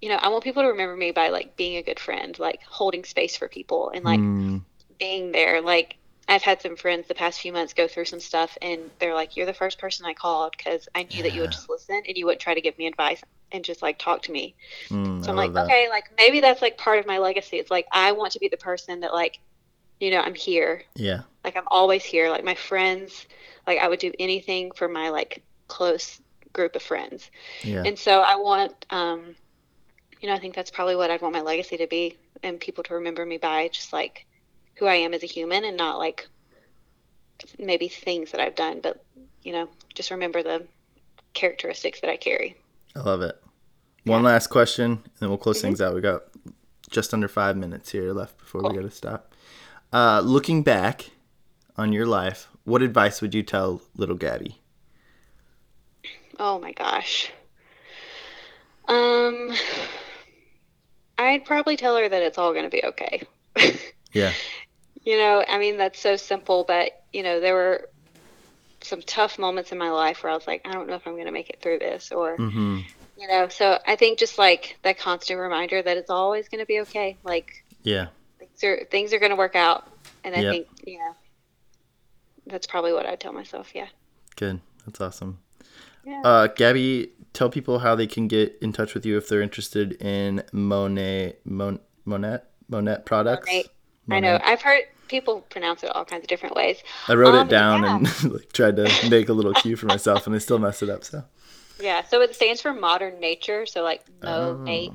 [0.00, 2.60] you know, I want people to remember me by like being a good friend, like
[2.68, 4.64] holding space for people and like Mm,
[4.98, 5.62] being there.
[5.62, 5.96] Like,
[6.30, 9.36] I've had some friends the past few months go through some stuff, and they're like,
[9.36, 12.16] "You're the first person I called because I knew that you would just listen and
[12.16, 13.20] you wouldn't try to give me advice
[13.50, 14.54] and just like talk to me."
[14.90, 15.64] Mm, So I'm like, that.
[15.66, 17.56] okay, like maybe that's like part of my legacy.
[17.56, 19.40] It's like I want to be the person that like,
[19.98, 20.84] you know, I'm here.
[20.94, 21.22] Yeah.
[21.44, 22.30] Like I'm always here.
[22.30, 23.26] Like my friends,
[23.66, 26.20] like I would do anything for my like close
[26.52, 27.28] group of friends.
[27.62, 27.82] Yeah.
[27.84, 29.34] And so I want, um,
[30.20, 32.84] you know, I think that's probably what I'd want my legacy to be, and people
[32.84, 34.26] to remember me by just like
[34.80, 36.26] who I am as a human, and not like
[37.58, 39.04] maybe things that I've done, but
[39.42, 40.66] you know, just remember the
[41.34, 42.56] characteristics that I carry.
[42.96, 43.40] I love it.
[44.04, 45.62] One last question, and then we'll close Mhm.
[45.62, 45.94] things out.
[45.94, 46.22] We got
[46.90, 48.70] just under five minutes here left before Cool.
[48.70, 49.34] we got to stop.
[49.92, 51.10] Uh, looking back
[51.76, 54.60] on your life, what advice would you tell little Gabby?
[56.38, 57.30] Oh my gosh.
[58.88, 59.52] Um,
[61.18, 63.22] I'd probably tell her that it's all going to be okay.
[64.12, 64.32] Yeah.
[65.04, 67.88] You know, I mean, that's so simple, but, you know, there were
[68.82, 71.14] some tough moments in my life where I was like, I don't know if I'm
[71.14, 72.80] going to make it through this, or, Mm-hmm.
[73.16, 76.66] you know, so I think just like that constant reminder that it's always going to
[76.66, 77.18] be okay.
[77.24, 78.08] Like, Yeah.
[78.38, 79.84] things are, things are going to work out.
[80.24, 80.52] And I Yep.
[80.52, 81.14] think, you know,
[82.46, 83.74] that's probably what I'd tell myself.
[83.74, 83.88] Yeah.
[84.36, 84.60] Good.
[84.86, 85.38] That's awesome.
[86.04, 86.22] Yeah.
[86.24, 89.92] Uh, Gabby, tell people how they can get in touch with you if they're interested
[90.02, 93.46] in Monet, Mon, Monet, Monet products.
[93.50, 93.64] Monet.
[94.08, 94.40] I know.
[94.42, 96.78] I've heard people pronounce it all kinds of different ways.
[97.08, 97.96] I wrote Um, it down yeah.
[97.96, 100.88] and like tried to make a little cue for myself, and I still messed it
[100.88, 101.04] up.
[101.04, 101.24] So
[101.80, 104.54] Yeah, so it stands for modern nature, so like Oh.
[104.54, 104.90] Monet.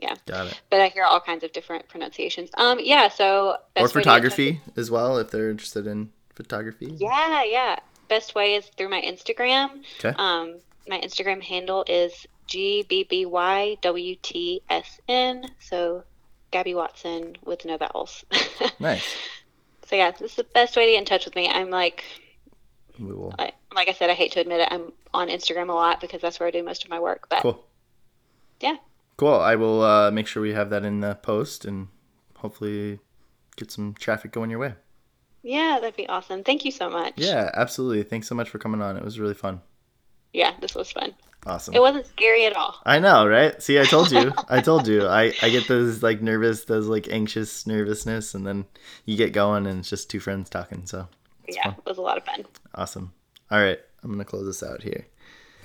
[0.00, 0.14] yeah.
[0.26, 0.60] got it.
[0.70, 2.50] But I hear all kinds of different pronunciations.
[2.56, 3.08] Um, yeah.
[3.08, 6.10] So Or best way to get in touch photography as well, if they're interested in
[6.34, 6.94] photography.
[6.96, 7.76] Yeah, yeah.
[8.08, 9.82] Best way is through my Instagram.
[9.98, 10.14] Okay.
[10.16, 15.50] Um, my Instagram handle is g b b y w t s n.
[15.60, 16.04] So
[16.50, 18.24] Gabby Watson with no vowels.
[18.80, 19.04] Nice.
[19.88, 21.48] so yeah, this is the best way to get in touch with me.
[21.48, 22.04] I'm like,
[22.98, 23.34] We will.
[23.38, 26.20] I, like I said, I hate to admit it, I'm on Instagram a lot because
[26.20, 27.26] that's where I do most of my work.
[27.28, 27.64] But Cool.
[28.60, 28.76] yeah.
[29.16, 29.34] Cool.
[29.34, 31.88] I will uh, make sure we have that in the post and
[32.36, 33.00] hopefully
[33.56, 34.74] get some traffic going your way.
[35.42, 36.44] Yeah, that'd be awesome.
[36.44, 37.14] Thank you so much.
[37.16, 38.02] Yeah, absolutely.
[38.04, 38.96] Thanks so much for coming on.
[38.96, 39.60] It was really fun.
[40.32, 41.14] Yeah, this was fun.
[41.46, 41.74] Awesome.
[41.74, 42.76] It wasn't scary at all.
[42.84, 43.60] I know, right?
[43.62, 44.32] See, I told you.
[44.48, 45.06] I told you.
[45.06, 48.66] I, I get those like nervous, those like anxious nervousness, and then
[49.06, 50.84] you get going, and it's just two friends talking.
[50.86, 51.08] So
[51.48, 51.74] yeah, fun.
[51.78, 52.44] it was a lot of fun.
[52.74, 53.12] awesome.
[53.50, 55.06] All right, I'm gonna close this out here.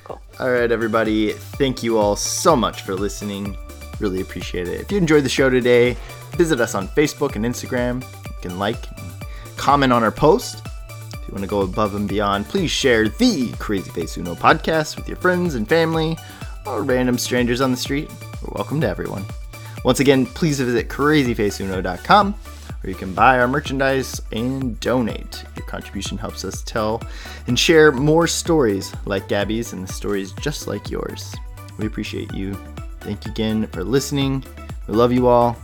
[0.04, 0.22] Cool.
[0.40, 1.32] All right, everybody.
[1.32, 3.58] Thank you all so much for listening.
[4.00, 4.82] Really appreciate it.
[4.82, 5.98] If you enjoyed the show today,
[6.36, 8.04] visit us on Facebook and Instagram.
[8.04, 9.12] You can like, and
[9.58, 10.66] comment on our post.
[11.24, 14.98] If you want to go above and beyond, please share the Crazy Face Uno podcast
[14.98, 16.18] with your friends and family
[16.66, 18.12] or random strangers on the street.
[18.42, 19.24] We're welcome to everyone.
[19.86, 25.46] Once again, please visit crazyfaceuno.com where you can buy our merchandise and donate.
[25.56, 27.02] Your contribution helps us tell
[27.48, 31.34] and share more stories like Gabby's and the stories just like yours.
[31.78, 32.54] We appreciate you.
[33.00, 34.44] Thank you again for listening.
[34.90, 35.58] We love you all.